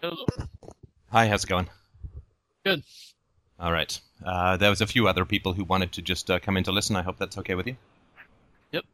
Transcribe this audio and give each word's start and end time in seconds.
Hello. 0.00 0.24
Hi, 1.10 1.26
how's 1.26 1.42
it 1.44 1.48
going? 1.48 1.68
Good. 2.64 2.84
All 3.58 3.72
right. 3.72 3.98
Uh, 4.24 4.56
there 4.56 4.70
was 4.70 4.80
a 4.80 4.86
few 4.86 5.08
other 5.08 5.24
people 5.24 5.54
who 5.54 5.64
wanted 5.64 5.90
to 5.92 6.02
just 6.02 6.30
uh, 6.30 6.38
come 6.38 6.56
in 6.56 6.64
to 6.64 6.72
listen. 6.72 6.94
I 6.94 7.02
hope 7.02 7.18
that's 7.18 7.36
okay 7.38 7.56
with 7.56 7.66
you. 7.66 7.76
Yep. 8.70 8.84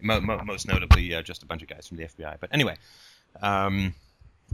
Mo- 0.00 0.20
mo- 0.20 0.42
most 0.44 0.66
notably, 0.66 1.14
uh, 1.14 1.20
just 1.20 1.42
a 1.42 1.46
bunch 1.46 1.62
of 1.62 1.68
guys 1.68 1.86
from 1.86 1.98
the 1.98 2.04
FBI. 2.04 2.36
But 2.40 2.48
anyway, 2.52 2.76
um, 3.42 3.94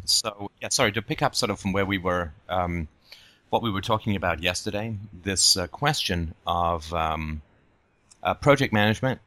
so 0.05 0.51
yeah, 0.61 0.69
sorry 0.71 0.91
to 0.93 1.03
pick 1.03 1.23
up 1.23 1.37
sort 1.37 1.51
of 1.51 1.61
from 1.61 1.73
where 1.73 1.87
we 1.87 1.99
were, 1.99 2.33
um, 2.49 2.89
what 3.51 3.63
we 3.63 3.71
were 3.71 3.81
talking 3.81 4.17
about 4.17 4.43
yesterday. 4.43 4.97
This 5.13 5.57
uh, 5.57 5.69
question 5.69 6.35
of 6.45 6.93
um, 6.93 7.41
uh, 8.25 8.35
project 8.35 8.73
management, 8.73 9.21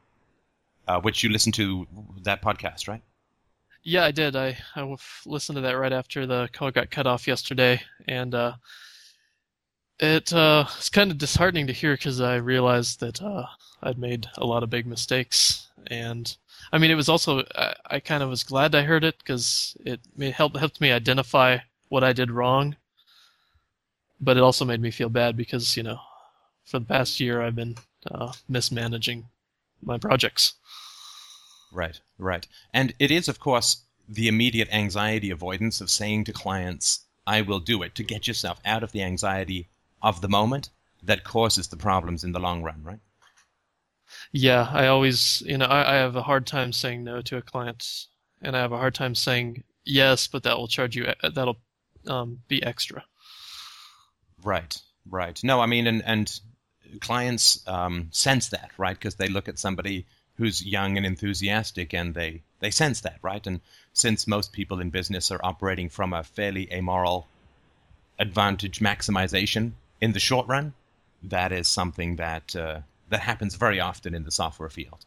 uh, 0.86 1.00
which 1.00 1.24
you 1.24 1.29
listened 1.29 1.54
to 1.56 1.88
that 2.24 2.42
podcast, 2.42 2.89
right? 2.89 3.01
Yeah, 3.89 4.06
I 4.06 4.11
did. 4.11 4.36
I, 4.36 4.56
I 4.75 4.96
listened 5.25 5.56
to 5.56 5.61
that 5.61 5.71
right 5.71 5.92
after 5.92 6.28
the 6.28 6.47
call 6.54 6.70
got 6.70 6.92
cut 6.92 7.07
off 7.07 7.28
yesterday, 7.28 7.82
and 8.07 8.36
uh, 8.36 8.54
it 10.00 10.32
uh, 10.34 10.66
it's 10.78 10.89
kind 10.89 11.11
of 11.11 11.18
disheartening 11.18 11.68
to 11.68 11.74
hear 11.74 11.94
because 11.94 12.21
I 12.21 12.36
realized 12.36 13.00
that 13.02 13.21
uh, 13.21 13.46
I'd 13.83 13.97
made 13.97 14.28
a 14.38 14.46
lot 14.46 14.64
of 14.64 14.70
big 14.70 14.86
mistakes, 14.86 15.68
and 15.88 16.36
I 16.71 16.78
mean, 16.78 16.92
it 16.92 16.96
was 16.96 17.10
also 17.10 17.44
I, 17.56 17.75
I 17.89 18.00
kind 18.00 18.24
of 18.24 18.30
was 18.30 18.44
glad 18.44 18.75
I 18.75 18.83
heard 18.83 19.04
it 19.04 19.18
because 19.20 19.75
it 19.86 20.00
may 20.16 20.32
help 20.32 20.56
helped 20.58 20.80
me 20.82 20.92
identify 20.92 21.60
what 21.89 22.04
I 22.04 22.14
did 22.14 22.32
wrong, 22.32 22.75
but 24.21 24.38
it 24.38 24.44
also 24.44 24.66
made 24.66 24.82
me 24.82 24.92
feel 24.92 25.10
bad 25.10 25.36
because 25.36 25.75
you 25.75 25.83
know, 25.83 26.00
for 26.66 26.80
the 26.80 26.86
past 26.86 27.19
year 27.19 27.42
I've 27.42 27.56
been 27.56 27.78
uh, 28.10 28.33
mismanaging 28.47 29.30
my 29.82 29.97
projects. 29.97 30.56
Right, 31.71 32.00
right. 32.17 32.47
And 32.73 32.94
it 33.00 33.11
is, 33.11 33.28
of 33.28 33.39
course, 33.39 33.83
the 34.08 34.27
immediate 34.27 34.69
anxiety 34.72 35.30
avoidance 35.30 35.81
of 35.81 35.89
saying 35.89 36.23
to 36.25 36.33
clients, 36.33 37.02
I 37.27 37.41
will 37.41 37.59
do 37.59 37.83
it, 37.83 37.95
to 37.95 38.03
get 38.03 38.27
yourself 38.27 38.59
out 38.66 38.83
of 38.83 38.91
the 38.91 39.03
anxiety 39.03 39.69
of 40.02 40.21
the 40.21 40.29
moment 40.29 40.69
that 41.03 41.23
causes 41.23 41.67
the 41.67 41.77
problems 41.77 42.23
in 42.23 42.31
the 42.31 42.39
long 42.39 42.63
run, 42.63 42.83
right? 42.83 42.99
Yeah, 44.31 44.67
I 44.71 44.88
always, 44.88 45.41
you 45.45 45.57
know, 45.57 45.66
I, 45.66 45.94
I 45.94 45.95
have 45.97 46.16
a 46.16 46.23
hard 46.23 46.47
time 46.47 46.73
saying 46.73 47.03
no 47.03 47.21
to 47.21 47.38
a 47.38 47.41
client, 47.41 48.07
and 48.41 48.55
I 48.55 48.61
have 48.61 48.72
a 48.72 48.77
hard 48.77 48.95
time 48.95 49.16
saying 49.16 49.63
yes, 49.85 50.27
but 50.27 50.44
that 50.44 50.57
will 50.57 50.67
charge 50.67 50.95
you, 50.95 51.07
that'll 51.22 51.57
um, 52.07 52.39
be 52.47 52.63
extra. 52.63 53.03
Right, 54.44 54.79
right. 55.07 55.39
No, 55.44 55.59
I 55.59 55.67
mean, 55.67 55.85
and, 55.85 56.01
and 56.05 56.39
clients 57.01 57.67
um, 57.67 58.07
sense 58.11 58.49
that, 58.49 58.72
right? 58.77 58.97
Because 58.97 59.16
they 59.16 59.27
look 59.27 59.47
at 59.47 59.59
somebody 59.59 60.05
who's 60.39 60.65
young 60.65 60.97
and 60.97 61.05
enthusiastic 61.05 61.93
and 61.93 62.15
they, 62.15 62.41
they 62.61 62.71
sense 62.71 63.01
that, 63.01 63.19
right? 63.21 63.45
And 63.45 63.59
since 63.93 64.25
most 64.25 64.53
people 64.53 64.79
in 64.79 64.89
business 64.89 65.29
are 65.31 65.39
operating 65.43 65.89
from 65.89 66.13
a 66.13 66.23
fairly 66.23 66.71
amoral 66.71 67.27
advantage 68.17 68.79
maximization 68.79 69.73
in 70.01 70.13
the 70.13 70.19
short 70.19 70.47
run, 70.47 70.73
that 71.21 71.51
is 71.51 71.67
something 71.67 72.15
that 72.15 72.55
uh, 72.55 72.79
that 73.09 73.19
happens 73.19 73.55
very 73.55 73.79
often 73.81 74.15
in 74.15 74.23
the 74.23 74.31
software 74.31 74.69
field. 74.69 75.05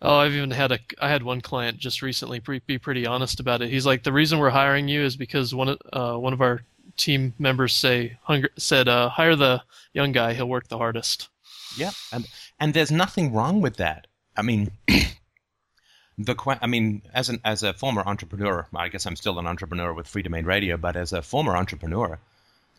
Oh, 0.00 0.16
I've 0.16 0.32
even 0.32 0.50
had 0.50 0.72
a 0.72 0.78
I 1.00 1.10
had 1.10 1.22
one 1.22 1.42
client 1.42 1.76
just 1.78 2.00
recently 2.00 2.40
pre- 2.40 2.62
be 2.66 2.78
pretty 2.78 3.06
honest 3.06 3.40
about 3.40 3.60
it. 3.60 3.70
He's 3.70 3.84
like, 3.84 4.02
the 4.02 4.12
reason 4.12 4.38
we're 4.38 4.50
hiring 4.50 4.88
you 4.88 5.02
is 5.02 5.16
because 5.16 5.54
one 5.54 5.68
of 5.68 5.78
uh, 5.92 6.16
one 6.18 6.32
of 6.32 6.40
our 6.40 6.62
team 6.96 7.34
members 7.38 7.74
say 7.74 8.16
hunger, 8.22 8.48
said 8.56 8.88
uh, 8.88 9.10
hire 9.10 9.36
the 9.36 9.62
young 9.92 10.12
guy. 10.12 10.32
He'll 10.32 10.48
work 10.48 10.68
the 10.68 10.78
hardest. 10.78 11.28
Yeah, 11.76 11.90
and 12.12 12.26
and 12.58 12.72
there's 12.72 12.90
nothing 12.90 13.32
wrong 13.34 13.60
with 13.60 13.76
that. 13.76 14.06
I 14.36 14.42
mean, 14.42 14.70
the 16.18 16.58
I 16.62 16.66
mean, 16.66 17.02
as 17.14 17.28
an 17.28 17.40
as 17.44 17.62
a 17.62 17.72
former 17.72 18.02
entrepreneur, 18.04 18.66
I 18.74 18.88
guess 18.88 19.06
I'm 19.06 19.16
still 19.16 19.38
an 19.38 19.46
entrepreneur 19.46 19.92
with 19.92 20.06
Freedomain 20.06 20.44
Radio, 20.44 20.76
but 20.76 20.96
as 20.96 21.12
a 21.12 21.22
former 21.22 21.56
entrepreneur, 21.56 22.18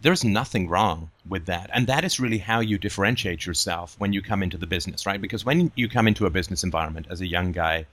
there's 0.02 0.23
nothing 0.23 0.70
wrong 0.70 1.12
with 1.28 1.46
that, 1.48 1.70
and 1.73 1.88
that 1.88 2.04
is 2.04 2.20
really 2.20 2.38
how 2.38 2.60
you 2.60 2.78
differentiate 2.78 3.46
yourself 3.46 3.96
when 3.98 4.14
you 4.14 4.22
come 4.22 4.44
into 4.44 4.58
the 4.58 4.67
business, 4.67 5.06
right? 5.06 5.22
Because 5.22 5.46
when 5.46 5.72
you 5.76 5.90
come 5.90 6.08
into 6.08 6.26
a 6.26 6.32
business 6.32 6.64
environment 6.64 7.08
as 7.10 7.22
a 7.22 7.28
young 7.28 7.52
guy 7.52 7.86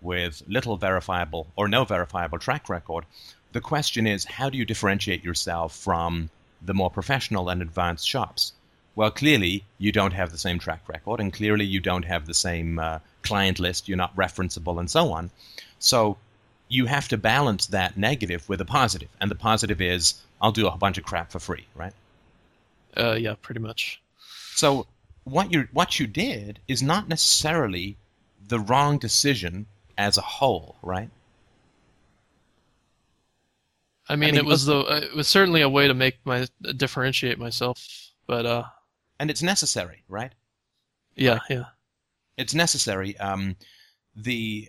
with 0.00 0.42
little 0.48 0.76
verifiable 0.76 1.46
or 1.56 1.68
no 1.68 1.84
verifiable 1.84 2.38
track 2.38 2.68
record, 2.68 3.04
the 3.52 3.60
question 3.60 4.06
is 4.06 4.24
how 4.24 4.50
do 4.50 4.58
you 4.58 4.64
differentiate 4.64 5.22
yourself 5.22 5.76
from 5.76 6.30
the 6.60 6.74
more 6.74 6.90
professional 6.90 7.48
and 7.48 7.62
advanced 7.62 8.08
shops? 8.08 8.52
Well, 8.94 9.10
clearly 9.10 9.64
you 9.78 9.90
don't 9.92 10.12
have 10.12 10.32
the 10.32 10.38
same 10.38 10.58
track 10.58 10.82
record, 10.86 11.20
and 11.20 11.32
clearly 11.32 11.64
you 11.64 11.80
don't 11.80 12.04
have 12.04 12.26
the 12.26 12.34
same 12.34 12.78
uh, 12.78 12.98
client 13.22 13.58
list. 13.58 13.88
You're 13.88 13.96
not 13.96 14.14
referenceable, 14.16 14.78
and 14.78 14.90
so 14.90 15.12
on. 15.12 15.30
So 15.78 16.18
you 16.68 16.86
have 16.86 17.08
to 17.08 17.16
balance 17.16 17.66
that 17.66 17.96
negative 17.96 18.48
with 18.48 18.60
a 18.60 18.64
positive, 18.64 19.08
and 19.20 19.30
the 19.30 19.34
positive 19.34 19.80
is 19.80 20.14
I'll 20.40 20.52
do 20.52 20.66
a 20.66 20.76
bunch 20.76 20.98
of 20.98 21.04
crap 21.04 21.30
for 21.30 21.38
free, 21.38 21.66
right? 21.74 21.92
Uh, 22.96 23.12
yeah, 23.12 23.34
pretty 23.40 23.60
much. 23.60 24.00
So 24.54 24.86
what 25.24 25.52
you 25.52 25.68
what 25.72 25.98
you 25.98 26.06
did 26.06 26.58
is 26.68 26.82
not 26.82 27.08
necessarily 27.08 27.96
the 28.48 28.60
wrong 28.60 28.98
decision 28.98 29.66
as 29.96 30.18
a 30.18 30.22
whole, 30.22 30.76
right? 30.82 31.08
I 34.08 34.16
mean, 34.16 34.30
I 34.30 34.32
mean, 34.32 34.36
it 34.36 34.44
was 34.44 34.66
the 34.66 34.80
it 34.80 35.14
was 35.14 35.28
certainly 35.28 35.62
a 35.62 35.68
way 35.68 35.88
to 35.88 35.94
make 35.94 36.18
my 36.24 36.46
differentiate 36.76 37.38
myself, 37.38 38.10
but 38.26 38.44
uh, 38.44 38.64
And 39.22 39.30
it's 39.30 39.40
necessary, 39.40 40.02
right? 40.08 40.32
yeah, 41.14 41.38
yeah. 41.48 41.66
It's 42.36 42.54
necessary. 42.54 43.16
Um, 43.18 43.54
the 44.16 44.68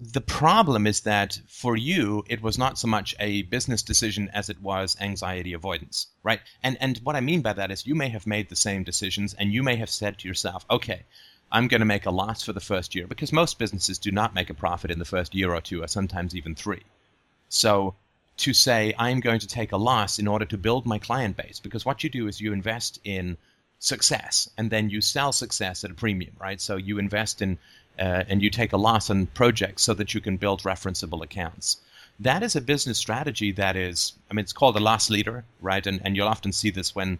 the 0.00 0.22
problem 0.22 0.86
is 0.86 1.02
that 1.02 1.38
for 1.46 1.76
you, 1.76 2.24
it 2.30 2.40
was 2.40 2.56
not 2.56 2.78
so 2.78 2.88
much 2.88 3.14
a 3.20 3.42
business 3.42 3.82
decision 3.82 4.30
as 4.32 4.48
it 4.48 4.62
was 4.62 4.96
anxiety 5.02 5.52
avoidance, 5.52 6.06
right? 6.22 6.40
And 6.62 6.78
and 6.80 6.96
what 7.04 7.14
I 7.14 7.20
mean 7.20 7.42
by 7.42 7.52
that 7.52 7.70
is 7.70 7.86
you 7.86 7.94
may 7.94 8.08
have 8.08 8.26
made 8.26 8.48
the 8.48 8.56
same 8.56 8.84
decisions, 8.84 9.34
and 9.34 9.52
you 9.52 9.62
may 9.62 9.76
have 9.76 9.90
said 9.90 10.16
to 10.20 10.26
yourself, 10.28 10.64
okay. 10.70 11.02
I'm 11.52 11.68
going 11.68 11.80
to 11.80 11.94
make 11.94 12.06
a 12.06 12.10
loss 12.10 12.42
for 12.42 12.54
the 12.54 12.60
first 12.72 12.94
year 12.94 13.06
because 13.06 13.32
most 13.34 13.58
businesses 13.58 13.98
do 13.98 14.10
not 14.10 14.34
make 14.34 14.48
a 14.48 14.54
profit 14.54 14.90
in 14.90 14.98
the 14.98 15.04
first 15.04 15.34
year 15.34 15.52
or 15.52 15.60
two, 15.60 15.82
or 15.82 15.88
sometimes 15.88 16.34
even 16.34 16.54
three. 16.54 16.84
So 17.50 17.96
to 18.40 18.52
say 18.52 18.94
I'm 18.98 19.20
going 19.20 19.40
to 19.40 19.46
take 19.46 19.72
a 19.72 19.76
loss 19.76 20.18
in 20.18 20.26
order 20.26 20.46
to 20.46 20.58
build 20.58 20.86
my 20.86 20.98
client 20.98 21.36
base, 21.36 21.60
because 21.60 21.84
what 21.84 22.02
you 22.02 22.10
do 22.10 22.26
is 22.26 22.40
you 22.40 22.52
invest 22.52 23.00
in 23.04 23.36
success 23.78 24.50
and 24.58 24.70
then 24.70 24.90
you 24.90 25.00
sell 25.00 25.32
success 25.32 25.84
at 25.84 25.90
a 25.90 25.94
premium, 25.94 26.34
right? 26.38 26.60
So 26.60 26.76
you 26.76 26.98
invest 26.98 27.42
in 27.42 27.58
uh, 27.98 28.24
and 28.28 28.42
you 28.42 28.50
take 28.50 28.72
a 28.72 28.78
loss 28.78 29.10
on 29.10 29.26
projects 29.26 29.82
so 29.82 29.94
that 29.94 30.14
you 30.14 30.20
can 30.20 30.36
build 30.36 30.62
referenceable 30.62 31.22
accounts. 31.22 31.78
That 32.18 32.42
is 32.42 32.56
a 32.56 32.60
business 32.60 32.98
strategy 32.98 33.52
that 33.52 33.76
is, 33.76 34.12
I 34.30 34.34
mean, 34.34 34.42
it's 34.42 34.52
called 34.52 34.76
a 34.76 34.80
loss 34.80 35.10
leader, 35.10 35.44
right? 35.60 35.86
And 35.86 36.00
and 36.04 36.16
you'll 36.16 36.28
often 36.28 36.52
see 36.52 36.70
this 36.70 36.94
when 36.94 37.18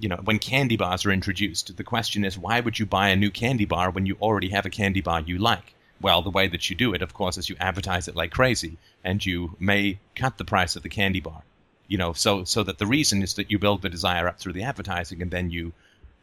you 0.00 0.08
know, 0.08 0.20
when 0.24 0.38
candy 0.38 0.76
bars 0.76 1.06
are 1.06 1.12
introduced, 1.12 1.76
the 1.76 1.84
question 1.84 2.24
is 2.24 2.38
why 2.38 2.60
would 2.60 2.78
you 2.78 2.86
buy 2.86 3.08
a 3.08 3.16
new 3.16 3.30
candy 3.30 3.64
bar 3.64 3.90
when 3.90 4.06
you 4.06 4.16
already 4.20 4.50
have 4.50 4.66
a 4.66 4.70
candy 4.70 5.00
bar 5.00 5.20
you 5.20 5.38
like? 5.38 5.73
Well, 6.00 6.22
the 6.22 6.30
way 6.30 6.48
that 6.48 6.68
you 6.68 6.76
do 6.76 6.92
it, 6.92 7.02
of 7.02 7.14
course, 7.14 7.38
is 7.38 7.48
you 7.48 7.56
advertise 7.60 8.08
it 8.08 8.16
like 8.16 8.30
crazy, 8.32 8.76
and 9.02 9.24
you 9.24 9.56
may 9.58 9.98
cut 10.14 10.38
the 10.38 10.44
price 10.44 10.76
of 10.76 10.82
the 10.82 10.88
candy 10.88 11.20
bar. 11.20 11.42
You 11.88 11.98
know, 11.98 12.12
so 12.12 12.44
so 12.44 12.62
that 12.62 12.78
the 12.78 12.86
reason 12.86 13.22
is 13.22 13.34
that 13.34 13.50
you 13.50 13.58
build 13.58 13.82
the 13.82 13.88
desire 13.88 14.26
up 14.28 14.38
through 14.38 14.54
the 14.54 14.62
advertising, 14.62 15.22
and 15.22 15.30
then 15.30 15.50
you 15.50 15.72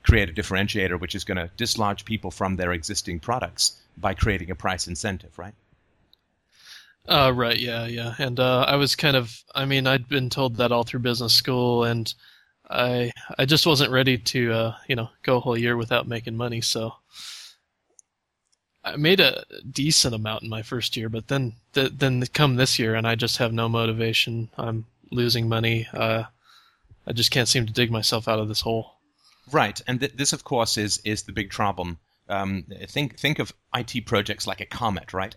create 0.03 0.29
a 0.29 0.33
differentiator 0.33 0.99
which 0.99 1.15
is 1.15 1.23
going 1.23 1.37
to 1.37 1.51
dislodge 1.57 2.05
people 2.05 2.31
from 2.31 2.55
their 2.55 2.71
existing 2.71 3.19
products 3.19 3.77
by 3.97 4.13
creating 4.13 4.49
a 4.49 4.55
price 4.55 4.87
incentive, 4.87 5.37
right? 5.37 5.53
Uh, 7.07 7.31
right, 7.35 7.59
yeah, 7.59 7.85
yeah. 7.85 8.15
And 8.19 8.39
uh, 8.39 8.65
I 8.67 8.75
was 8.75 8.95
kind 8.95 9.15
of, 9.15 9.43
I 9.55 9.65
mean, 9.65 9.87
I'd 9.87 10.07
been 10.07 10.29
told 10.29 10.57
that 10.57 10.71
all 10.71 10.83
through 10.83 11.01
business 11.01 11.33
school, 11.33 11.83
and 11.83 12.13
I 12.69 13.11
I 13.37 13.45
just 13.45 13.65
wasn't 13.65 13.91
ready 13.91 14.17
to, 14.17 14.53
uh, 14.53 14.75
you 14.87 14.95
know, 14.95 15.09
go 15.23 15.37
a 15.37 15.39
whole 15.39 15.57
year 15.57 15.77
without 15.77 16.07
making 16.07 16.37
money. 16.37 16.61
So 16.61 16.93
I 18.83 18.95
made 18.95 19.19
a 19.19 19.43
decent 19.69 20.15
amount 20.15 20.43
in 20.43 20.49
my 20.49 20.63
first 20.63 20.97
year, 20.97 21.07
but 21.07 21.27
then 21.27 21.53
th- 21.73 21.93
then 21.95 22.25
come 22.33 22.55
this 22.55 22.79
year, 22.79 22.95
and 22.95 23.07
I 23.07 23.15
just 23.15 23.37
have 23.37 23.53
no 23.53 23.69
motivation. 23.69 24.49
I'm 24.57 24.85
losing 25.11 25.47
money. 25.47 25.87
Uh, 25.93 26.23
I 27.05 27.13
just 27.13 27.31
can't 27.31 27.47
seem 27.47 27.65
to 27.65 27.73
dig 27.73 27.91
myself 27.91 28.27
out 28.27 28.39
of 28.39 28.47
this 28.47 28.61
hole. 28.61 28.95
Right, 29.51 29.79
and 29.87 29.99
th- 29.99 30.13
this, 30.13 30.33
of 30.33 30.43
course, 30.43 30.77
is 30.77 30.99
is 31.03 31.23
the 31.23 31.31
big 31.31 31.51
problem. 31.51 31.99
Um, 32.29 32.65
think 32.87 33.19
think 33.19 33.39
of 33.39 33.53
IT 33.75 34.05
projects 34.05 34.47
like 34.47 34.61
a 34.61 34.65
comet, 34.65 35.13
right? 35.13 35.35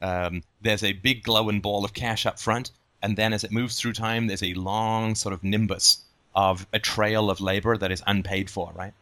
Um, 0.00 0.42
there's 0.60 0.84
a 0.84 0.92
big 0.92 1.22
glowing 1.22 1.60
ball 1.60 1.84
of 1.84 1.92
cash 1.92 2.26
up 2.26 2.38
front, 2.38 2.70
and 3.02 3.16
then 3.16 3.32
as 3.32 3.44
it 3.44 3.52
moves 3.52 3.78
through 3.78 3.94
time, 3.94 4.26
there's 4.26 4.42
a 4.42 4.54
long 4.54 5.14
sort 5.14 5.32
of 5.32 5.42
nimbus 5.42 6.02
of 6.34 6.66
a 6.72 6.78
trail 6.78 7.30
of 7.30 7.40
labor 7.40 7.76
that 7.76 7.90
is 7.90 8.02
unpaid 8.06 8.50
for, 8.50 8.72
right? 8.74 8.92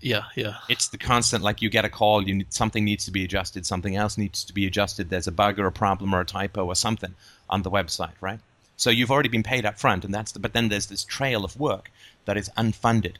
Yeah, 0.00 0.24
yeah. 0.36 0.58
It's 0.68 0.88
the 0.88 0.98
constant, 0.98 1.42
like 1.42 1.62
you 1.62 1.70
get 1.70 1.84
a 1.84 1.88
call, 1.88 2.26
you 2.26 2.34
need, 2.34 2.52
something 2.52 2.84
needs 2.84 3.06
to 3.06 3.10
be 3.10 3.24
adjusted, 3.24 3.64
something 3.64 3.96
else 3.96 4.18
needs 4.18 4.44
to 4.44 4.52
be 4.52 4.66
adjusted. 4.66 5.08
There's 5.08 5.26
a 5.26 5.32
bug 5.32 5.58
or 5.58 5.66
a 5.66 5.72
problem 5.72 6.14
or 6.14 6.20
a 6.20 6.24
typo 6.24 6.66
or 6.66 6.74
something 6.74 7.14
on 7.48 7.62
the 7.62 7.70
website, 7.70 8.12
right? 8.20 8.40
So 8.76 8.90
you've 8.90 9.10
already 9.10 9.30
been 9.30 9.42
paid 9.42 9.64
up 9.64 9.78
front, 9.78 10.04
and 10.04 10.12
that's 10.12 10.32
the, 10.32 10.38
but 10.38 10.52
then 10.52 10.68
there's 10.68 10.86
this 10.86 11.02
trail 11.02 11.44
of 11.44 11.58
work 11.58 11.90
that 12.26 12.36
is 12.36 12.50
unfunded, 12.58 13.16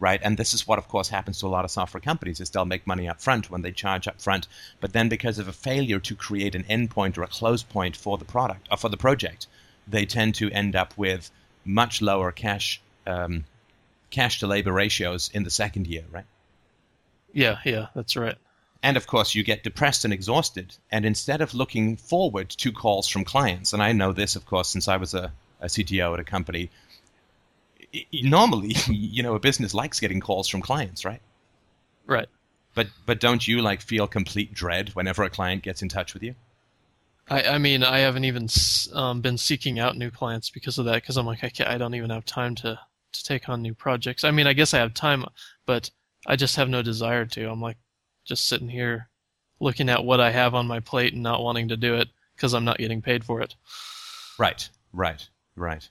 right? 0.00 0.20
And 0.22 0.36
this 0.36 0.52
is 0.52 0.66
what, 0.66 0.80
of 0.80 0.88
course, 0.88 1.08
happens 1.08 1.38
to 1.38 1.46
a 1.46 1.48
lot 1.48 1.64
of 1.64 1.70
software 1.70 2.00
companies: 2.00 2.40
is 2.40 2.50
they'll 2.50 2.64
make 2.64 2.88
money 2.88 3.08
up 3.08 3.20
front 3.20 3.48
when 3.48 3.62
they 3.62 3.70
charge 3.70 4.08
up 4.08 4.20
front, 4.20 4.48
but 4.80 4.92
then 4.92 5.08
because 5.08 5.38
of 5.38 5.46
a 5.46 5.52
failure 5.52 6.00
to 6.00 6.16
create 6.16 6.56
an 6.56 6.64
endpoint 6.64 7.16
or 7.16 7.22
a 7.22 7.28
close 7.28 7.62
point 7.62 7.96
for 7.96 8.18
the 8.18 8.24
product 8.24 8.66
or 8.68 8.76
for 8.76 8.88
the 8.88 8.96
project, 8.96 9.46
they 9.86 10.04
tend 10.04 10.34
to 10.34 10.50
end 10.50 10.74
up 10.74 10.92
with 10.98 11.30
much 11.64 12.02
lower 12.02 12.32
cash 12.32 12.80
um, 13.06 13.44
cash 14.10 14.40
to 14.40 14.46
labor 14.46 14.72
ratios 14.72 15.30
in 15.32 15.44
the 15.44 15.50
second 15.50 15.86
year, 15.86 16.04
right? 16.10 16.26
Yeah, 17.32 17.58
yeah, 17.64 17.88
that's 17.94 18.16
right. 18.16 18.36
And 18.82 18.96
of 18.96 19.06
course, 19.06 19.34
you 19.34 19.42
get 19.42 19.64
depressed 19.64 20.04
and 20.04 20.12
exhausted. 20.12 20.76
And 20.90 21.04
instead 21.04 21.40
of 21.40 21.54
looking 21.54 21.96
forward 21.96 22.50
to 22.50 22.72
calls 22.72 23.08
from 23.08 23.24
clients, 23.24 23.72
and 23.72 23.82
I 23.82 23.92
know 23.92 24.12
this, 24.12 24.36
of 24.36 24.46
course, 24.46 24.68
since 24.68 24.88
I 24.88 24.96
was 24.96 25.12
a, 25.12 25.32
a 25.60 25.66
CTO 25.66 26.14
at 26.14 26.20
a 26.20 26.24
company, 26.24 26.70
normally, 28.12 28.74
you 28.86 29.22
know, 29.22 29.34
a 29.34 29.40
business 29.40 29.74
likes 29.74 30.00
getting 30.00 30.20
calls 30.20 30.48
from 30.48 30.62
clients, 30.62 31.04
right? 31.04 31.20
Right. 32.06 32.28
But 32.74 32.88
but 33.06 33.20
don't 33.20 33.46
you 33.48 33.62
like 33.62 33.80
feel 33.80 34.06
complete 34.06 34.52
dread 34.52 34.90
whenever 34.90 35.22
a 35.22 35.30
client 35.30 35.62
gets 35.62 35.82
in 35.82 35.88
touch 35.88 36.12
with 36.14 36.22
you? 36.22 36.34
I, 37.28 37.42
I 37.42 37.58
mean, 37.58 37.82
I 37.82 37.98
haven't 37.98 38.24
even 38.24 38.48
um, 38.92 39.20
been 39.20 39.38
seeking 39.38 39.78
out 39.78 39.96
new 39.96 40.10
clients 40.10 40.50
because 40.50 40.78
of 40.78 40.84
that. 40.84 40.94
Because 40.94 41.16
I'm 41.16 41.26
like, 41.26 41.42
I, 41.42 41.48
can't, 41.48 41.68
I 41.68 41.78
don't 41.78 41.94
even 41.94 42.10
have 42.10 42.24
time 42.24 42.54
to 42.56 42.78
to 43.18 43.24
take 43.24 43.48
on 43.48 43.62
new 43.62 43.74
projects. 43.74 44.24
I 44.24 44.30
mean, 44.30 44.46
I 44.46 44.52
guess 44.52 44.74
I 44.74 44.78
have 44.78 44.94
time, 44.94 45.24
but 45.64 45.90
I 46.26 46.36
just 46.36 46.56
have 46.56 46.68
no 46.68 46.82
desire 46.82 47.24
to. 47.26 47.50
I'm 47.50 47.60
like, 47.60 47.76
just 48.24 48.46
sitting 48.46 48.68
here, 48.68 49.08
looking 49.60 49.88
at 49.88 50.04
what 50.04 50.20
I 50.20 50.30
have 50.30 50.54
on 50.54 50.66
my 50.66 50.80
plate 50.80 51.14
and 51.14 51.22
not 51.22 51.42
wanting 51.42 51.68
to 51.68 51.76
do 51.76 51.94
it 51.94 52.08
because 52.34 52.54
I'm 52.54 52.64
not 52.64 52.78
getting 52.78 53.02
paid 53.02 53.24
for 53.24 53.40
it. 53.40 53.54
Right. 54.38 54.68
Right. 54.92 55.26
Right. 55.54 55.88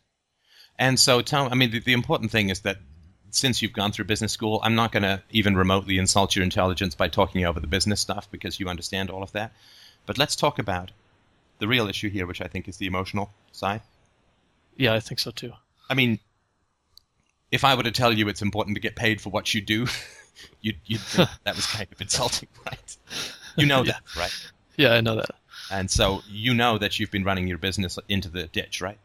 And 0.77 0.99
so, 0.99 1.21
tell. 1.21 1.49
I 1.49 1.55
mean, 1.55 1.71
the, 1.71 1.79
the 1.79 1.93
important 1.93 2.31
thing 2.31 2.49
is 2.49 2.61
that 2.61 2.77
since 3.31 3.61
you've 3.61 3.73
gone 3.73 3.91
through 3.91 4.05
business 4.05 4.31
school, 4.31 4.59
I'm 4.63 4.75
not 4.75 4.91
going 4.91 5.03
to 5.03 5.21
even 5.31 5.55
remotely 5.55 5.97
insult 5.97 6.35
your 6.35 6.43
intelligence 6.43 6.95
by 6.95 7.07
talking 7.07 7.45
over 7.45 7.59
the 7.59 7.67
business 7.67 8.01
stuff 8.01 8.29
because 8.31 8.59
you 8.59 8.67
understand 8.67 9.09
all 9.09 9.23
of 9.23 9.31
that. 9.33 9.53
But 10.05 10.17
let's 10.17 10.35
talk 10.35 10.59
about 10.59 10.91
the 11.59 11.67
real 11.67 11.87
issue 11.87 12.09
here, 12.09 12.25
which 12.25 12.41
I 12.41 12.47
think 12.47 12.67
is 12.67 12.77
the 12.77 12.85
emotional 12.85 13.31
side. 13.51 13.81
Yeah, 14.77 14.93
I 14.93 14.99
think 14.99 15.19
so 15.19 15.31
too. 15.31 15.53
I 15.89 15.93
mean, 15.93 16.19
if 17.51 17.63
I 17.63 17.75
were 17.75 17.83
to 17.83 17.91
tell 17.91 18.11
you 18.13 18.27
it's 18.27 18.41
important 18.41 18.75
to 18.75 18.81
get 18.81 18.95
paid 18.95 19.21
for 19.21 19.29
what 19.29 19.53
you 19.53 19.61
do, 19.61 19.87
you'd, 20.61 20.77
you'd 20.85 21.01
think 21.01 21.29
that 21.43 21.55
was 21.55 21.65
kind 21.65 21.87
of 21.91 22.01
insulting, 22.01 22.49
right? 22.65 22.97
You 23.55 23.65
know 23.65 23.83
Yeah. 23.83 23.93
that, 23.93 24.15
right? 24.17 24.51
Yeah, 24.77 24.93
I 24.93 25.01
know 25.01 25.15
that. 25.15 25.29
And 25.71 25.89
so 25.89 26.21
you 26.29 26.53
know 26.53 26.77
that 26.77 26.99
you've 26.99 27.11
been 27.11 27.23
running 27.23 27.47
your 27.47 27.57
business 27.57 27.97
into 28.09 28.29
the 28.29 28.47
ditch, 28.47 28.81
right? 28.81 28.99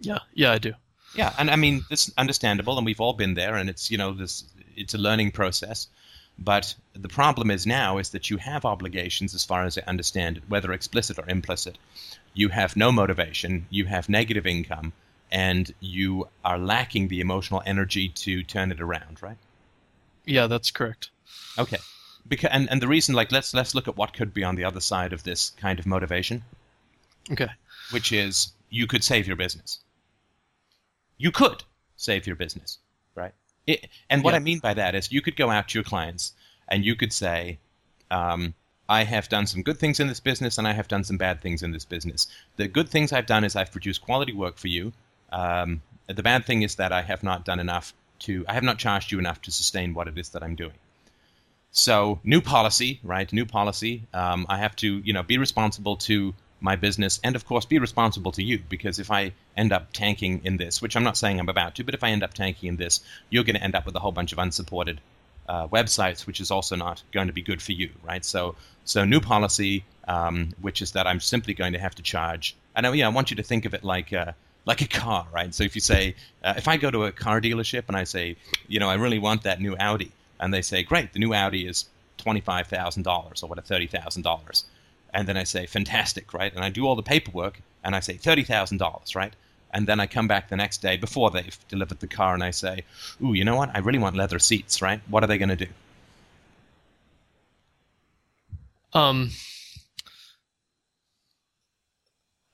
Yeah, 0.00 0.18
yeah, 0.34 0.52
I 0.52 0.58
do. 0.58 0.72
Yeah, 1.14 1.32
and 1.38 1.50
I 1.50 1.56
mean 1.56 1.82
it's 1.90 2.10
understandable, 2.18 2.76
and 2.76 2.84
we've 2.86 3.00
all 3.00 3.12
been 3.14 3.34
there, 3.34 3.56
and 3.56 3.68
it's 3.70 3.90
you 3.90 3.98
know 3.98 4.12
this 4.12 4.44
it's 4.76 4.94
a 4.94 4.98
learning 4.98 5.32
process. 5.32 5.88
But 6.38 6.74
the 6.92 7.08
problem 7.08 7.50
is 7.50 7.66
now 7.66 7.98
is 7.98 8.10
that 8.10 8.30
you 8.30 8.36
have 8.36 8.64
obligations, 8.64 9.34
as 9.34 9.44
far 9.44 9.64
as 9.64 9.76
I 9.76 9.82
understand 9.88 10.36
it, 10.36 10.44
whether 10.48 10.72
explicit 10.72 11.18
or 11.18 11.28
implicit. 11.28 11.78
You 12.34 12.50
have 12.50 12.76
no 12.76 12.92
motivation, 12.92 13.66
you 13.70 13.86
have 13.86 14.08
negative 14.08 14.46
income, 14.46 14.92
and 15.30 15.72
you 15.80 16.28
are 16.44 16.58
lacking 16.58 17.08
the 17.08 17.20
emotional 17.20 17.62
energy 17.66 18.08
to 18.08 18.42
turn 18.42 18.72
it 18.72 18.80
around, 18.80 19.22
right? 19.22 19.36
Yeah, 20.24 20.46
that's 20.46 20.70
correct. 20.70 21.10
Okay. 21.58 21.78
Because 22.26 22.50
and, 22.52 22.68
and 22.70 22.82
the 22.82 22.88
reason 22.88 23.14
like 23.14 23.32
let's 23.32 23.54
let's 23.54 23.74
look 23.74 23.88
at 23.88 23.96
what 23.96 24.12
could 24.12 24.34
be 24.34 24.44
on 24.44 24.56
the 24.56 24.64
other 24.64 24.80
side 24.80 25.12
of 25.12 25.22
this 25.22 25.50
kind 25.50 25.78
of 25.78 25.86
motivation, 25.86 26.42
Okay. 27.30 27.48
which 27.90 28.12
is 28.12 28.52
you 28.70 28.86
could 28.86 29.02
save 29.02 29.26
your 29.26 29.36
business. 29.36 29.80
You 31.16 31.30
could 31.30 31.64
save 31.96 32.26
your 32.26 32.36
business, 32.36 32.78
right? 33.14 33.32
It, 33.66 33.88
and 34.10 34.22
what 34.22 34.32
Yeah. 34.32 34.36
I 34.36 34.40
mean 34.40 34.58
by 34.58 34.74
that 34.74 34.94
is 34.94 35.10
you 35.10 35.22
could 35.22 35.36
go 35.36 35.50
out 35.50 35.68
to 35.68 35.78
your 35.78 35.84
clients 35.84 36.32
and 36.68 36.84
you 36.84 36.94
could 36.94 37.12
say, 37.12 37.58
um, 38.10 38.54
I 38.90 39.04
have 39.04 39.28
done 39.28 39.46
some 39.46 39.62
good 39.62 39.78
things 39.78 40.00
in 40.00 40.08
this 40.08 40.20
business 40.20 40.58
and 40.58 40.66
I 40.68 40.72
have 40.72 40.88
done 40.88 41.04
some 41.04 41.16
bad 41.18 41.40
things 41.40 41.62
in 41.62 41.72
this 41.72 41.84
business. 41.84 42.26
The 42.56 42.68
good 42.68 42.88
things 42.88 43.12
I've 43.12 43.26
done 43.26 43.44
is 43.44 43.56
I've 43.56 43.72
produced 43.72 44.02
quality 44.02 44.32
work 44.32 44.58
for 44.58 44.68
you. 44.68 44.92
Um, 45.30 45.82
the 46.06 46.22
bad 46.22 46.44
thing 46.46 46.62
is 46.62 46.76
that 46.76 46.92
I 46.92 47.02
have 47.02 47.22
not 47.22 47.44
done 47.44 47.60
enough 47.60 47.92
to, 48.20 48.44
I 48.48 48.54
have 48.54 48.62
not 48.62 48.78
charged 48.78 49.12
you 49.12 49.18
enough 49.18 49.42
to 49.42 49.50
sustain 49.50 49.94
what 49.94 50.08
it 50.08 50.18
is 50.18 50.30
that 50.30 50.42
I'm 50.42 50.54
doing. 50.54 50.72
So 51.70 52.18
new 52.24 52.40
policy, 52.40 52.98
right? 53.02 53.30
New 53.32 53.44
policy. 53.44 54.04
Um, 54.14 54.46
I 54.48 54.58
have 54.58 54.74
to, 54.76 54.98
you 54.98 55.12
know, 55.12 55.22
be 55.22 55.38
responsible 55.38 55.96
to 55.96 56.34
my 56.60 56.74
business, 56.74 57.20
and 57.22 57.36
of 57.36 57.46
course, 57.46 57.66
be 57.66 57.78
responsible 57.78 58.32
to 58.32 58.42
you. 58.42 58.58
Because 58.68 58.98
if 58.98 59.10
I 59.10 59.32
end 59.56 59.72
up 59.72 59.92
tanking 59.92 60.40
in 60.44 60.56
this, 60.56 60.82
which 60.82 60.96
I'm 60.96 61.04
not 61.04 61.16
saying 61.16 61.38
I'm 61.38 61.48
about 61.48 61.74
to, 61.76 61.84
but 61.84 61.94
if 61.94 62.02
I 62.02 62.10
end 62.10 62.22
up 62.22 62.34
tanking 62.34 62.70
in 62.70 62.76
this, 62.76 63.00
you're 63.30 63.44
going 63.44 63.54
to 63.56 63.62
end 63.62 63.74
up 63.74 63.86
with 63.86 63.94
a 63.94 64.00
whole 64.00 64.12
bunch 64.12 64.32
of 64.32 64.38
unsupported 64.38 65.00
uh, 65.48 65.68
websites, 65.68 66.26
which 66.26 66.40
is 66.40 66.50
also 66.50 66.74
not 66.74 67.02
going 67.12 67.28
to 67.28 67.32
be 67.32 67.42
good 67.42 67.62
for 67.62 67.72
you, 67.72 67.90
right? 68.02 68.24
So, 68.24 68.56
so 68.84 69.04
new 69.04 69.20
policy, 69.20 69.84
um, 70.08 70.54
which 70.60 70.82
is 70.82 70.92
that 70.92 71.06
I'm 71.06 71.20
simply 71.20 71.54
going 71.54 71.74
to 71.74 71.78
have 71.78 71.94
to 71.96 72.02
charge. 72.02 72.56
And 72.74 72.86
I 72.86 72.90
know, 72.90 73.06
I 73.06 73.08
want 73.10 73.30
you 73.30 73.36
to 73.36 73.42
think 73.42 73.66
of 73.66 73.74
it 73.74 73.84
like. 73.84 74.12
Uh, 74.12 74.32
like 74.68 74.82
a 74.82 74.86
car, 74.86 75.26
right? 75.32 75.52
So 75.54 75.64
if 75.64 75.74
you 75.74 75.80
say, 75.80 76.14
uh, 76.44 76.52
if 76.58 76.68
I 76.68 76.76
go 76.76 76.90
to 76.90 77.04
a 77.04 77.10
car 77.10 77.40
dealership 77.40 77.84
and 77.88 77.96
I 77.96 78.04
say, 78.04 78.36
you 78.68 78.78
know, 78.78 78.90
I 78.90 78.96
really 78.96 79.18
want 79.18 79.42
that 79.44 79.62
new 79.62 79.74
Audi, 79.80 80.12
and 80.38 80.52
they 80.52 80.60
say, 80.60 80.82
great, 80.82 81.14
the 81.14 81.18
new 81.18 81.32
Audi 81.32 81.66
is 81.66 81.86
twenty-five 82.18 82.66
thousand 82.66 83.04
dollars 83.04 83.42
or 83.42 83.48
what, 83.48 83.64
thirty 83.64 83.86
thousand 83.86 84.22
dollars, 84.22 84.64
and 85.14 85.26
then 85.26 85.38
I 85.38 85.44
say, 85.44 85.64
fantastic, 85.64 86.34
right? 86.34 86.54
And 86.54 86.62
I 86.62 86.68
do 86.68 86.86
all 86.86 86.96
the 86.96 87.02
paperwork, 87.02 87.60
and 87.82 87.96
I 87.96 88.00
say 88.00 88.18
thirty 88.18 88.44
thousand 88.44 88.76
dollars, 88.76 89.16
right? 89.16 89.32
And 89.70 89.86
then 89.86 90.00
I 90.00 90.06
come 90.06 90.28
back 90.28 90.50
the 90.50 90.56
next 90.56 90.82
day 90.82 90.98
before 90.98 91.30
they've 91.30 91.58
delivered 91.68 92.00
the 92.00 92.06
car, 92.06 92.34
and 92.34 92.44
I 92.44 92.50
say, 92.50 92.84
ooh, 93.22 93.32
you 93.32 93.44
know 93.44 93.56
what? 93.56 93.70
I 93.74 93.78
really 93.78 93.98
want 93.98 94.16
leather 94.16 94.38
seats, 94.38 94.82
right? 94.82 95.00
What 95.08 95.24
are 95.24 95.26
they 95.26 95.38
going 95.38 95.56
to 95.56 95.56
do? 95.56 95.72
Um, 98.92 99.30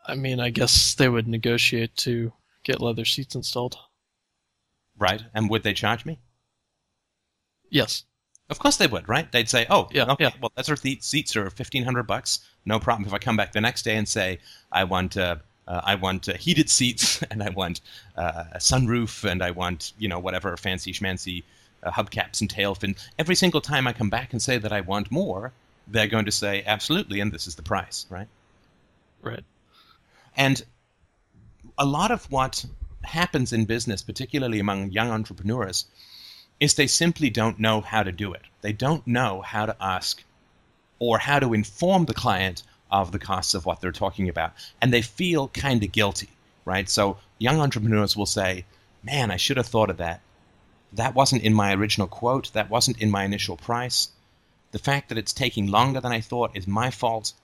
I 0.07 0.15
mean, 0.15 0.41
I 0.41 0.51
guess 0.51 0.95
they 0.95 1.09
would 1.09 1.27
negotiate 1.27 1.97
to 1.99 2.33
get 2.63 2.81
leather 2.81 3.05
seats 3.05 3.35
installed. 3.35 3.77
Right? 4.99 5.23
And 5.35 5.49
would 5.51 5.63
they 5.63 5.75
charge 5.75 6.05
me? 6.05 6.19
Yes. 7.71 8.05
Of 8.51 8.59
course 8.59 8.77
they 8.77 8.87
would, 8.87 9.09
right? 9.09 9.31
They'd 9.33 9.49
say, 9.49 9.67
"Oh, 9.71 9.89
Yeah, 9.91 10.05
okay, 10.13 10.25
yeah. 10.25 10.31
well, 10.41 10.53
leather 10.57 10.77
seat- 10.77 11.03
seats 11.03 11.35
are 11.35 11.49
fifteen 11.49 11.83
hundred 11.85 12.03
bucks, 12.05 12.41
no 12.67 12.79
problem." 12.79 13.07
If 13.07 13.15
I 13.15 13.19
come 13.19 13.37
back 13.37 13.53
the 13.53 13.61
next 13.61 13.83
day 13.83 13.97
and 13.97 14.07
say, 14.07 14.39
"I 14.71 14.85
want, 14.85 15.17
uh, 15.17 15.37
uh, 15.67 15.81
I 15.83 15.95
want 15.95 16.29
uh, 16.29 16.35
heated 16.35 16.69
seats, 16.69 17.23
and 17.31 17.43
I 17.43 17.49
want 17.49 17.81
uh, 18.17 18.45
a 18.53 18.59
sunroof, 18.59 19.25
and 19.29 19.43
I 19.43 19.51
want, 19.51 19.95
you 19.99 20.09
know, 20.09 20.19
whatever 20.19 20.55
fancy 20.59 20.93
schmancy 20.93 21.43
uh, 21.83 21.91
hubcaps 21.91 22.43
and 22.43 22.51
tail 22.51 22.75
fin," 22.75 22.97
every 23.19 23.35
single 23.35 23.63
time 23.63 23.87
I 23.87 23.95
come 23.95 24.11
back 24.11 24.33
and 24.33 24.43
say 24.43 24.59
that 24.59 24.73
I 24.73 24.83
want 24.83 25.11
more, 25.11 25.53
they're 25.89 26.07
going 26.07 26.27
to 26.27 26.33
say, 26.33 26.63
"Absolutely," 26.67 27.21
and 27.21 27.33
this 27.33 27.47
is 27.47 27.55
the 27.55 27.63
price, 27.63 28.05
right? 28.11 28.29
Right. 29.23 29.43
And 30.37 30.65
a 31.79 31.85
lot 31.85 32.11
of 32.11 32.31
what 32.31 32.65
happens 33.03 33.53
in 33.53 33.65
business, 33.65 34.03
particularly 34.03 34.59
among 34.59 34.91
young 34.91 35.11
entrepreneurs, 35.11 35.87
is 36.61 36.75
they 36.75 36.87
simply 36.87 37.31
don't 37.31 37.59
know 37.59 37.81
how 37.81 38.03
to 38.03 38.13
do 38.13 38.33
it. 38.33 38.43
They 38.61 38.73
don't 38.73 39.07
know 39.07 39.43
how 39.43 39.67
to 39.67 39.77
ask 39.81 40.23
or 40.99 41.19
how 41.19 41.39
to 41.39 41.53
inform 41.53 42.05
the 42.05 42.15
client 42.15 42.63
of 42.91 43.13
the 43.13 43.19
costs 43.19 43.55
of 43.55 43.67
what 43.67 43.81
they're 43.81 43.93
talking 43.93 44.29
about. 44.29 44.53
And 44.81 44.93
they 44.93 45.03
feel 45.03 45.49
kind 45.49 45.83
of 45.83 45.93
guilty, 45.93 46.31
right? 46.65 46.89
So 46.89 47.19
young 47.39 47.61
entrepreneurs 47.61 48.17
will 48.17 48.27
say, 48.27 48.65
Man, 49.03 49.31
I 49.31 49.37
should 49.37 49.59
have 49.59 49.67
thought 49.67 49.91
of 49.91 49.99
that. 49.99 50.23
That 50.95 51.15
wasn't 51.15 51.43
in 51.43 51.53
my 51.53 51.75
original 51.75 52.07
quote. 52.07 52.53
That 52.55 52.71
wasn't 52.71 53.03
in 53.03 53.11
my 53.11 53.25
initial 53.25 53.57
price. 53.57 54.09
The 54.71 54.79
fact 54.79 55.11
that 55.11 55.19
it's 55.19 55.33
taking 55.33 55.67
longer 55.67 56.01
than 56.01 56.13
I 56.13 56.21
thought 56.21 56.57
is 56.57 56.67
my 56.67 56.91
fault. 56.91 57.35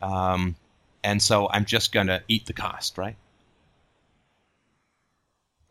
Um, 0.00 0.56
and 1.02 1.22
so 1.22 1.48
I'm 1.50 1.64
just 1.64 1.92
going 1.92 2.06
to 2.08 2.22
eat 2.28 2.46
the 2.46 2.52
cost, 2.52 2.98
right? 2.98 3.16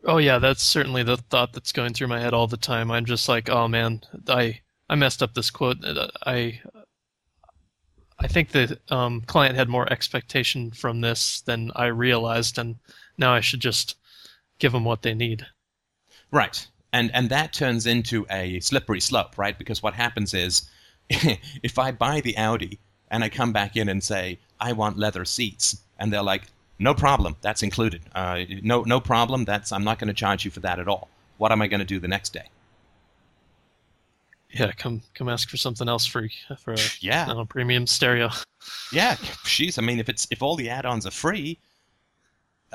Oh 0.04 0.18
yeah, 0.18 0.38
that's 0.38 0.62
certainly 0.62 1.02
the 1.02 1.18
thought 1.18 1.52
that's 1.52 1.72
going 1.72 1.92
through 1.92 2.08
my 2.08 2.20
head 2.20 2.32
all 2.32 2.46
the 2.46 2.56
time. 2.56 2.90
I'm 2.90 3.04
just 3.04 3.28
like, 3.28 3.50
oh 3.50 3.68
man, 3.68 4.00
I 4.28 4.60
I 4.88 4.94
messed 4.94 5.22
up 5.22 5.34
this 5.34 5.50
quote. 5.50 5.78
I 6.26 6.60
I 8.18 8.26
think 8.26 8.50
the 8.50 8.78
um, 8.88 9.22
client 9.22 9.56
had 9.56 9.68
more 9.68 9.90
expectation 9.92 10.70
from 10.70 11.00
this 11.00 11.42
than 11.42 11.70
I 11.74 11.86
realized, 11.86 12.58
and 12.58 12.76
now 13.18 13.32
I 13.32 13.40
should 13.40 13.60
just 13.60 13.96
give 14.58 14.72
them 14.72 14.84
what 14.84 15.02
they 15.02 15.14
need. 15.14 15.46
Right. 16.30 16.66
And 16.92 17.10
and 17.14 17.28
that 17.30 17.52
turns 17.52 17.86
into 17.86 18.26
a 18.30 18.60
slippery 18.60 19.00
slope, 19.00 19.38
right? 19.38 19.58
Because 19.58 19.82
what 19.82 19.94
happens 19.94 20.34
is 20.34 20.68
if 21.10 21.78
I 21.78 21.92
buy 21.92 22.20
the 22.20 22.36
Audi 22.36 22.78
and 23.10 23.22
I 23.22 23.28
come 23.28 23.52
back 23.52 23.76
in 23.76 23.88
and 23.88 24.02
say, 24.02 24.38
I 24.60 24.72
want 24.72 24.98
leather 24.98 25.24
seats, 25.24 25.80
and 25.98 26.12
they're 26.12 26.22
like, 26.22 26.42
no 26.78 26.94
problem, 26.94 27.36
that's 27.40 27.62
included. 27.62 28.02
Uh, 28.14 28.44
no 28.62 28.82
no 28.82 29.00
problem, 29.00 29.44
that's 29.44 29.72
I'm 29.72 29.84
not 29.84 29.98
going 29.98 30.08
to 30.08 30.14
charge 30.14 30.44
you 30.44 30.50
for 30.50 30.60
that 30.60 30.78
at 30.78 30.88
all. 30.88 31.08
What 31.38 31.52
am 31.52 31.62
I 31.62 31.68
going 31.68 31.80
to 31.80 31.86
do 31.86 31.98
the 31.98 32.08
next 32.08 32.32
day? 32.32 32.48
Yeah, 34.50 34.72
come 34.72 35.02
come 35.14 35.28
ask 35.28 35.48
for 35.48 35.56
something 35.56 35.88
else 35.88 36.06
free 36.06 36.32
for 36.58 36.74
a 36.74 36.78
Yeah. 37.00 37.26
Know, 37.26 37.44
premium 37.44 37.86
stereo. 37.86 38.30
Yeah, 38.92 39.14
jeez. 39.44 39.78
I 39.78 39.82
mean, 39.82 39.98
if 40.00 40.08
it's 40.08 40.26
if 40.30 40.42
all 40.42 40.56
the 40.56 40.68
add-ons 40.68 41.06
are 41.06 41.10
free, 41.10 41.58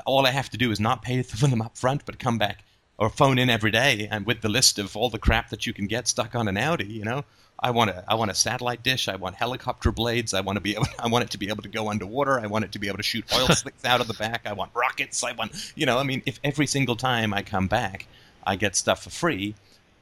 all 0.04 0.26
I 0.26 0.30
have 0.30 0.50
to 0.50 0.56
do 0.56 0.70
is 0.70 0.80
not 0.80 1.02
pay 1.02 1.22
for 1.22 1.46
them 1.46 1.60
up 1.60 1.76
front, 1.76 2.06
but 2.06 2.18
come 2.18 2.38
back 2.38 2.64
or 2.98 3.10
phone 3.10 3.38
in 3.38 3.50
every 3.50 3.70
day 3.70 4.08
and 4.10 4.26
with 4.26 4.40
the 4.40 4.48
list 4.48 4.78
of 4.78 4.96
all 4.96 5.10
the 5.10 5.18
crap 5.18 5.50
that 5.50 5.66
you 5.66 5.72
can 5.72 5.86
get 5.86 6.08
stuck 6.08 6.34
on 6.34 6.48
an 6.48 6.56
Audi, 6.56 6.86
you 6.86 7.04
know. 7.04 7.24
I 7.58 7.70
want 7.70 7.88
a 7.88 8.04
I 8.06 8.14
want 8.16 8.30
a 8.30 8.34
satellite 8.34 8.82
dish. 8.82 9.08
I 9.08 9.16
want 9.16 9.36
helicopter 9.36 9.90
blades. 9.90 10.34
I 10.34 10.42
want 10.42 10.56
to 10.56 10.60
be 10.60 10.74
able 10.74 10.86
I 10.98 11.08
want 11.08 11.24
it 11.24 11.30
to 11.30 11.38
be 11.38 11.48
able 11.48 11.62
to 11.62 11.68
go 11.68 11.88
underwater. 11.88 12.38
I 12.38 12.46
want 12.46 12.64
it 12.66 12.72
to 12.72 12.78
be 12.78 12.88
able 12.88 12.98
to 12.98 13.02
shoot 13.02 13.24
oil 13.34 13.46
slicks 13.50 13.84
out 13.84 14.00
of 14.00 14.08
the 14.08 14.14
back. 14.14 14.42
I 14.44 14.52
want 14.52 14.72
rockets. 14.74 15.24
I 15.24 15.32
want 15.32 15.72
you 15.74 15.86
know. 15.86 15.98
I 15.98 16.02
mean, 16.02 16.22
if 16.26 16.38
every 16.44 16.66
single 16.66 16.96
time 16.96 17.32
I 17.32 17.42
come 17.42 17.66
back, 17.66 18.06
I 18.46 18.56
get 18.56 18.76
stuff 18.76 19.04
for 19.04 19.10
free, 19.10 19.54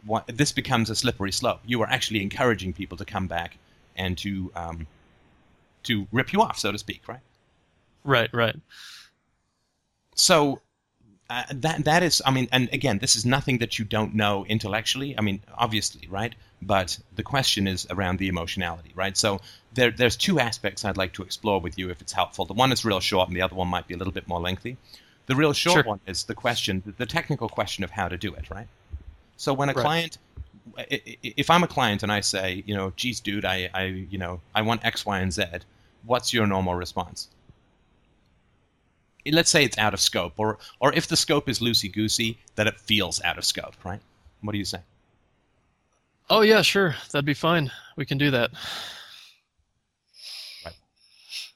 what, 0.04 0.26
this 0.26 0.52
becomes 0.52 0.90
a 0.90 0.96
slippery 0.96 1.32
slope. 1.32 1.60
You 1.64 1.80
are 1.82 1.88
actually 1.88 2.22
encouraging 2.22 2.72
people 2.72 2.98
to 2.98 3.04
come 3.04 3.28
back 3.28 3.56
and 3.96 4.18
to 4.18 4.50
um, 4.56 4.86
to 5.84 6.06
rip 6.10 6.32
you 6.32 6.42
off, 6.42 6.58
so 6.58 6.72
to 6.72 6.78
speak, 6.78 7.02
right? 7.06 7.20
Right, 8.04 8.30
right. 8.34 8.56
So 10.16 10.60
uh, 11.30 11.42
that 11.52 11.84
that 11.84 12.02
is, 12.02 12.20
I 12.26 12.30
mean, 12.30 12.48
and 12.52 12.68
again, 12.72 12.98
this 12.98 13.16
is 13.16 13.24
nothing 13.24 13.58
that 13.58 13.78
you 13.78 13.84
don't 13.84 14.14
know 14.14 14.44
intellectually. 14.46 15.16
I 15.18 15.22
mean, 15.22 15.40
obviously, 15.56 16.06
right? 16.08 16.34
But 16.60 16.98
the 17.14 17.22
question 17.22 17.66
is 17.66 17.86
around 17.90 18.18
the 18.18 18.28
emotionality, 18.28 18.92
right? 18.94 19.16
So 19.16 19.40
there, 19.72 19.90
there's 19.90 20.16
two 20.16 20.38
aspects 20.38 20.84
I'd 20.84 20.96
like 20.96 21.14
to 21.14 21.22
explore 21.22 21.60
with 21.60 21.78
you 21.78 21.90
if 21.90 22.00
it's 22.00 22.12
helpful. 22.12 22.44
The 22.44 22.54
one 22.54 22.72
is 22.72 22.84
real 22.84 23.00
short, 23.00 23.28
and 23.28 23.36
the 23.36 23.42
other 23.42 23.54
one 23.54 23.68
might 23.68 23.86
be 23.88 23.94
a 23.94 23.96
little 23.96 24.12
bit 24.12 24.28
more 24.28 24.40
lengthy. 24.40 24.76
The 25.26 25.34
real 25.34 25.54
short 25.54 25.76
Sure. 25.76 25.84
one 25.84 26.00
is 26.06 26.24
the 26.24 26.34
question, 26.34 26.94
the 26.98 27.06
technical 27.06 27.48
question 27.48 27.84
of 27.84 27.90
how 27.90 28.08
to 28.08 28.18
do 28.18 28.34
it, 28.34 28.50
right? 28.50 28.68
So 29.36 29.54
when 29.54 29.70
a 29.70 29.72
Right. 29.72 29.82
client, 29.82 30.18
if 30.78 31.48
I'm 31.50 31.62
a 31.64 31.68
client 31.68 32.02
and 32.02 32.12
I 32.12 32.20
say, 32.20 32.62
you 32.66 32.74
know, 32.74 32.92
geez, 32.96 33.20
dude, 33.20 33.44
I, 33.44 33.70
I, 33.72 33.84
you 33.84 34.18
know, 34.18 34.40
I 34.54 34.62
want 34.62 34.84
X, 34.84 35.06
Y, 35.06 35.18
and 35.18 35.32
Z, 35.32 35.44
what's 36.04 36.32
your 36.34 36.46
normal 36.46 36.74
response? 36.74 37.28
Let's 39.26 39.50
say 39.50 39.64
it's 39.64 39.78
out 39.78 39.94
of 39.94 40.00
scope, 40.00 40.34
or 40.36 40.58
or 40.80 40.92
if 40.92 41.06
the 41.08 41.16
scope 41.16 41.48
is 41.48 41.60
loosey 41.60 41.92
goosey, 41.92 42.38
that 42.56 42.66
it 42.66 42.78
feels 42.78 43.22
out 43.22 43.38
of 43.38 43.44
scope, 43.44 43.74
right? 43.84 44.00
What 44.42 44.52
do 44.52 44.58
you 44.58 44.64
say? 44.64 44.78
Oh 46.30 46.40
yeah, 46.42 46.62
sure. 46.62 46.94
That'd 47.10 47.24
be 47.24 47.34
fine. 47.34 47.70
We 47.96 48.04
can 48.06 48.18
do 48.18 48.30
that. 48.32 48.50
Right. 50.64 50.74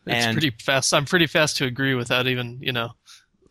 It's 0.06 0.26
And- 0.26 0.34
pretty 0.38 0.56
fast. 0.62 0.92
I'm 0.94 1.04
pretty 1.04 1.26
fast 1.26 1.56
to 1.58 1.64
agree 1.66 1.94
without 1.94 2.26
even, 2.26 2.58
you 2.60 2.72
know, 2.72 2.92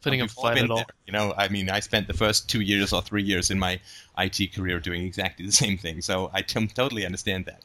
putting 0.01 0.21
up 0.21 0.29
a 0.29 0.33
fight 0.33 0.57
at 0.57 0.69
all. 0.69 0.77
there, 0.77 0.85
You 1.05 1.13
know, 1.13 1.33
I 1.37 1.47
mean, 1.49 1.69
I 1.69 1.79
spent 1.79 2.07
the 2.07 2.13
first 2.13 2.49
two 2.49 2.61
years 2.61 2.93
or 2.93 3.01
three 3.01 3.23
years 3.23 3.51
in 3.51 3.59
my 3.59 3.79
IT 4.17 4.53
career 4.53 4.79
doing 4.79 5.03
exactly 5.03 5.45
the 5.45 5.51
same 5.51 5.77
thing, 5.77 6.01
so 6.01 6.29
I 6.33 6.41
t- 6.41 6.67
totally 6.67 7.05
understand 7.05 7.45
that. 7.45 7.61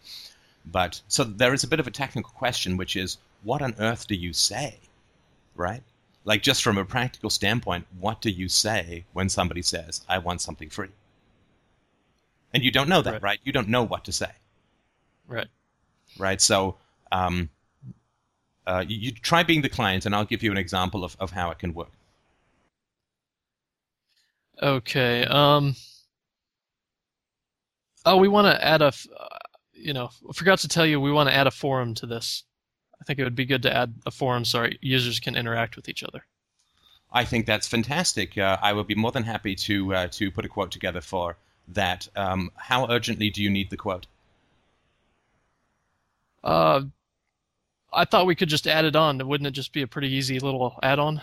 But 0.64 1.00
so 1.08 1.24
there 1.24 1.52
is 1.54 1.64
a 1.64 1.68
bit 1.68 1.80
of 1.80 1.86
a 1.86 1.90
technical 1.90 2.30
question, 2.32 2.76
which 2.76 2.96
is, 2.96 3.18
what 3.42 3.62
on 3.62 3.74
earth 3.78 4.06
do 4.06 4.14
you 4.14 4.32
say, 4.32 4.78
right? 5.56 5.82
Like 6.24 6.42
just 6.42 6.62
from 6.62 6.78
a 6.78 6.84
practical 6.84 7.30
standpoint, 7.30 7.86
what 7.98 8.20
do 8.20 8.30
you 8.30 8.48
say 8.48 9.04
when 9.12 9.28
somebody 9.28 9.62
says, 9.62 10.02
"I 10.08 10.18
want 10.18 10.40
something 10.40 10.70
free"? 10.70 10.90
And 12.54 12.62
you 12.64 12.70
don't 12.70 12.88
know 12.88 13.02
that, 13.02 13.14
Right. 13.14 13.22
right? 13.22 13.40
You 13.44 13.52
don't 13.52 13.68
know 13.68 13.82
what 13.82 14.04
to 14.04 14.12
say 14.12 14.32
Right. 15.26 15.48
right? 16.18 16.40
So 16.40 16.76
um, 17.12 17.50
uh, 18.66 18.84
you, 18.86 18.96
you 18.98 19.12
try 19.12 19.42
being 19.42 19.62
the 19.62 19.68
client, 19.68 20.06
and 20.06 20.14
I'll 20.14 20.24
give 20.24 20.42
you 20.42 20.50
an 20.52 20.58
example 20.58 21.04
of, 21.04 21.16
of 21.20 21.32
how 21.32 21.50
it 21.50 21.58
can 21.58 21.74
work. 21.74 21.92
Okay. 24.62 25.24
Um. 25.26 25.76
Oh, 28.04 28.16
we 28.16 28.28
want 28.28 28.46
to 28.46 28.64
add 28.64 28.82
a, 28.82 28.86
uh, 28.88 29.38
You 29.74 29.92
know, 29.92 30.10
I 30.28 30.32
forgot 30.32 30.58
to 30.60 30.68
tell 30.68 30.86
you, 30.86 31.00
we 31.00 31.12
want 31.12 31.28
to 31.28 31.34
add 31.34 31.46
a 31.46 31.50
forum 31.50 31.94
to 31.96 32.06
this. 32.06 32.44
I 33.02 33.04
think 33.04 33.18
it 33.18 33.24
would 33.24 33.34
be 33.34 33.46
good 33.46 33.62
to 33.62 33.76
add 33.76 33.94
a 34.06 34.12
forum 34.12 34.44
so 34.44 34.60
our 34.60 34.70
users 34.80 35.18
can 35.18 35.34
interact 35.34 35.74
with 35.74 35.88
each 35.88 36.04
other. 36.04 36.24
I 37.12 37.24
think 37.24 37.46
that's 37.46 37.66
fantastic. 37.66 38.38
Uh, 38.38 38.58
I 38.62 38.72
would 38.72 38.86
be 38.86 38.94
more 38.94 39.10
than 39.10 39.24
happy 39.24 39.56
to 39.56 39.92
uh, 39.92 40.06
to 40.12 40.30
put 40.30 40.44
a 40.44 40.48
quote 40.48 40.70
together 40.70 41.00
for 41.00 41.36
that. 41.66 42.06
Um, 42.14 42.52
how 42.54 42.88
urgently 42.88 43.28
do 43.28 43.42
you 43.42 43.50
need 43.50 43.70
the 43.70 43.76
quote? 43.76 44.06
Uh, 46.44 46.82
I 47.92 48.04
thought 48.04 48.26
we 48.26 48.36
could 48.36 48.48
just 48.48 48.68
add 48.68 48.84
it 48.84 48.94
on. 48.94 49.26
Wouldn't 49.26 49.48
it 49.48 49.50
just 49.50 49.72
be 49.72 49.82
a 49.82 49.88
pretty 49.88 50.12
easy 50.12 50.38
little 50.38 50.78
add-on? 50.80 51.20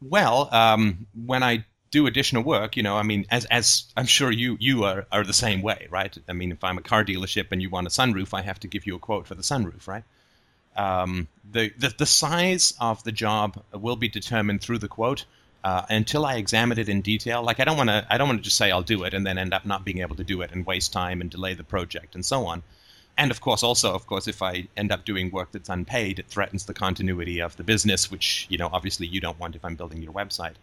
Well, 0.00 0.52
um, 0.52 1.06
when 1.14 1.44
I 1.44 1.64
do 1.90 2.06
additional 2.06 2.42
work, 2.42 2.76
you 2.76 2.82
know, 2.82 2.96
I 2.96 3.02
mean, 3.02 3.26
as 3.30 3.44
as 3.46 3.84
I'm 3.96 4.06
sure 4.06 4.30
you 4.30 4.56
you 4.60 4.84
are, 4.84 5.06
are 5.10 5.24
the 5.24 5.32
same 5.32 5.62
way, 5.62 5.86
right? 5.90 6.16
I 6.28 6.32
mean, 6.32 6.52
if 6.52 6.62
I'm 6.62 6.78
a 6.78 6.82
car 6.82 7.04
dealership 7.04 7.46
and 7.50 7.62
you 7.62 7.70
want 7.70 7.86
a 7.86 7.90
sunroof, 7.90 8.34
I 8.34 8.42
have 8.42 8.60
to 8.60 8.68
give 8.68 8.86
you 8.86 8.94
a 8.96 8.98
quote 8.98 9.26
for 9.26 9.34
the 9.34 9.42
sunroof, 9.42 9.86
right? 9.86 10.04
Um, 10.76 11.28
the, 11.50 11.72
the 11.78 11.94
the 11.96 12.06
size 12.06 12.74
of 12.80 13.02
the 13.04 13.12
job 13.12 13.62
will 13.72 13.96
be 13.96 14.08
determined 14.08 14.60
through 14.60 14.78
the 14.78 14.88
quote. 14.88 15.24
Uh, 15.64 15.84
until 15.90 16.24
I 16.24 16.36
examine 16.36 16.78
it 16.78 16.88
in 16.88 17.00
detail, 17.00 17.42
like 17.42 17.58
I 17.58 17.64
don't 17.64 17.76
want 17.76 17.90
to, 17.90 18.06
I 18.08 18.16
don't 18.16 18.28
want 18.28 18.38
to 18.38 18.44
just 18.44 18.56
say 18.56 18.70
I'll 18.70 18.82
do 18.82 19.02
it 19.02 19.12
and 19.12 19.26
then 19.26 19.38
end 19.38 19.52
up 19.52 19.66
not 19.66 19.84
being 19.84 19.98
able 19.98 20.14
to 20.14 20.22
do 20.22 20.40
it 20.42 20.52
and 20.52 20.64
waste 20.64 20.92
time 20.92 21.20
and 21.20 21.28
delay 21.28 21.54
the 21.54 21.64
project 21.64 22.14
and 22.14 22.24
so 22.24 22.46
on. 22.46 22.62
And 23.16 23.32
of 23.32 23.40
course, 23.40 23.64
also, 23.64 23.92
of 23.92 24.06
course, 24.06 24.28
if 24.28 24.40
I 24.40 24.68
end 24.76 24.92
up 24.92 25.04
doing 25.04 25.32
work 25.32 25.50
that's 25.50 25.68
unpaid, 25.68 26.20
it 26.20 26.28
threatens 26.28 26.66
the 26.66 26.74
continuity 26.74 27.40
of 27.40 27.56
the 27.56 27.64
business, 27.64 28.08
which 28.08 28.46
you 28.48 28.56
know 28.56 28.70
obviously 28.72 29.08
you 29.08 29.20
don't 29.20 29.40
want 29.40 29.56
if 29.56 29.64
I'm 29.64 29.74
building 29.74 30.00
your 30.00 30.12
website. 30.12 30.54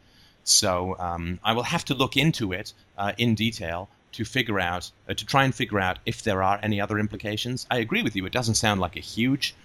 So 0.45 0.95
um, 0.99 1.39
I 1.43 1.53
will 1.53 1.63
have 1.63 1.83
to 1.85 1.95
look 1.95 2.15
into 2.15 2.53
it 2.53 2.73
uh, 2.97 3.13
in 3.17 3.35
detail 3.35 3.89
to 4.13 4.23
figure 4.23 4.59
out, 4.59 4.91
uh, 5.09 5.13
to 5.13 5.25
try 5.25 5.43
and 5.43 5.53
figure 5.53 5.79
out 5.79 5.99
if 6.05 6.23
there 6.23 6.41
are 6.41 6.59
any 6.63 6.79
other 6.79 6.99
implications. 6.99 7.67
I 7.69 7.79
agree 7.79 8.03
with 8.03 8.15
you; 8.15 8.25
it 8.25 8.31
doesn't 8.31 8.55
sound 8.55 8.79
like 8.79 8.95
a 8.95 9.01
huge 9.01 9.55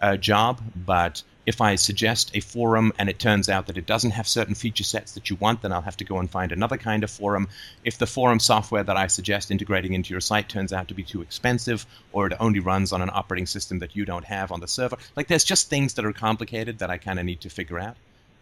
uh, 0.00 0.16
job, 0.16 0.60
but 0.74 1.22
if 1.44 1.60
I 1.60 1.74
suggest 1.74 2.30
a 2.34 2.40
forum 2.40 2.92
and 2.98 3.08
it 3.08 3.18
turns 3.18 3.48
out 3.48 3.66
that 3.66 3.78
it 3.78 3.86
doesn't 3.86 4.12
have 4.12 4.28
certain 4.28 4.54
feature 4.54 4.84
sets 4.84 5.12
that 5.12 5.28
you 5.28 5.36
want, 5.36 5.62
then 5.62 5.72
I'll 5.72 5.80
have 5.80 5.96
to 5.96 6.04
go 6.04 6.18
and 6.18 6.30
find 6.30 6.52
another 6.52 6.76
kind 6.76 7.02
of 7.02 7.10
forum. 7.10 7.48
If 7.84 7.98
the 7.98 8.06
forum 8.06 8.38
software 8.38 8.84
that 8.84 8.96
I 8.96 9.06
suggest 9.06 9.50
integrating 9.50 9.94
into 9.94 10.12
your 10.12 10.20
site 10.20 10.48
turns 10.48 10.72
out 10.72 10.88
to 10.88 10.94
be 10.94 11.02
too 11.02 11.22
expensive, 11.22 11.84
or 12.12 12.26
it 12.26 12.34
only 12.38 12.60
runs 12.60 12.92
on 12.92 13.02
an 13.02 13.10
operating 13.12 13.46
system 13.46 13.78
that 13.78 13.96
you 13.96 14.04
don't 14.04 14.26
have 14.26 14.52
on 14.52 14.60
the 14.60 14.68
server, 14.68 14.98
like 15.16 15.26
there's 15.26 15.44
just 15.44 15.68
things 15.68 15.94
that 15.94 16.04
are 16.04 16.12
complicated 16.12 16.78
that 16.78 16.90
I 16.90 16.98
kind 16.98 17.18
of 17.18 17.24
need 17.24 17.40
to 17.40 17.50
figure 17.50 17.78
out. 17.78 17.96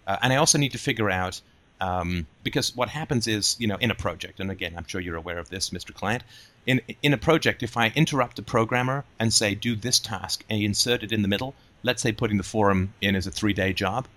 Uh, 0.06 0.16
and 0.20 0.32
I 0.32 0.36
also 0.36 0.58
need 0.58 0.72
to 0.72 0.78
figure 0.78 1.10
out 1.10 1.40
um, 1.80 2.26
because 2.42 2.74
what 2.74 2.88
happens 2.88 3.26
is, 3.26 3.56
you 3.58 3.66
know, 3.66 3.76
in 3.76 3.90
a 3.90 3.94
project, 3.94 4.40
and 4.40 4.50
again, 4.50 4.74
I'm 4.76 4.86
sure 4.86 5.00
you're 5.00 5.16
aware 5.16 5.38
of 5.38 5.50
this, 5.50 5.70
Mr. 5.70 5.92
Client. 5.92 6.24
In 6.66 6.80
in 7.02 7.12
a 7.12 7.18
project, 7.18 7.62
if 7.62 7.76
I 7.76 7.92
interrupt 7.94 8.38
a 8.38 8.42
programmer 8.42 9.04
and 9.18 9.32
say 9.32 9.54
do 9.54 9.76
this 9.76 9.98
task 9.98 10.44
and 10.48 10.62
insert 10.62 11.02
it 11.02 11.12
in 11.12 11.22
the 11.22 11.28
middle, 11.28 11.54
let's 11.82 12.02
say 12.02 12.12
putting 12.12 12.38
the 12.38 12.42
forum 12.42 12.94
in 13.00 13.14
as 13.14 13.26
a 13.26 13.30
three-day 13.30 13.72
job, 13.72 14.08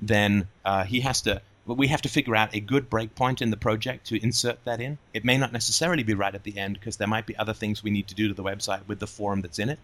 then 0.00 0.48
uh, 0.64 0.84
he 0.84 1.00
has 1.00 1.20
to. 1.22 1.42
We 1.66 1.88
have 1.88 2.00
to 2.00 2.08
figure 2.08 2.34
out 2.34 2.54
a 2.54 2.60
good 2.60 2.88
breakpoint 2.88 3.42
in 3.42 3.50
the 3.50 3.56
project 3.58 4.06
to 4.06 4.22
insert 4.22 4.64
that 4.64 4.80
in. 4.80 4.96
It 5.12 5.22
may 5.22 5.36
not 5.36 5.52
necessarily 5.52 6.02
be 6.02 6.14
right 6.14 6.34
at 6.34 6.44
the 6.44 6.56
end 6.56 6.74
because 6.74 6.96
there 6.96 7.06
might 7.06 7.26
be 7.26 7.36
other 7.36 7.52
things 7.52 7.84
we 7.84 7.90
need 7.90 8.08
to 8.08 8.14
do 8.14 8.26
to 8.28 8.32
the 8.32 8.42
website 8.42 8.88
with 8.88 9.00
the 9.00 9.06
forum 9.06 9.42
that's 9.42 9.58
in 9.58 9.68
it. 9.68 9.78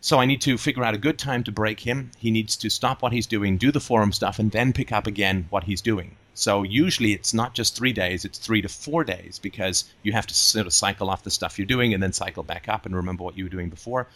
So 0.00 0.18
I 0.18 0.26
need 0.26 0.40
to 0.42 0.58
figure 0.58 0.84
out 0.84 0.94
a 0.94 0.98
good 0.98 1.18
time 1.18 1.42
to 1.44 1.52
break 1.52 1.80
him. 1.80 2.10
He 2.18 2.30
needs 2.30 2.56
to 2.56 2.70
stop 2.70 3.02
what 3.02 3.12
he's 3.12 3.26
doing, 3.26 3.56
do 3.56 3.72
the 3.72 3.80
forum 3.80 4.12
stuff, 4.12 4.38
and 4.38 4.50
then 4.50 4.72
pick 4.72 4.92
up 4.92 5.06
again 5.06 5.46
what 5.50 5.64
he's 5.64 5.80
doing. 5.80 6.16
So 6.34 6.62
usually 6.62 7.12
it's 7.12 7.32
not 7.32 7.54
just 7.54 7.74
three 7.74 7.94
days, 7.94 8.24
it's 8.26 8.38
three 8.38 8.60
to 8.60 8.68
four 8.68 9.04
days 9.04 9.38
because 9.38 9.84
you 10.02 10.12
have 10.12 10.26
to 10.26 10.34
sort 10.34 10.66
of 10.66 10.74
cycle 10.74 11.08
off 11.08 11.24
the 11.24 11.30
stuff 11.30 11.58
you're 11.58 11.66
doing 11.66 11.94
and 11.94 12.02
then 12.02 12.12
cycle 12.12 12.42
back 12.42 12.68
up 12.68 12.84
and 12.84 12.94
remember 12.94 13.24
what 13.24 13.38
you 13.38 13.44
were 13.44 13.50
doing 13.50 13.70
before. 13.70 14.06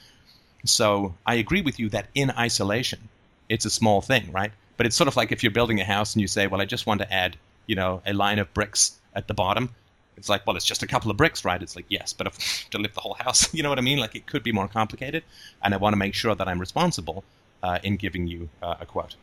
So 0.67 1.15
I 1.25 1.37
agree 1.37 1.63
with 1.63 1.79
you 1.81 1.89
that 1.89 2.09
in 2.15 2.31
isolation, 2.33 3.09
it's 3.49 3.65
a 3.65 3.71
small 3.71 4.03
thing, 4.03 4.31
right? 4.33 4.53
But 4.77 4.87
it's 4.87 4.97
sort 4.97 5.09
of 5.09 5.17
like 5.17 5.33
if 5.33 5.43
you're 5.43 5.51
building 5.51 5.81
a 5.81 5.85
house 5.85 6.15
and 6.15 6.21
you 6.21 6.29
say, 6.29 6.47
well, 6.47 6.61
I 6.61 6.67
just 6.67 6.87
want 6.87 7.01
to 7.01 7.13
add, 7.13 7.37
you 7.67 7.75
know, 7.75 8.03
a 8.07 8.13
line 8.13 8.39
of 8.39 8.53
bricks 8.53 8.93
at 9.15 9.27
the 9.27 9.35
bottom. 9.35 9.75
It's 10.21 10.29
like, 10.29 10.47
well, 10.47 10.55
it's 10.55 10.67
just 10.67 10.83
a 10.83 10.87
couple 10.87 11.11
of 11.11 11.17
bricks, 11.17 11.47
right? 11.47 11.61
It's 11.63 11.75
like, 11.75 11.87
yes, 11.89 12.13
but 12.13 12.27
if, 12.27 12.69
to 12.71 12.79
lift 12.79 12.95
the 12.95 13.01
whole 13.01 13.15
house, 13.15 13.53
you 13.55 13.63
know 13.63 13.71
what 13.71 13.79
I 13.79 13.83
mean? 13.83 13.99
Like 13.99 14.15
it 14.15 14.27
could 14.27 14.43
be 14.43 14.53
more 14.53 14.69
complicated, 14.69 15.25
and 15.63 15.73
I 15.73 15.79
want 15.79 15.95
to 15.95 15.97
make 15.97 16.15
sure 16.15 16.35
that 16.35 16.47
I'm 16.47 16.61
responsible 16.61 17.25
uh, 17.63 17.79
in 17.83 17.97
giving 17.97 18.27
you 18.27 18.51
uh, 18.63 18.75
a 18.81 18.87
quote. 18.87 19.17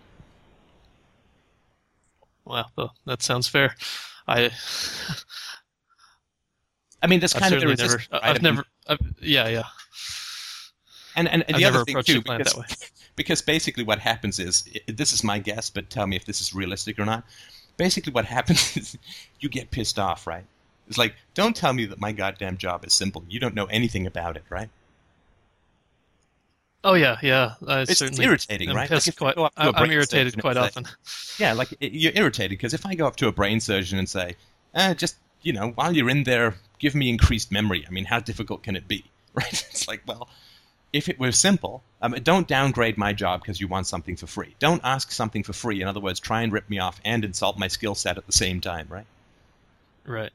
Well, 2.46 2.72
th- 2.76 2.90
that 3.06 3.22
sounds 3.22 3.48
fair. 3.48 3.76
I 4.28 4.50
I 7.04 7.08
mean, 7.08 7.24
I've 7.24 7.32
kind 7.32 7.54
of 7.54 7.62
the 7.62 7.68
never. 7.68 7.84
resistance, 7.84 8.08
I- 8.12 8.16
right? 8.16 8.24
I've 8.36 8.42
never. 8.42 8.64
I've, 8.88 8.98
yeah, 9.22 9.48
yeah. 9.50 9.64
And 11.16 11.28
and, 11.28 11.46
and 11.48 11.58
the 11.58 11.66
other 11.66 11.86
thing 11.86 12.02
too, 12.02 12.24
because, 12.24 12.54
that 12.54 12.60
way. 12.60 12.66
because 13.16 13.44
basically 13.44 13.84
what 13.84 14.00
happens 14.00 14.40
is, 14.40 14.68
this 14.88 15.14
is 15.14 15.24
my 15.24 15.38
guess, 15.38 15.70
but 15.70 15.92
tell 15.92 16.08
me 16.08 16.16
if 16.16 16.26
this 16.26 16.42
is 16.42 16.56
realistic 16.56 16.98
or 16.98 17.06
not. 17.06 17.24
Basically, 17.78 18.12
what 18.12 18.26
happens 18.26 18.76
is 18.76 18.98
you 19.40 19.50
get 19.50 19.70
pissed 19.70 20.00
off, 20.00 20.26
right? 20.26 20.46
It's 20.88 20.98
like, 20.98 21.16
don't 21.34 21.56
tell 21.56 21.74
me 21.74 21.86
that 21.86 22.00
my 22.00 22.12
goddamn 22.12 22.58
job 22.58 22.86
is 22.86 22.94
simple. 22.94 23.24
You 23.28 23.40
don't 23.40 23.56
know 23.56 23.66
anything 23.66 24.08
about 24.08 24.38
it, 24.38 24.44
right? 24.50 24.70
Oh 26.84 26.94
yeah, 26.94 27.18
yeah. 27.22 27.56
I 27.68 27.82
It's 27.82 28.02
irritating, 28.02 28.70
right? 28.70 28.90
Like 28.90 28.92
pissed 28.92 29.08
if 29.10 29.16
you 29.16 29.26
quite, 29.26 29.36
go 29.36 29.46
up 29.46 29.56
to 29.56 29.70
a 29.70 29.74
I- 29.74 29.84
I'm 29.84 29.92
irritated 29.92 30.40
quite 30.42 30.58
often. 30.58 30.86
Yeah, 31.40 31.54
like 31.54 31.70
you're 31.80 32.14
irritated 32.16 32.58
because 32.58 32.74
if 32.74 32.84
I 32.84 32.96
go 32.96 33.06
up 33.06 33.16
to 33.18 33.28
a 33.28 33.32
brain 33.32 33.60
surgeon 33.60 34.00
and 34.00 34.10
say, 34.10 34.36
eh, 34.74 34.96
just 34.96 35.18
you 35.44 35.54
know, 35.54 35.70
while 35.76 35.96
you're 35.96 36.10
in 36.10 36.24
there, 36.24 36.56
give 36.80 36.96
me 36.96 37.10
increased 37.10 37.52
memory. 37.52 37.86
I 37.88 37.92
mean, 37.92 38.06
how 38.06 38.20
difficult 38.20 38.64
can 38.64 38.76
it 38.76 38.88
be, 38.88 39.04
right? 39.36 39.54
It's 39.70 39.88
like, 39.88 40.02
well, 40.08 40.30
if 40.94 41.10
it 41.10 41.20
were 41.20 41.32
simple, 41.32 41.84
um, 42.02 42.14
don't 42.24 42.48
downgrade 42.48 42.98
my 42.98 43.14
job 43.14 43.42
because 43.42 43.60
you 43.62 43.68
want 43.68 43.86
something 43.86 44.16
for 44.16 44.26
free. 44.26 44.56
Don't 44.58 44.82
ask 44.84 45.12
something 45.12 45.44
for 45.44 45.54
free. 45.54 45.82
In 45.82 45.88
other 45.88 46.00
words, 46.00 46.20
try 46.20 46.42
and 46.42 46.52
rip 46.52 46.70
me 46.70 46.80
off 46.80 47.00
and 47.06 47.24
insult 47.24 47.60
my 47.60 47.68
skill 47.68 47.94
set 47.94 48.18
at 48.18 48.26
the 48.26 48.32
same 48.32 48.62
time, 48.62 48.88
right? 48.90 49.06
Right. 50.06 50.32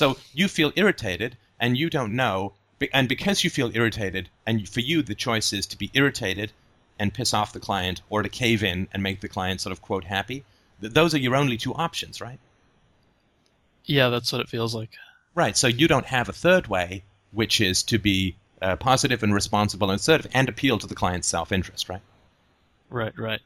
So 0.00 0.16
you 0.32 0.48
feel 0.48 0.72
irritated 0.76 1.36
and 1.58 1.76
you 1.76 1.90
don't 1.90 2.16
know, 2.16 2.54
and 2.90 3.06
because 3.06 3.44
you 3.44 3.50
feel 3.50 3.76
irritated, 3.76 4.30
and 4.46 4.66
for 4.66 4.80
you 4.80 5.02
the 5.02 5.14
choice 5.14 5.52
is 5.52 5.66
to 5.66 5.76
be 5.76 5.90
irritated 5.92 6.52
and 6.98 7.12
piss 7.12 7.34
off 7.34 7.52
the 7.52 7.60
client 7.60 8.00
or 8.08 8.22
to 8.22 8.30
cave 8.30 8.64
in 8.64 8.88
and 8.94 9.02
make 9.02 9.20
the 9.20 9.28
client 9.28 9.60
sort 9.60 9.72
of 9.72 9.82
quote 9.82 10.04
happy, 10.04 10.42
those 10.80 11.12
are 11.12 11.18
your 11.18 11.36
only 11.36 11.58
two 11.58 11.74
options, 11.74 12.18
right? 12.18 12.38
Yeah, 13.84 14.08
that's 14.08 14.32
what 14.32 14.40
it 14.40 14.48
feels 14.48 14.74
like. 14.74 14.88
Right. 15.34 15.54
So 15.54 15.66
you 15.66 15.86
don't 15.86 16.06
have 16.06 16.30
a 16.30 16.40
third 16.44 16.68
way, 16.68 17.04
which 17.32 17.60
is 17.60 17.82
to 17.82 17.98
be 17.98 18.36
uh, 18.62 18.76
positive 18.76 19.22
and 19.22 19.34
responsible 19.34 19.90
and 19.90 20.00
assertive 20.00 20.30
and 20.32 20.48
appeal 20.48 20.78
to 20.78 20.86
the 20.86 20.94
client's 20.94 21.28
self 21.28 21.52
interest, 21.52 21.90
right? 21.90 22.00
Right, 22.88 23.12
right. 23.18 23.42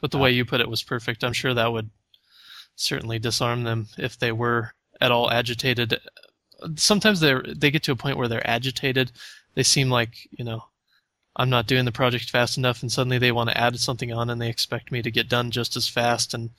But 0.00 0.10
the 0.10 0.18
way 0.18 0.32
you 0.32 0.44
put 0.44 0.60
it 0.60 0.68
was 0.68 0.82
perfect. 0.82 1.22
I'm 1.22 1.32
sure 1.32 1.54
that 1.54 1.72
would 1.72 1.90
certainly 2.74 3.20
disarm 3.20 3.62
them 3.62 3.86
if 3.96 4.18
they 4.18 4.32
were 4.32 4.74
at 5.00 5.12
all 5.12 5.30
agitated. 5.30 6.00
Sometimes 6.76 7.20
they 7.20 7.34
they 7.46 7.70
get 7.70 7.82
to 7.84 7.92
a 7.92 7.96
point 7.96 8.16
where 8.16 8.28
they're 8.28 8.48
agitated. 8.48 9.12
They 9.54 9.62
seem 9.62 9.90
like 9.90 10.28
you 10.30 10.44
know, 10.44 10.64
I'm 11.36 11.50
not 11.50 11.66
doing 11.66 11.84
the 11.84 11.92
project 11.92 12.30
fast 12.30 12.56
enough, 12.56 12.82
and 12.82 12.90
suddenly 12.90 13.18
they 13.18 13.32
want 13.32 13.50
to 13.50 13.58
add 13.58 13.78
something 13.78 14.12
on, 14.12 14.30
and 14.30 14.40
they 14.40 14.48
expect 14.48 14.92
me 14.92 15.02
to 15.02 15.10
get 15.10 15.28
done 15.28 15.50
just 15.50 15.76
as 15.76 15.88
fast. 15.88 16.34
And 16.34 16.50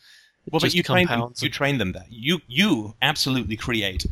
Well, 0.51 0.59
but 0.59 0.67
just 0.67 0.75
you 0.75 0.83
train 0.83 1.07
compounds 1.07 1.41
You 1.41 1.49
train 1.49 1.77
them 1.77 1.93
that 1.93 2.07
you 2.09 2.41
you 2.47 2.95
absolutely 3.01 3.57
create 3.57 4.05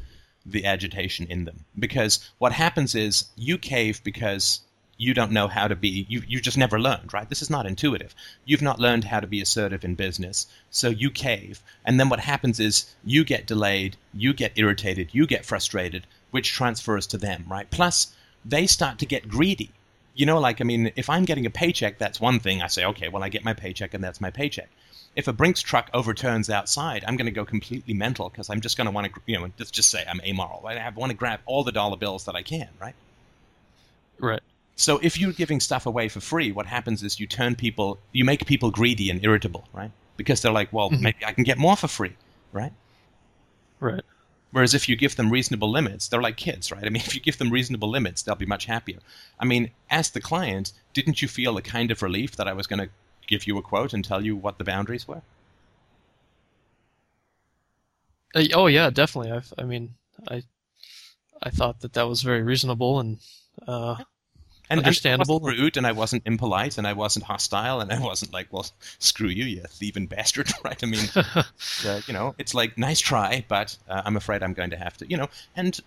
the 0.45 0.65
agitation 0.65 1.25
in 1.29 1.45
them 1.45 1.65
because 1.79 2.29
what 2.37 2.51
happens 2.51 2.95
is 2.95 3.25
you 3.37 3.57
cave 3.57 4.01
because 4.03 4.61
you 4.97 5.13
don't 5.13 5.31
know 5.31 5.47
how 5.47 5.67
to 5.67 5.75
be 5.75 6.05
you 6.07 6.21
you 6.27 6.39
just 6.39 6.57
never 6.57 6.79
learned 6.79 7.13
right? 7.13 7.29
This 7.29 7.41
is 7.41 7.49
not 7.49 7.65
intuitive. 7.65 8.13
You've 8.45 8.61
not 8.61 8.79
learned 8.79 9.03
how 9.03 9.19
to 9.19 9.27
be 9.27 9.41
assertive 9.41 9.83
in 9.83 9.95
business 9.95 10.47
so 10.69 10.89
you 10.89 11.09
cave. 11.09 11.61
And 11.85 11.99
then 11.99 12.09
what 12.09 12.19
happens 12.19 12.59
is 12.59 12.93
you 13.03 13.23
get 13.23 13.47
delayed 13.47 13.97
you 14.13 14.33
get 14.33 14.53
irritated 14.55 15.09
you 15.11 15.25
get 15.27 15.45
frustrated 15.45 16.05
which 16.31 16.51
transfers 16.51 17.07
to 17.07 17.17
them 17.17 17.45
right? 17.47 17.69
Plus 17.69 18.13
they 18.45 18.67
start 18.67 18.99
to 18.99 19.05
get 19.05 19.27
greedy. 19.27 19.71
You 20.15 20.25
know 20.25 20.39
like 20.39 20.61
i 20.61 20.63
mean 20.63 20.91
if 20.95 21.09
i'm 21.09 21.25
getting 21.25 21.45
a 21.45 21.49
paycheck 21.49 21.97
that's 21.97 22.21
one 22.21 22.39
thing. 22.39 22.61
I 22.61 22.67
say 22.67 22.85
okay 22.85 23.09
well 23.09 23.23
i 23.23 23.29
get 23.29 23.43
my 23.43 23.53
paycheck 23.53 23.93
and 23.93 24.03
that's 24.03 24.21
my 24.21 24.29
paycheck. 24.29 24.69
If 25.15 25.27
a 25.27 25.33
Brinks 25.33 25.61
truck 25.61 25.91
overturns 25.93 26.49
outside, 26.49 27.03
I'm 27.07 27.17
going 27.17 27.27
to 27.27 27.31
go 27.31 27.45
completely 27.45 27.93
mental 27.93 28.29
because 28.29 28.49
I'm 28.49 28.61
just 28.61 28.77
going 28.77 28.85
to 28.85 28.91
want 28.91 29.13
to, 29.13 29.21
you 29.27 29.39
know, 29.39 29.47
let's 29.59 29.69
just 29.69 29.91
say 29.91 30.03
I'm 30.09 30.19
amoral. 30.21 30.65
I 30.65 30.89
want 30.89 31.11
to 31.11 31.15
grab 31.15 31.39
all 31.45 31.63
the 31.63 31.71
dollar 31.71 31.97
bills 31.97 32.25
that 32.25 32.35
I 32.35 32.41
can, 32.41 32.67
right? 32.81 32.95
right, 34.19 34.41
So 34.75 34.99
if 34.99 35.17
you're 35.19 35.33
giving 35.33 35.59
stuff 35.59 35.85
away 35.85 36.09
for 36.09 36.19
free, 36.19 36.51
what 36.51 36.65
happens 36.67 37.03
is 37.03 37.19
you 37.19 37.27
turn 37.27 37.55
people, 37.55 38.03
you 38.11 38.23
make 38.25 38.45
people 38.45 38.71
greedy 38.71 39.09
and 39.09 39.23
irritable, 39.23 39.67
right? 39.73 39.91
Because 40.17 40.41
they're 40.41 40.51
like, 40.51 40.71
well, 40.73 40.91
Mhm. 40.91 40.99
maybe 40.99 41.25
I 41.25 41.33
can 41.33 41.43
get 41.43 41.57
more 41.57 41.75
for 41.77 41.87
free, 41.87 42.17
right? 42.51 42.73
right. 43.79 44.03
Whereas 44.51 44.73
if 44.73 44.87
you 44.87 44.95
give 44.95 45.15
them 45.17 45.29
reasonable 45.31 45.69
limits, 45.69 46.07
they're 46.07 46.21
like 46.21 46.37
kids, 46.37 46.71
right? 46.71 46.85
I 46.85 46.89
mean, 46.89 47.03
if 47.05 47.13
you 47.15 47.21
give 47.21 47.37
them 47.37 47.49
reasonable 47.51 47.89
limits, 47.89 48.21
they'll 48.23 48.35
be 48.35 48.45
much 48.45 48.65
happier. 48.65 48.99
I 49.39 49.45
mean, 49.45 49.71
as 49.89 50.11
the 50.11 50.21
client, 50.21 50.71
didn't 50.93 51.21
you 51.21 51.27
feel 51.27 51.57
a 51.57 51.61
kind 51.61 51.91
of 51.91 52.01
relief 52.01 52.35
that 52.37 52.47
I 52.47 52.53
was 52.53 52.67
going 52.67 52.79
to 52.79 52.89
give 53.27 53.47
you 53.47 53.57
a 53.57 53.61
quote 53.61 53.93
and 53.93 54.03
tell 54.05 54.23
you 54.25 54.35
what 54.35 54.57
the 54.57 54.63
boundaries 54.63 55.07
were? 55.07 55.23
Uh, 58.35 58.43
oh 58.53 58.67
yeah, 58.67 58.89
definitely. 58.89 59.31
I've, 59.31 59.53
I 59.57 59.63
mean, 59.63 59.95
I 60.27 60.43
I 61.43 61.49
thought 61.51 61.81
that 61.81 61.93
that 61.93 62.07
was 62.07 62.23
very 62.23 62.41
reasonable 62.41 62.99
and 62.99 63.19
uh, 63.67 64.03
And, 64.73 64.79
Understandable. 64.79 65.37
And 65.37 65.43
I 65.43 65.47
wasn't 65.47 65.61
rude, 65.61 65.77
and 65.77 65.87
I 65.87 65.91
wasn't 65.91 66.23
impolite, 66.25 66.77
and 66.77 66.87
I 66.87 66.93
wasn't 66.93 67.25
hostile, 67.25 67.79
and 67.79 67.91
I 67.91 67.99
wasn't 67.99 68.33
like, 68.33 68.47
well, 68.51 68.65
screw 68.99 69.27
you, 69.27 69.45
you 69.45 69.61
thieving 69.69 70.07
bastard, 70.07 70.51
right? 70.65 70.81
I 70.81 70.87
mean, 70.87 71.05
uh, 71.15 72.01
you 72.07 72.13
know, 72.13 72.33
it's 72.39 72.55
like 72.55 72.77
nice 72.77 72.99
try, 72.99 73.45
but 73.47 73.77
uh, 73.87 74.01
I'm 74.03 74.17
afraid 74.17 74.41
I'm 74.41 74.53
going 74.53 74.71
to 74.71 74.77
have 74.77 74.97
to, 74.97 75.09
you 75.09 75.15
know, 75.17 75.29
and 75.55 75.79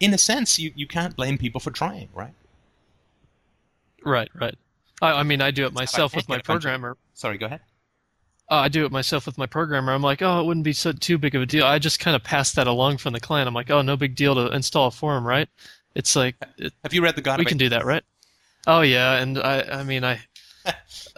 in 0.00 0.12
a 0.12 0.18
sense, 0.18 0.58
you, 0.58 0.70
you 0.74 0.86
can't 0.86 1.16
blame 1.16 1.38
people 1.38 1.60
for 1.60 1.70
trying, 1.70 2.08
right? 2.14 2.34
right, 4.04 4.30
right. 4.34 4.56
I, 5.00 5.12
I 5.12 5.22
mean, 5.22 5.40
I 5.40 5.50
do 5.50 5.64
it 5.66 5.72
myself 5.72 6.14
with 6.14 6.28
my 6.28 6.36
of- 6.36 6.44
programmer. 6.44 6.96
Sorry, 7.14 7.38
go 7.38 7.46
ahead. 7.46 7.60
Uh, 8.50 8.56
I 8.56 8.68
do 8.68 8.84
it 8.84 8.90
myself 8.90 9.26
with 9.26 9.38
my 9.38 9.46
programmer. 9.46 9.92
I'm 9.92 10.02
like, 10.02 10.22
oh, 10.22 10.40
it 10.40 10.44
wouldn't 10.44 10.64
be 10.64 10.72
so 10.72 10.90
too 10.90 11.18
big 11.18 11.36
of 11.36 11.42
a 11.42 11.46
deal. 11.46 11.64
I 11.64 11.78
just 11.78 12.00
kind 12.00 12.16
of 12.16 12.24
pass 12.24 12.52
that 12.54 12.66
along 12.66 12.98
from 12.98 13.12
the 13.12 13.20
client. 13.20 13.46
I'm 13.46 13.54
like, 13.54 13.70
oh, 13.70 13.80
no 13.80 13.96
big 13.96 14.16
deal 14.16 14.34
to 14.34 14.52
install 14.52 14.88
a 14.88 14.90
forum, 14.90 15.24
right? 15.24 15.48
It's 15.94 16.16
like 16.16 16.36
it, 16.58 16.72
Have 16.82 16.94
you 16.94 17.02
read 17.02 17.16
the 17.16 17.22
God 17.22 17.38
we 17.38 17.44
of 17.44 17.46
can 17.46 17.58
do 17.58 17.68
that, 17.70 17.84
right? 17.84 18.04
Oh 18.66 18.80
yeah, 18.82 19.16
and 19.18 19.38
I, 19.38 19.62
I 19.62 19.82
mean, 19.84 20.04
I, 20.04 20.20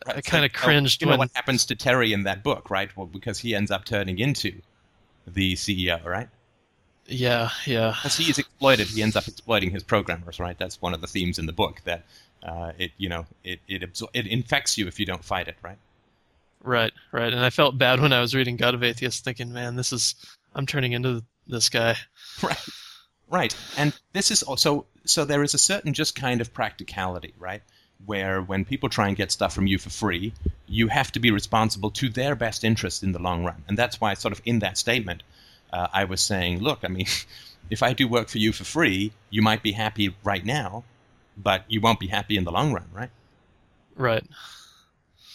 Right, 0.06 0.16
I 0.16 0.20
kinda 0.20 0.42
like, 0.42 0.52
oh, 0.62 0.64
cringed 0.64 1.02
You 1.02 1.08
know 1.08 1.16
what 1.16 1.30
happens 1.34 1.66
to 1.66 1.74
Terry 1.74 2.12
in 2.12 2.22
that 2.24 2.42
book, 2.42 2.70
right? 2.70 2.96
Well, 2.96 3.06
because 3.06 3.40
he 3.40 3.54
ends 3.54 3.70
up 3.70 3.84
turning 3.84 4.18
into 4.18 4.62
the 5.26 5.56
CEO, 5.56 6.04
right? 6.04 6.28
yeah, 7.06 7.50
yeah, 7.66 7.94
As 8.04 8.16
he 8.16 8.30
is 8.30 8.38
exploited, 8.38 8.90
he 8.90 9.02
ends 9.02 9.16
up 9.16 9.26
exploiting 9.26 9.72
his 9.72 9.82
programmers, 9.82 10.38
right? 10.38 10.56
That's 10.56 10.80
one 10.80 10.94
of 10.94 11.00
the 11.00 11.08
themes 11.08 11.36
in 11.40 11.46
the 11.46 11.52
book 11.52 11.80
that 11.84 12.04
uh, 12.44 12.72
it, 12.78 12.92
you 12.96 13.08
know, 13.08 13.26
it 13.42 13.60
it, 13.66 13.82
absor- 13.82 14.10
it 14.14 14.28
infects 14.28 14.78
you 14.78 14.86
if 14.86 15.00
you 15.00 15.06
don't 15.06 15.24
fight 15.24 15.48
it, 15.48 15.56
right? 15.62 15.78
right, 16.62 16.92
right. 17.12 17.32
And 17.32 17.44
I 17.44 17.50
felt 17.50 17.78
bad 17.78 18.00
when 18.00 18.12
I 18.12 18.20
was 18.20 18.34
reading 18.34 18.56
God 18.56 18.74
of 18.74 18.82
Atheists, 18.82 19.20
thinking, 19.20 19.52
man, 19.52 19.76
this 19.76 19.92
is, 19.92 20.14
I'm 20.54 20.66
turning 20.66 20.92
into 20.92 21.24
this 21.46 21.68
guy. 21.68 21.96
Right. 22.42 22.58
Right. 23.32 23.56
And 23.78 23.98
this 24.12 24.30
is 24.30 24.42
also 24.42 24.84
so 25.06 25.24
there 25.24 25.42
is 25.42 25.54
a 25.54 25.58
certain 25.58 25.94
just 25.94 26.14
kind 26.14 26.40
of 26.42 26.52
practicality, 26.52 27.32
right? 27.38 27.62
Where 28.04 28.42
when 28.42 28.64
people 28.66 28.90
try 28.90 29.08
and 29.08 29.16
get 29.16 29.32
stuff 29.32 29.54
from 29.54 29.66
you 29.66 29.78
for 29.78 29.88
free, 29.88 30.34
you 30.66 30.88
have 30.88 31.10
to 31.12 31.20
be 31.20 31.30
responsible 31.30 31.90
to 31.92 32.10
their 32.10 32.34
best 32.34 32.62
interest 32.62 33.02
in 33.02 33.12
the 33.12 33.18
long 33.18 33.42
run. 33.42 33.64
And 33.66 33.78
that's 33.78 34.00
why, 34.00 34.14
sort 34.14 34.32
of, 34.32 34.42
in 34.44 34.58
that 34.58 34.76
statement, 34.76 35.22
uh, 35.72 35.88
I 35.92 36.04
was 36.04 36.20
saying, 36.20 36.60
look, 36.60 36.80
I 36.84 36.88
mean, 36.88 37.06
if 37.70 37.82
I 37.82 37.94
do 37.94 38.06
work 38.06 38.28
for 38.28 38.38
you 38.38 38.52
for 38.52 38.64
free, 38.64 39.12
you 39.30 39.40
might 39.40 39.62
be 39.62 39.72
happy 39.72 40.14
right 40.22 40.44
now, 40.44 40.84
but 41.36 41.64
you 41.68 41.80
won't 41.80 42.00
be 42.00 42.08
happy 42.08 42.36
in 42.36 42.44
the 42.44 42.52
long 42.52 42.72
run, 42.72 42.88
right? 42.92 43.10
Right, 43.96 44.24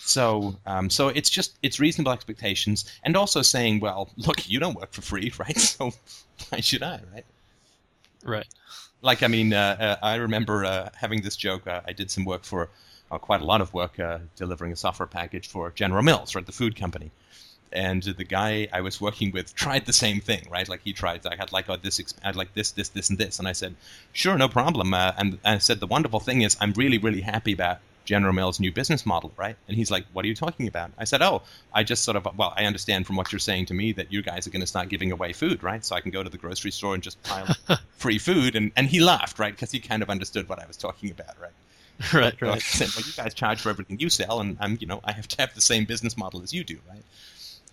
So, 0.03 0.55
um, 0.67 0.89
so 0.89 1.09
it's 1.09 1.29
just 1.29 1.57
it's 1.63 1.79
reasonable 1.79 2.11
expectations, 2.11 2.85
and 3.03 3.17
also 3.17 3.41
saying, 3.41 3.79
well, 3.79 4.09
look, 4.17 4.47
you 4.47 4.59
don't 4.59 4.77
work 4.79 4.93
for 4.93 5.01
free, 5.01 5.33
right? 5.39 5.57
So 5.57 5.93
why 6.49 6.59
should 6.59 6.83
I, 6.83 7.01
right? 7.11 7.25
Right, 8.23 8.47
like 9.01 9.23
I 9.23 9.27
mean, 9.27 9.53
uh, 9.53 9.77
uh, 9.79 10.05
I 10.05 10.15
remember 10.15 10.65
uh, 10.65 10.89
having 10.95 11.21
this 11.21 11.35
joke. 11.35 11.67
Uh, 11.67 11.81
I 11.87 11.93
did 11.93 12.11
some 12.11 12.25
work 12.25 12.43
for 12.43 12.69
uh, 13.11 13.17
quite 13.17 13.41
a 13.41 13.45
lot 13.45 13.61
of 13.61 13.73
work 13.73 13.99
uh, 13.99 14.19
delivering 14.35 14.71
a 14.71 14.75
software 14.75 15.07
package 15.07 15.47
for 15.47 15.71
General 15.71 16.03
Mills, 16.03 16.35
right, 16.35 16.45
the 16.45 16.51
food 16.51 16.75
company. 16.75 17.11
And 17.71 18.01
the 18.01 18.23
guy 18.23 18.69
I 18.71 18.79
was 18.81 19.01
working 19.01 19.31
with 19.31 19.53
tried 19.53 19.85
the 19.85 19.93
same 19.93 20.21
thing, 20.21 20.47
right? 20.49 20.67
Like 20.67 20.81
he 20.83 20.93
tried. 20.93 21.25
I 21.25 21.35
had 21.35 21.51
like 21.51 21.69
oh, 21.69 21.75
this, 21.75 21.99
exp- 21.99 22.19
I 22.23 22.27
had 22.27 22.35
like 22.37 22.53
this, 22.53 22.71
this, 22.71 22.89
this, 22.89 23.09
and 23.09 23.17
this. 23.17 23.39
And 23.39 23.47
I 23.47 23.51
said, 23.51 23.75
sure, 24.13 24.37
no 24.37 24.47
problem. 24.47 24.93
Uh, 24.93 25.11
and 25.17 25.37
I 25.43 25.57
said 25.57 25.79
the 25.81 25.87
wonderful 25.87 26.21
thing 26.21 26.41
is, 26.41 26.55
I'm 26.61 26.71
really, 26.73 26.97
really 26.97 27.21
happy 27.21 27.51
about 27.51 27.79
General 28.07 28.33
Mills' 28.33 28.59
new 28.59 28.71
business 28.71 29.05
model, 29.05 29.31
right? 29.37 29.57
And 29.67 29.75
he's 29.75 29.91
like, 29.91 30.05
what 30.13 30.23
are 30.23 30.29
you 30.29 30.33
talking 30.33 30.67
about? 30.67 30.91
I 30.97 31.03
said, 31.03 31.21
oh, 31.21 31.43
I 31.73 31.83
just 31.83 32.03
sort 32.03 32.15
of, 32.15 32.25
well, 32.37 32.53
I 32.55 32.63
understand 32.63 33.05
from 33.05 33.17
what 33.17 33.31
you're 33.31 33.39
saying 33.39 33.65
to 33.67 33.73
me 33.73 33.91
that 33.91 34.11
you 34.13 34.23
guys 34.23 34.47
are 34.47 34.49
going 34.49 34.61
to 34.61 34.67
start 34.67 34.87
giving 34.87 35.11
away 35.11 35.33
food, 35.33 35.61
right? 35.61 35.83
So 35.83 35.93
I 35.93 36.01
can 36.01 36.11
go 36.11 36.23
to 36.23 36.29
the 36.29 36.37
grocery 36.37 36.71
store 36.71 36.93
and 36.93 37.03
just 37.03 37.21
pile 37.23 37.53
free 37.97 38.17
food. 38.17 38.55
And, 38.55 38.71
and 38.77 38.87
he 38.87 39.01
laughed, 39.01 39.39
right? 39.39 39.53
Because 39.53 39.71
he 39.71 39.79
kind 39.79 40.01
of 40.01 40.09
understood 40.09 40.47
what 40.47 40.57
I 40.57 40.65
was 40.65 40.77
talking 40.77 41.11
about, 41.11 41.35
right? 41.39 41.51
right, 42.13 42.35
So 42.39 42.49
I 42.49 42.59
said, 42.59 42.89
well, 42.95 43.05
you 43.05 43.13
guys 43.13 43.33
charge 43.33 43.59
for 43.59 43.69
everything 43.69 43.99
you 43.99 44.09
sell, 44.09 44.39
and 44.39 44.55
I'm, 44.61 44.77
you 44.79 44.87
know, 44.87 45.01
I 45.03 45.11
have 45.11 45.27
to 45.27 45.41
have 45.41 45.53
the 45.53 45.61
same 45.61 45.85
business 45.85 46.15
model 46.15 46.41
as 46.43 46.53
you 46.53 46.63
do, 46.63 46.77
right? 46.87 47.03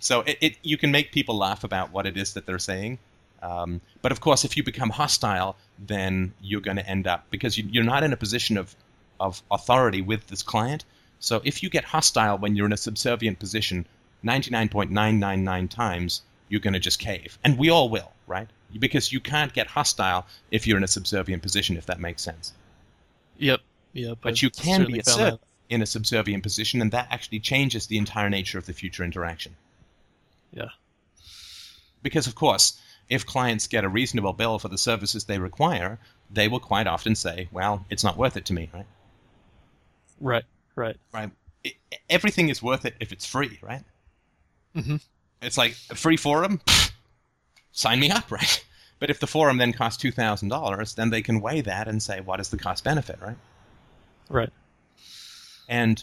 So 0.00 0.20
it, 0.22 0.38
it 0.40 0.56
you 0.62 0.76
can 0.78 0.90
make 0.90 1.12
people 1.12 1.36
laugh 1.36 1.62
about 1.62 1.92
what 1.92 2.06
it 2.06 2.16
is 2.16 2.34
that 2.34 2.46
they're 2.46 2.58
saying. 2.58 2.98
Um, 3.42 3.82
but 4.00 4.10
of 4.12 4.20
course, 4.20 4.44
if 4.44 4.56
you 4.56 4.62
become 4.62 4.90
hostile, 4.90 5.56
then 5.78 6.32
you're 6.40 6.62
going 6.62 6.78
to 6.78 6.88
end 6.88 7.06
up 7.06 7.26
because 7.30 7.58
you, 7.58 7.68
you're 7.70 7.84
not 7.84 8.02
in 8.02 8.12
a 8.12 8.16
position 8.16 8.56
of 8.56 8.74
of 9.20 9.42
authority 9.50 10.02
with 10.02 10.26
this 10.26 10.42
client. 10.42 10.84
So 11.18 11.40
if 11.44 11.62
you 11.62 11.70
get 11.70 11.84
hostile 11.84 12.38
when 12.38 12.56
you're 12.56 12.66
in 12.66 12.72
a 12.72 12.76
subservient 12.76 13.38
position, 13.38 13.86
99.999 14.24 15.70
times 15.70 16.22
you're 16.48 16.60
going 16.60 16.74
to 16.74 16.80
just 16.80 16.98
cave, 16.98 17.38
and 17.44 17.58
we 17.58 17.70
all 17.70 17.88
will, 17.88 18.12
right? 18.26 18.48
Because 18.78 19.12
you 19.12 19.20
can't 19.20 19.52
get 19.52 19.66
hostile 19.66 20.26
if 20.50 20.66
you're 20.66 20.76
in 20.76 20.84
a 20.84 20.88
subservient 20.88 21.42
position, 21.42 21.76
if 21.76 21.86
that 21.86 22.00
makes 22.00 22.22
sense. 22.22 22.52
Yep, 23.38 23.60
yep. 23.92 24.18
But 24.20 24.30
I've 24.30 24.42
you 24.42 24.50
can 24.50 24.86
be 24.86 24.98
assertive 24.98 25.40
in 25.70 25.82
a 25.82 25.86
subservient 25.86 26.42
position, 26.42 26.82
and 26.82 26.90
that 26.92 27.08
actually 27.10 27.40
changes 27.40 27.86
the 27.86 27.98
entire 27.98 28.28
nature 28.28 28.58
of 28.58 28.66
the 28.66 28.72
future 28.72 29.04
interaction. 29.04 29.56
Yeah. 30.52 30.68
Because, 32.02 32.26
of 32.26 32.34
course, 32.34 32.78
if 33.08 33.24
clients 33.24 33.66
get 33.66 33.84
a 33.84 33.88
reasonable 33.88 34.32
bill 34.32 34.58
for 34.58 34.68
the 34.68 34.78
services 34.78 35.24
they 35.24 35.38
require, 35.38 35.98
they 36.30 36.48
will 36.48 36.60
quite 36.60 36.86
often 36.86 37.14
say, 37.14 37.48
well, 37.50 37.84
it's 37.90 38.04
not 38.04 38.16
worth 38.16 38.36
it 38.36 38.44
to 38.46 38.52
me, 38.52 38.70
right? 38.74 38.86
Right, 40.24 40.44
right. 40.74 40.96
Right. 41.12 41.30
I- 41.66 41.74
everything 42.08 42.48
is 42.48 42.62
worth 42.62 42.86
it 42.86 42.94
if 42.98 43.12
it's 43.12 43.26
free, 43.26 43.58
right? 43.62 43.84
Mhm. 44.74 45.00
It's 45.42 45.58
like 45.58 45.76
a 45.90 45.94
free 45.94 46.16
forum, 46.16 46.62
sign 47.72 48.00
me 48.00 48.10
up, 48.10 48.30
right? 48.32 48.64
But 48.98 49.10
if 49.10 49.20
the 49.20 49.26
forum 49.26 49.58
then 49.58 49.74
costs 49.74 50.02
$2,000, 50.02 50.94
then 50.94 51.10
they 51.10 51.20
can 51.20 51.42
weigh 51.42 51.60
that 51.60 51.88
and 51.88 52.02
say, 52.02 52.20
what 52.20 52.40
is 52.40 52.48
the 52.48 52.56
cost 52.56 52.84
benefit, 52.84 53.20
right? 53.20 53.36
Right. 54.30 54.48
And 55.68 56.02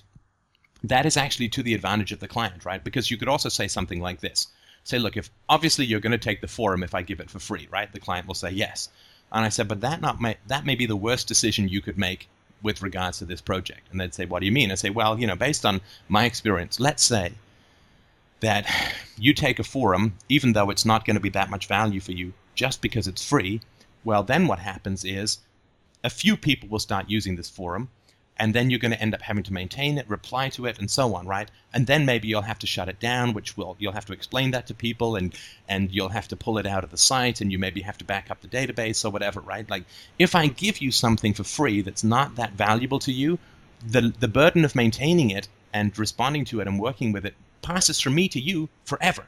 that 0.83 1.07
is 1.07 1.17
actually 1.17 1.49
to 1.49 1.63
the 1.63 1.73
advantage 1.73 2.11
of 2.11 2.19
the 2.19 2.27
client, 2.27 2.63
right? 2.63 2.83
Because 2.83 3.09
you 3.09 3.17
could 3.17 3.27
also 3.27 3.49
say 3.49 3.67
something 3.67 4.01
like 4.01 4.19
this. 4.19 4.47
Say, 4.83 4.99
look, 4.99 5.17
if 5.17 5.31
obviously 5.49 5.85
you're 5.85 5.99
going 5.99 6.11
to 6.11 6.17
take 6.19 6.41
the 6.41 6.47
forum 6.47 6.83
if 6.83 6.93
I 6.93 7.01
give 7.01 7.19
it 7.19 7.29
for 7.31 7.39
free, 7.39 7.67
right? 7.71 7.91
The 7.91 7.99
client 7.99 8.27
will 8.27 8.35
say 8.35 8.51
yes. 8.51 8.89
And 9.31 9.45
I 9.45 9.49
said, 9.49 9.67
but 9.67 9.81
that 9.81 9.99
not 10.01 10.21
may, 10.21 10.37
that 10.45 10.65
may 10.65 10.75
be 10.75 10.85
the 10.85 10.95
worst 10.95 11.27
decision 11.27 11.69
you 11.69 11.81
could 11.81 11.97
make 11.97 12.29
with 12.63 12.81
regards 12.81 13.19
to 13.19 13.25
this 13.25 13.41
project. 13.41 13.87
And 13.91 13.99
they'd 13.99 14.13
say, 14.13 14.25
what 14.25 14.39
do 14.39 14.45
you 14.45 14.51
mean? 14.51 14.71
I 14.71 14.75
say, 14.75 14.89
well, 14.89 15.19
you 15.19 15.27
know, 15.27 15.35
based 15.35 15.65
on 15.65 15.81
my 16.07 16.25
experience, 16.25 16.79
let's 16.79 17.03
say 17.03 17.33
that 18.41 18.65
you 19.17 19.33
take 19.33 19.59
a 19.59 19.63
forum, 19.63 20.15
even 20.29 20.53
though 20.53 20.69
it's 20.69 20.85
not 20.85 21.05
going 21.05 21.15
to 21.15 21.21
be 21.21 21.29
that 21.29 21.49
much 21.49 21.67
value 21.67 21.99
for 21.99 22.11
you, 22.11 22.33
just 22.55 22.81
because 22.81 23.07
it's 23.07 23.25
free. 23.25 23.61
Well, 24.03 24.23
then 24.23 24.47
what 24.47 24.59
happens 24.59 25.05
is 25.05 25.39
a 26.03 26.09
few 26.09 26.35
people 26.35 26.69
will 26.69 26.79
start 26.79 27.09
using 27.09 27.35
this 27.35 27.49
forum 27.49 27.89
and 28.37 28.53
then 28.55 28.69
you're 28.69 28.79
going 28.79 28.91
to 28.91 29.01
end 29.01 29.13
up 29.13 29.21
having 29.21 29.43
to 29.43 29.53
maintain 29.53 29.97
it, 29.97 30.09
reply 30.09 30.49
to 30.49 30.65
it, 30.65 30.79
and 30.79 30.89
so 30.89 31.13
on, 31.15 31.27
right? 31.27 31.49
And 31.73 31.87
then 31.87 32.05
maybe 32.05 32.27
you'll 32.27 32.41
have 32.41 32.59
to 32.59 32.67
shut 32.67 32.89
it 32.89 32.99
down, 32.99 33.33
which 33.33 33.55
will 33.57 33.75
you'll 33.79 33.91
have 33.93 34.05
to 34.05 34.13
explain 34.13 34.51
that 34.51 34.67
to 34.67 34.73
people, 34.73 35.15
and 35.15 35.35
and 35.67 35.91
you'll 35.91 36.09
have 36.09 36.27
to 36.29 36.35
pull 36.35 36.57
it 36.57 36.65
out 36.65 36.83
of 36.83 36.91
the 36.91 36.97
site, 36.97 37.41
and 37.41 37.51
you 37.51 37.59
maybe 37.59 37.81
have 37.81 37.97
to 37.99 38.05
back 38.05 38.31
up 38.31 38.41
the 38.41 38.47
database 38.47 39.05
or 39.05 39.09
whatever, 39.11 39.41
right? 39.41 39.69
Like 39.69 39.85
if 40.17 40.35
I 40.35 40.47
give 40.47 40.81
you 40.81 40.91
something 40.91 41.33
for 41.33 41.43
free 41.43 41.81
that's 41.81 42.03
not 42.03 42.35
that 42.35 42.53
valuable 42.53 42.99
to 42.99 43.11
you, 43.11 43.39
the 43.85 44.13
the 44.19 44.27
burden 44.27 44.65
of 44.65 44.75
maintaining 44.75 45.29
it 45.29 45.47
and 45.73 45.97
responding 45.97 46.45
to 46.45 46.61
it 46.61 46.67
and 46.67 46.79
working 46.79 47.11
with 47.11 47.25
it 47.25 47.35
passes 47.61 47.99
from 47.99 48.15
me 48.15 48.27
to 48.29 48.39
you 48.39 48.69
forever, 48.85 49.27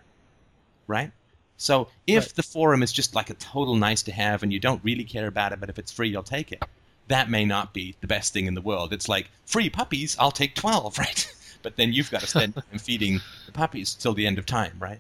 right? 0.88 1.12
So 1.58 1.89
if 2.08 2.26
Right. 2.26 2.34
the 2.34 2.44
forum 2.44 2.84
is 2.84 2.92
just 2.92 3.16
like 3.16 3.30
a 3.30 3.36
total 3.36 3.76
nice 3.76 4.04
to 4.04 4.12
have 4.12 4.44
and 4.44 4.52
you 4.52 4.60
don't 4.60 4.84
really 4.84 5.04
care 5.06 5.28
about 5.28 5.54
it, 5.54 5.60
but 5.60 5.70
if 5.70 5.80
it's 5.80 5.92
free, 5.92 6.10
you'll 6.10 6.24
take 6.24 6.52
it 6.52 6.63
that 7.08 7.30
may 7.30 7.46
not 7.46 7.74
be 7.74 7.96
the 8.02 8.08
best 8.08 8.34
thing 8.34 8.46
in 8.46 8.54
the 8.54 8.62
world. 8.62 8.94
It's 8.94 9.10
like 9.10 9.30
free 9.46 9.70
puppies, 9.70 10.16
I'll 10.20 10.32
take 10.32 10.56
twelve, 10.56 10.98
right? 11.00 11.34
But 11.62 11.78
then 11.78 11.94
you've 11.94 12.12
got 12.12 12.22
to 12.22 12.28
spend 12.28 12.56
time 12.56 12.80
feeding 12.80 13.22
the 13.46 13.52
puppies 13.52 13.94
till 13.94 14.13
the 14.13 14.28
end 14.28 14.38
of 14.38 14.46
time, 14.46 14.76
right? 14.80 15.00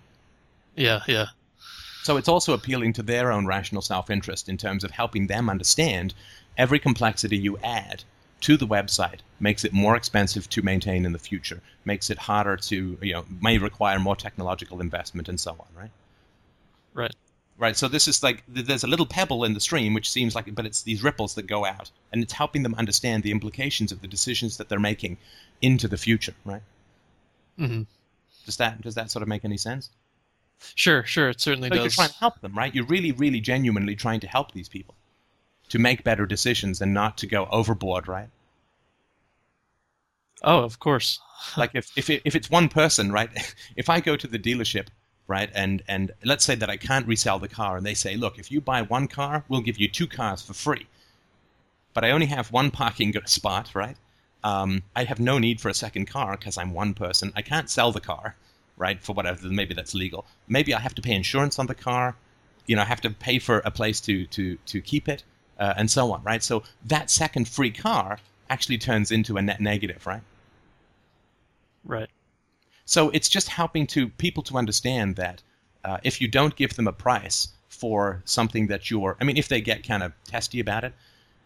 Yeah, 0.75 1.01
yeah. 1.07 1.27
So 2.03 2.17
it's 2.17 2.27
also 2.27 2.53
appealing 2.53 2.93
to 2.93 3.03
their 3.03 3.31
own 3.31 3.45
rational 3.45 3.81
self-interest 3.81 4.49
in 4.49 4.57
terms 4.57 4.83
of 4.83 4.91
helping 4.91 5.27
them 5.27 5.49
understand 5.49 6.13
every 6.57 6.79
complexity 6.79 7.37
you 7.37 7.57
add 7.59 8.03
to 8.41 8.57
the 8.57 8.67
website 8.67 9.19
makes 9.39 9.63
it 9.63 9.71
more 9.71 9.95
expensive 9.95 10.49
to 10.49 10.61
maintain 10.61 11.05
in 11.05 11.13
the 11.13 11.19
future, 11.19 11.61
makes 11.85 12.09
it 12.09 12.17
harder 12.17 12.57
to, 12.57 12.97
you 13.01 13.13
know, 13.13 13.25
may 13.41 13.57
require 13.57 13.99
more 13.99 14.17
technological 14.17 14.81
investment 14.81 15.29
and 15.29 15.39
so 15.39 15.51
on, 15.51 15.67
right? 15.75 15.91
Right. 16.93 17.15
Right. 17.63 17.77
So 17.77 17.87
this 17.87 18.07
is 18.07 18.21
like 18.21 18.43
there's 18.47 18.83
a 18.83 18.87
little 18.87 19.05
pebble 19.07 19.43
in 19.43 19.53
the 19.53 19.59
stream, 19.59 19.93
which 19.93 20.09
seems 20.11 20.35
like, 20.35 20.53
but 20.53 20.65
it's 20.67 20.83
these 20.83 21.01
ripples 21.03 21.33
that 21.35 21.47
go 21.47 21.65
out, 21.65 21.89
and 22.11 22.21
it's 22.21 22.33
helping 22.33 22.61
them 22.63 22.75
understand 22.75 23.23
the 23.23 23.31
implications 23.31 23.91
of 23.91 24.01
the 24.01 24.07
decisions 24.07 24.57
that 24.57 24.69
they're 24.69 24.79
making 24.79 25.17
into 25.61 25.87
the 25.87 25.97
future. 25.97 26.35
Right. 26.45 26.63
hmm 27.57 27.83
Does 28.45 28.57
that 28.57 28.81
does 28.81 28.95
that 28.95 29.11
sort 29.11 29.23
of 29.23 29.27
make 29.27 29.43
any 29.45 29.57
sense? 29.57 29.91
Sure, 30.75 31.03
sure. 31.03 31.29
It 31.29 31.41
certainly 31.41 31.69
So 31.69 31.75
you're 31.75 31.89
does. 31.89 31.95
trying 31.95 32.11
to 32.11 32.15
help 32.19 32.39
them, 32.39 32.57
right? 32.57 32.73
You're 32.73 32.85
really, 32.85 33.11
really 33.11 33.41
genuinely 33.41 33.97
trying 33.97 34.21
to 34.21 34.27
help 34.27 34.53
these 34.53 34.69
people 34.69 34.95
to 35.69 35.79
make 35.79 36.03
better 36.03 36.25
decisions 36.25 36.81
and 36.81 36.93
not 36.93 37.17
to 37.19 37.27
go 37.27 37.47
overboard, 37.51 38.07
right? 38.07 38.29
Oh, 40.43 40.59
of 40.63 40.79
course. 40.79 41.19
like 41.55 41.71
if 41.73 41.91
if 41.95 42.09
it, 42.09 42.21
if 42.25 42.35
it's 42.35 42.49
one 42.49 42.69
person, 42.69 43.11
right? 43.11 43.29
If 43.75 43.89
I 43.89 43.99
go 43.99 44.15
to 44.15 44.27
the 44.27 44.39
dealership, 44.39 44.87
right, 45.27 45.49
and 45.53 45.83
and 45.87 46.11
let's 46.23 46.45
say 46.45 46.55
that 46.55 46.69
I 46.69 46.77
can't 46.77 47.07
resell 47.07 47.39
the 47.39 47.47
car, 47.47 47.77
and 47.77 47.85
they 47.85 47.93
say, 47.93 48.15
look, 48.15 48.37
if 48.39 48.51
you 48.51 48.61
buy 48.61 48.81
one 48.81 49.07
car, 49.07 49.43
we'll 49.47 49.61
give 49.61 49.79
you 49.79 49.87
two 49.87 50.07
cars 50.07 50.41
for 50.41 50.53
free, 50.53 50.87
but 51.93 52.03
I 52.03 52.11
only 52.11 52.27
have 52.27 52.51
one 52.51 52.71
parking 52.71 53.13
spot, 53.25 53.71
right? 53.73 53.97
Um, 54.43 54.83
I 54.95 55.05
have 55.05 55.19
no 55.19 55.39
need 55.39 55.61
for 55.61 55.69
a 55.69 55.73
second 55.73 56.07
car 56.07 56.35
because 56.37 56.57
I'm 56.57 56.73
one 56.73 56.93
person. 56.93 57.31
I 57.35 57.41
can't 57.41 57.69
sell 57.69 57.91
the 57.91 58.01
car, 58.01 58.35
right? 58.77 59.01
For 59.01 59.13
whatever, 59.13 59.47
maybe 59.47 59.73
that's 59.73 59.93
legal. 59.93 60.25
Maybe 60.47 60.73
I 60.73 60.79
have 60.79 60.95
to 60.95 61.01
pay 61.01 61.13
insurance 61.13 61.59
on 61.59 61.67
the 61.67 61.75
car. 61.75 62.15
You 62.65 62.75
know, 62.75 62.81
I 62.81 62.85
have 62.85 63.01
to 63.01 63.09
pay 63.09 63.39
for 63.39 63.59
a 63.59 63.71
place 63.71 64.01
to 64.01 64.25
to 64.27 64.57
to 64.65 64.81
keep 64.81 65.07
it, 65.07 65.23
uh, 65.59 65.73
and 65.77 65.89
so 65.89 66.11
on, 66.11 66.23
right? 66.23 66.43
So 66.43 66.63
that 66.85 67.09
second 67.09 67.47
free 67.47 67.71
car 67.71 68.19
actually 68.49 68.77
turns 68.77 69.11
into 69.11 69.37
a 69.37 69.41
net 69.41 69.61
negative, 69.61 70.05
right? 70.05 70.21
Right. 71.85 72.09
So 72.85 73.09
it's 73.09 73.29
just 73.29 73.49
helping 73.49 73.87
to 73.87 74.09
people 74.09 74.43
to 74.43 74.57
understand 74.57 75.15
that 75.15 75.41
uh, 75.83 75.97
if 76.03 76.21
you 76.21 76.27
don't 76.27 76.55
give 76.55 76.75
them 76.75 76.87
a 76.87 76.93
price 76.93 77.49
for 77.69 78.21
something 78.25 78.67
that 78.67 78.89
you're, 78.91 79.17
I 79.19 79.23
mean, 79.23 79.37
if 79.37 79.47
they 79.47 79.61
get 79.61 79.87
kind 79.87 80.03
of 80.03 80.13
testy 80.25 80.59
about 80.59 80.83
it, 80.83 80.93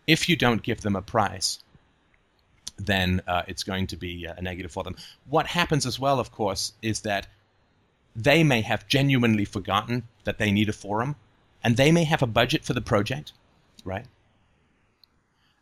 if 0.08 0.30
you 0.30 0.36
don't 0.36 0.64
give 0.64 0.82
them 0.82 0.96
a 0.96 1.02
price, 1.02 1.60
then 2.78 3.22
uh, 3.28 3.44
it's 3.48 3.64
going 3.64 3.88
to 3.88 3.98
be 3.98 4.26
a 4.26 4.42
negative 4.42 4.72
for 4.72 4.84
them. 4.84 4.96
What 5.30 5.48
happens 5.48 5.86
as 5.86 6.00
well, 6.00 6.20
of 6.20 6.32
course, 6.32 6.74
is 6.82 7.02
that 7.02 7.28
they 8.16 8.44
may 8.44 8.62
have 8.62 8.88
genuinely 8.88 9.46
forgotten 9.46 10.04
that 10.24 10.38
they 10.38 10.52
need 10.52 10.70
a 10.70 10.74
forum, 10.74 11.16
and 11.64 11.78
they 11.78 11.92
may 11.92 12.04
have 12.04 12.22
a 12.22 12.28
budget 12.28 12.64
for 12.64 12.74
the 12.74 12.82
project, 12.82 13.34
right? 13.84 14.06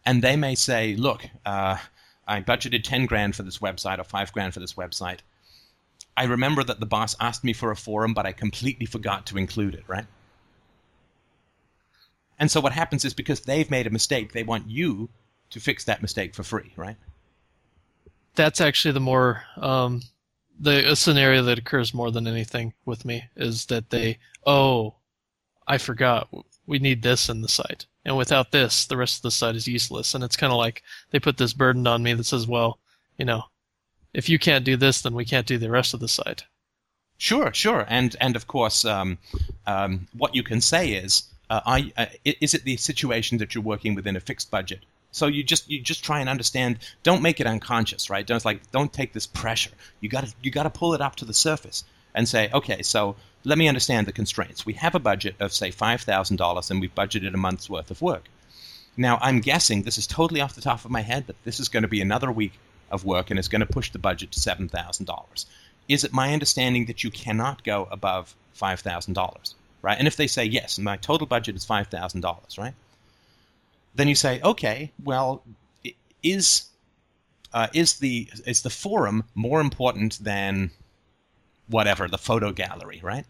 And 0.05 0.21
they 0.21 0.35
may 0.35 0.55
say, 0.55 0.95
look, 0.95 1.25
uh, 1.45 1.77
I 2.27 2.41
budgeted 2.41 2.83
10 2.83 3.05
grand 3.05 3.35
for 3.35 3.43
this 3.43 3.59
website 3.59 3.99
or 3.99 4.03
5 4.03 4.31
grand 4.31 4.53
for 4.53 4.59
this 4.59 4.73
website. 4.73 5.19
I 6.17 6.23
remember 6.25 6.63
that 6.63 6.80
the 6.80 6.86
boss 6.86 7.15
asked 7.19 7.43
me 7.43 7.54
for 7.54 7.71
a 7.71 7.75
forum, 7.75 8.13
but 8.13 8.25
I 8.25 8.32
completely 8.32 8.86
forgot 8.86 9.25
to 9.28 9.38
include 9.38 9.73
it, 9.73 9.84
right? 9.88 10.06
And 12.39 12.49
so 12.51 12.60
what 12.62 12.73
happens 12.73 13.06
is 13.06 13.13
because 13.13 13.41
they've 13.41 13.69
made 13.69 13.88
a 13.88 13.91
mistake, 13.91 14.34
they 14.34 14.43
want 14.43 14.69
you 14.69 15.10
to 15.49 15.60
fix 15.60 15.86
that 15.86 16.01
mistake 16.01 16.36
for 16.36 16.43
free, 16.43 16.73
right? 16.75 16.97
That's 18.36 18.60
actually 18.60 18.91
the 18.93 18.99
more 18.99 19.43
um, 19.58 20.01
the 20.60 20.91
a 20.91 20.95
scenario 20.95 21.43
that 21.43 21.58
occurs 21.58 21.93
more 21.93 22.12
than 22.12 22.28
anything 22.28 22.73
with 22.86 23.06
me 23.06 23.25
is 23.36 23.65
that 23.67 23.89
they 23.89 24.17
oh, 24.45 24.95
I 25.67 25.78
forgot 25.78 26.28
we 26.67 26.80
need 26.80 27.01
this 27.01 27.30
in 27.30 27.41
the 27.41 27.47
site, 27.47 27.86
and 28.04 28.17
without 28.17 28.51
this, 28.51 28.86
the 28.86 28.97
rest 28.97 29.17
of 29.17 29.21
the 29.23 29.32
site 29.32 29.56
is 29.56 29.67
useless. 29.67 30.13
And 30.13 30.23
it's 30.23 30.36
kind 30.36 30.51
of 30.51 30.58
like 30.58 30.84
they 31.12 31.19
put 31.19 31.38
this 31.38 31.54
burden 31.54 31.88
on 31.88 32.04
me 32.04 32.13
that 32.13 32.25
says, 32.25 32.47
well, 32.47 32.80
you 33.17 33.25
know, 33.25 33.43
if 34.15 34.30
you 34.30 34.39
can't 34.39 34.63
do 34.63 34.78
this, 34.78 35.01
then 35.01 35.13
we 35.13 35.25
can't 35.25 35.45
do 35.45 35.58
the 35.58 35.69
rest 35.69 35.93
of 35.93 35.99
the 35.99 36.08
site. 36.08 36.45
Sure, 37.17 37.54
sure, 37.54 37.86
and 37.88 38.15
and 38.19 38.36
of 38.36 38.47
course, 38.47 38.86
um, 38.86 39.17
um, 39.67 40.08
what 40.17 40.36
you 40.36 40.43
can 40.43 40.62
say 40.62 40.93
is, 40.93 41.23
uh, 41.49 41.62
I, 41.65 41.93
uh, 41.97 42.06
is 42.23 42.54
it 42.54 42.63
the 42.63 42.78
situation 42.78 43.38
that 43.38 43.54
you're 43.54 43.63
working 43.63 43.95
within 43.95 44.15
a 44.15 44.19
fixed 44.19 44.51
budget? 44.51 44.84
So 45.12 45.28
you 45.28 45.43
just 45.43 45.69
you 45.69 45.82
just 45.82 46.04
try 46.04 46.19
and 46.19 46.30
understand. 46.30 46.80
Don't 47.04 47.21
make 47.21 47.39
it 47.39 47.47
unconscious, 47.47 48.10
right? 48.10 48.25
Don't 48.25 48.43
like 48.43 48.69
don't 48.71 48.91
take 48.91 49.13
this 49.13 49.28
pressure. 49.28 49.71
You 50.01 50.10
got 50.10 50.25
to 50.25 50.34
you 50.41 50.51
got 50.51 50.63
to 50.63 50.69
pull 50.69 50.93
it 50.93 51.01
up 51.01 51.15
to 51.17 51.25
the 51.25 51.34
surface 51.34 51.84
and 52.13 52.28
say, 52.28 52.49
okay, 52.54 52.82
so 52.82 53.15
let 53.43 53.58
me 53.58 53.67
understand 53.67 54.08
the 54.08 54.13
constraints. 54.13 54.65
We 54.65 54.73
have 54.73 54.95
a 54.95 54.99
budget 54.99 55.36
of 55.39 55.54
say 55.54 55.71
five 55.71 56.01
thousand 56.01 56.38
dollars, 56.38 56.71
and 56.71 56.82
we've 56.82 56.95
budgeted 56.95 57.34
a 57.34 57.38
month's 57.38 57.69
worth 57.69 57.91
of 57.91 58.01
work. 58.01 58.25
Now 58.97 59.19
I'm 59.21 59.39
guessing 59.41 59.84
this 59.84 59.97
is 59.97 60.08
totally 60.08 60.41
off 60.41 60.56
the 60.56 60.62
top 60.62 60.86
of 60.86 60.91
my 60.91 61.01
head 61.01 61.25
but 61.28 61.36
this 61.43 61.60
is 61.60 61.69
going 61.69 61.84
to 61.84 61.89
be 61.89 62.01
another 62.01 62.32
week 62.32 62.54
of 62.95 63.05
work, 63.05 63.29
and 63.29 63.38
it's 63.38 63.47
going 63.47 63.60
to 63.60 63.67
push 63.67 63.91
the 63.91 63.99
budget 63.99 64.31
to 64.31 64.39
seven 64.39 64.67
thousand 64.67 65.05
dollars 65.05 65.45
is 65.88 66.03
it 66.03 66.13
my 66.13 66.34
understanding 66.34 66.86
that 66.86 67.03
you 67.03 67.12
cannot 67.12 67.63
go 67.63 67.88
above 67.91 68.36
five 68.53 68.79
thousand 68.79 69.13
dollars, 69.13 69.55
right? 69.81 69.97
And 69.97 70.08
if 70.08 70.15
they 70.15 70.27
say 70.27 70.45
yes, 70.45 70.79
my 70.79 70.97
total 70.97 71.27
budget 71.27 71.55
is 71.55 71.65
five 71.65 71.88
thousand 71.88 72.21
dollars, 72.21 72.58
right? 72.58 72.73
Then 73.95 74.08
you 74.08 74.15
say, 74.15 74.41
okay, 74.43 74.91
well, 75.03 75.43
is 76.23 76.67
uh, 77.53 77.67
is 77.73 77.95
the 77.95 78.29
is 78.45 78.62
the 78.62 78.69
forum 78.69 79.23
more 79.36 79.62
important 79.62 80.23
than 80.23 80.71
whatever 81.67 82.08
the 82.08 82.17
photo 82.17 82.51
gallery, 82.51 82.99
right? 83.03 83.25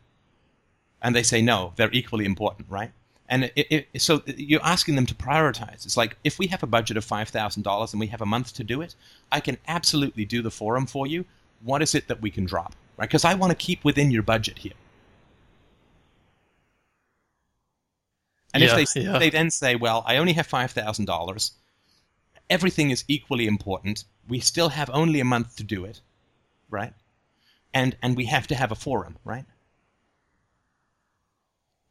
And 1.01 1.15
they 1.15 1.23
say 1.23 1.41
no, 1.41 1.73
they're 1.75 1.91
equally 1.91 2.25
important, 2.25 2.69
right? 2.69 2.91
And 3.27 3.45
it, 3.55 3.87
it, 3.93 4.01
so 4.01 4.21
you're 4.27 4.63
asking 4.63 4.95
them 4.95 5.07
to 5.07 5.15
prioritize. 5.15 5.85
It's 5.85 5.97
like 5.97 6.17
if 6.23 6.37
we 6.37 6.47
have 6.47 6.61
a 6.61 6.67
budget 6.67 6.97
of 6.97 7.03
five 7.03 7.29
thousand 7.29 7.63
dollars 7.63 7.91
and 7.93 7.99
we 7.99 8.07
have 8.07 8.21
a 8.21 8.25
month 8.25 8.53
to 8.55 8.63
do 8.63 8.81
it, 8.81 8.95
I 9.31 9.39
can 9.39 9.57
absolutely 9.67 10.25
do 10.25 10.41
the 10.43 10.51
forum 10.51 10.85
for 10.85 11.07
you. 11.07 11.25
What 11.63 11.81
is 11.81 11.95
it 11.95 12.07
that 12.07 12.21
we 12.21 12.29
can 12.29 12.45
drop, 12.45 12.75
right? 12.97 13.09
Because 13.09 13.25
I 13.25 13.33
want 13.33 13.51
to 13.51 13.55
keep 13.55 13.83
within 13.83 14.11
your 14.11 14.21
budget 14.23 14.59
here. 14.59 14.73
And 18.53 18.63
Yeah, 18.63 18.77
if 18.77 18.93
they 18.93 19.01
yeah. 19.01 19.17
they 19.17 19.29
then 19.29 19.49
say, 19.51 19.75
well, 19.75 20.03
I 20.05 20.17
only 20.17 20.33
have 20.33 20.47
five 20.47 20.71
thousand 20.71 21.05
dollars, 21.05 21.51
everything 22.49 22.91
is 22.91 23.03
equally 23.07 23.47
important. 23.47 24.05
We 24.27 24.39
still 24.39 24.69
have 24.69 24.89
only 24.93 25.19
a 25.19 25.25
month 25.25 25.55
to 25.57 25.63
do 25.63 25.83
it, 25.85 26.01
right? 26.69 26.93
And 27.73 27.97
and 28.01 28.15
we 28.15 28.25
have 28.25 28.47
to 28.47 28.55
have 28.55 28.71
a 28.71 28.75
forum, 28.75 29.17
right? 29.25 29.45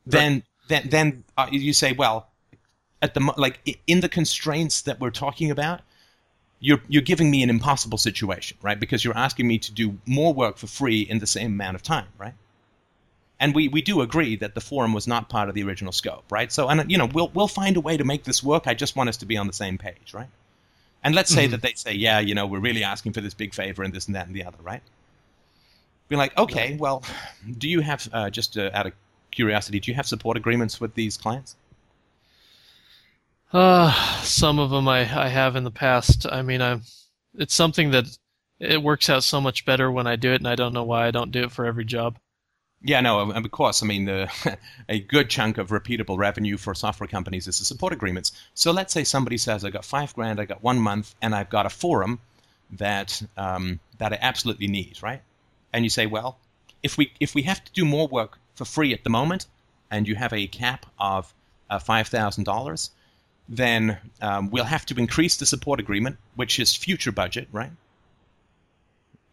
Then 0.06 0.42
then 0.68 0.88
then 0.88 1.24
uh, 1.36 1.48
you 1.50 1.72
say, 1.72 1.92
well, 1.92 2.28
at 3.02 3.14
the 3.14 3.20
like 3.36 3.60
in 3.86 4.00
the 4.00 4.08
constraints 4.08 4.82
that 4.82 5.00
we're 5.00 5.10
talking 5.10 5.50
about, 5.50 5.80
you're 6.60 6.80
you're 6.88 7.02
giving 7.02 7.30
me 7.30 7.42
an 7.42 7.50
impossible 7.50 7.98
situation, 7.98 8.56
right? 8.62 8.78
Because 8.80 9.04
you're 9.04 9.16
asking 9.16 9.46
me 9.46 9.58
to 9.58 9.72
do 9.72 9.98
more 10.06 10.32
work 10.32 10.56
for 10.56 10.66
free 10.66 11.00
in 11.02 11.18
the 11.18 11.26
same 11.26 11.52
amount 11.52 11.74
of 11.76 11.82
time, 11.82 12.08
right? 12.18 12.34
And 13.40 13.54
we, 13.54 13.68
we 13.68 13.82
do 13.82 14.00
agree 14.00 14.36
that 14.36 14.54
the 14.54 14.60
forum 14.60 14.94
was 14.94 15.06
not 15.06 15.28
part 15.28 15.48
of 15.48 15.54
the 15.54 15.62
original 15.64 15.92
scope, 15.92 16.24
right? 16.30 16.50
So 16.50 16.68
and 16.68 16.90
you 16.90 16.96
know 16.96 17.06
we'll 17.06 17.30
we'll 17.34 17.48
find 17.48 17.76
a 17.76 17.80
way 17.80 17.96
to 17.96 18.04
make 18.04 18.24
this 18.24 18.42
work. 18.42 18.66
I 18.66 18.74
just 18.74 18.96
want 18.96 19.08
us 19.08 19.16
to 19.18 19.26
be 19.26 19.36
on 19.36 19.46
the 19.46 19.52
same 19.52 19.76
page, 19.76 20.14
right? 20.14 20.28
And 21.02 21.14
let's 21.14 21.30
say 21.30 21.46
Mhm. 21.46 21.50
that 21.50 21.60
they 21.62 21.74
say, 21.74 21.92
yeah, 21.92 22.20
you 22.20 22.34
know, 22.34 22.46
we're 22.46 22.60
really 22.60 22.82
asking 22.82 23.12
for 23.12 23.20
this 23.20 23.34
big 23.34 23.52
favor 23.52 23.82
and 23.82 23.92
this 23.92 24.06
and 24.06 24.14
that 24.16 24.26
and 24.26 24.34
the 24.34 24.44
other, 24.44 24.56
right? 24.62 24.82
Be 26.08 26.16
like, 26.16 26.36
okay, 26.38 26.76
well, 26.78 27.02
do 27.58 27.68
you 27.68 27.80
have 27.80 28.08
uh, 28.12 28.30
just 28.30 28.56
uh, 28.56 28.70
out 28.72 28.86
of 28.86 28.92
curiosity, 29.34 29.80
do 29.80 29.90
you 29.90 29.94
have 29.94 30.06
support 30.06 30.36
agreements 30.36 30.80
with 30.80 30.94
these 30.94 31.16
clients? 31.16 31.56
Uh, 33.52 33.92
some 34.22 34.58
of 34.58 34.70
them 34.70 34.88
I, 34.88 35.00
I 35.00 35.28
have 35.28 35.54
in 35.54 35.64
the 35.64 35.70
past. 35.70 36.26
I 36.30 36.42
mean, 36.42 36.60
I'm, 36.60 36.82
it's 37.34 37.54
something 37.54 37.92
that 37.92 38.06
it 38.58 38.82
works 38.82 39.08
out 39.08 39.22
so 39.22 39.40
much 39.40 39.64
better 39.64 39.90
when 39.90 40.06
I 40.06 40.16
do 40.16 40.32
it, 40.32 40.40
and 40.40 40.48
I 40.48 40.56
don't 40.56 40.72
know 40.72 40.82
why 40.82 41.06
I 41.06 41.10
don't 41.10 41.30
do 41.30 41.44
it 41.44 41.52
for 41.52 41.64
every 41.64 41.84
job. 41.84 42.18
Yeah, 42.82 43.00
no, 43.00 43.30
of 43.30 43.50
course. 43.50 43.82
I 43.82 43.86
mean, 43.86 44.08
uh, 44.08 44.28
a 44.88 45.00
good 45.00 45.30
chunk 45.30 45.56
of 45.56 45.68
repeatable 45.68 46.18
revenue 46.18 46.56
for 46.56 46.74
software 46.74 47.06
companies 47.06 47.46
is 47.46 47.58
the 47.58 47.64
support 47.64 47.92
agreements. 47.92 48.32
So 48.54 48.72
let's 48.72 48.92
say 48.92 49.04
somebody 49.04 49.38
says, 49.38 49.64
"I 49.64 49.70
got 49.70 49.84
five 49.84 50.14
grand, 50.14 50.40
I 50.40 50.44
got 50.44 50.62
one 50.62 50.78
month, 50.78 51.14
and 51.22 51.34
I've 51.34 51.48
got 51.48 51.64
a 51.64 51.70
forum 51.70 52.20
that 52.72 53.22
um, 53.36 53.80
that 53.98 54.12
I 54.12 54.18
absolutely 54.20 54.66
need," 54.66 55.02
right? 55.02 55.22
And 55.72 55.84
you 55.84 55.88
say, 55.88 56.06
"Well, 56.06 56.38
if 56.82 56.98
we 56.98 57.12
if 57.20 57.34
we 57.34 57.42
have 57.42 57.64
to 57.64 57.72
do 57.72 57.84
more 57.84 58.06
work 58.06 58.38
for 58.54 58.64
free 58.64 58.92
at 58.92 59.04
the 59.04 59.10
moment, 59.10 59.46
and 59.90 60.06
you 60.08 60.14
have 60.16 60.32
a 60.32 60.46
cap 60.46 60.86
of 60.98 61.32
uh, 61.70 61.78
five 61.78 62.08
thousand 62.08 62.44
dollars, 62.44 62.90
then 63.48 63.98
um, 64.20 64.50
we'll 64.50 64.64
have 64.64 64.86
to 64.86 64.94
increase 64.96 65.36
the 65.36 65.46
support 65.46 65.80
agreement, 65.80 66.16
which 66.36 66.58
is 66.58 66.74
future 66.74 67.12
budget, 67.12 67.48
right?" 67.52 67.70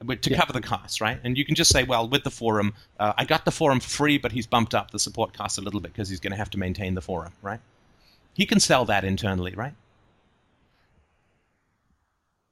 But 0.03 0.23
to 0.23 0.31
Yeah. 0.31 0.37
cover 0.37 0.53
the 0.53 0.61
costs, 0.61 0.99
right? 0.99 1.19
And 1.23 1.37
you 1.37 1.45
can 1.45 1.53
just 1.53 1.71
say, 1.71 1.83
well, 1.83 2.07
with 2.07 2.23
the 2.23 2.31
forum, 2.31 2.73
uh, 2.99 3.13
I 3.17 3.25
got 3.25 3.45
the 3.45 3.51
forum 3.51 3.79
for 3.79 3.89
free, 3.89 4.17
but 4.17 4.31
he's 4.31 4.47
bumped 4.47 4.73
up 4.73 4.89
the 4.91 4.97
support 4.99 5.33
costs 5.33 5.59
a 5.59 5.61
little 5.61 5.79
bit 5.79 5.93
because 5.93 6.09
he's 6.09 6.19
going 6.19 6.31
to 6.31 6.37
have 6.37 6.49
to 6.51 6.57
maintain 6.57 6.95
the 6.95 7.01
forum, 7.01 7.33
right? 7.43 7.59
He 8.33 8.45
can 8.47 8.59
sell 8.59 8.85
that 8.85 9.03
internally, 9.03 9.53
right? 9.53 9.75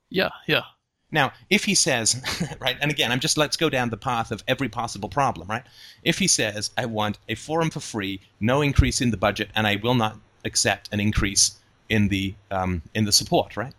Yeah, 0.10 0.30
yeah. 0.48 0.64
Now, 1.12 1.34
if 1.50 1.66
he 1.66 1.74
says, 1.76 2.22
right, 2.60 2.78
and 2.82 2.92
again, 2.92 3.12
I'm 3.12 3.20
just 3.20 3.38
let's 3.38 3.58
go 3.58 3.70
down 3.70 3.90
the 3.90 3.98
path 3.98 4.32
of 4.32 4.44
every 4.48 4.70
possible 4.70 5.10
problem, 5.10 5.48
right? 5.48 5.64
If 6.04 6.20
he 6.20 6.28
says, 6.28 6.72
I 6.78 6.86
want 6.86 7.18
a 7.28 7.36
forum 7.36 7.72
for 7.72 7.80
free, 7.80 8.22
no 8.40 8.62
increase 8.62 9.02
in 9.02 9.12
the 9.12 9.18
budget, 9.18 9.50
and 9.56 9.66
I 9.66 9.78
will 9.78 9.96
not 9.96 10.18
accept 10.46 10.90
an 10.92 11.00
increase 11.00 11.58
in 11.90 12.10
the 12.10 12.36
um, 12.52 12.84
in 12.94 13.06
the 13.06 13.12
support, 13.12 13.58
right? 13.58 13.74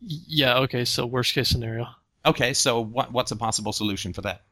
Yeah, 0.00 0.58
okay, 0.58 0.84
so 0.84 1.06
worst 1.06 1.34
case 1.34 1.48
scenario. 1.48 1.88
Okay, 2.26 2.52
so 2.52 2.80
what, 2.80 3.12
what's 3.12 3.30
a 3.30 3.36
possible 3.36 3.72
solution 3.72 4.12
for 4.12 4.20
that? 4.22 4.42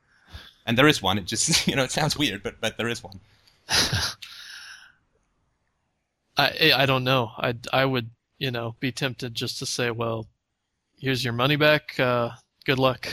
And 0.67 0.79
there 0.79 0.89
is 0.89 1.03
one. 1.03 1.19
It 1.19 1.27
just 1.27 1.67
you 1.69 1.77
know 1.77 1.85
it 1.85 1.93
sounds 1.93 2.17
weird, 2.17 2.43
but 2.43 2.61
but 2.61 2.79
there 2.79 2.89
is 2.89 3.05
one. 3.05 3.21
I 6.37 6.73
I 6.75 6.87
don't 6.87 7.05
know. 7.05 7.31
I 7.37 7.55
I 7.73 7.85
would 7.85 8.11
you 8.45 8.51
know 8.51 8.77
be 8.79 8.93
tempted 8.93 9.35
just 9.35 9.59
to 9.59 9.67
say, 9.67 9.91
well, 9.91 10.27
here's 10.99 11.25
your 11.25 11.33
money 11.33 11.57
back. 11.57 11.99
Uh, 11.99 12.31
good 12.67 12.79
luck. 12.79 13.09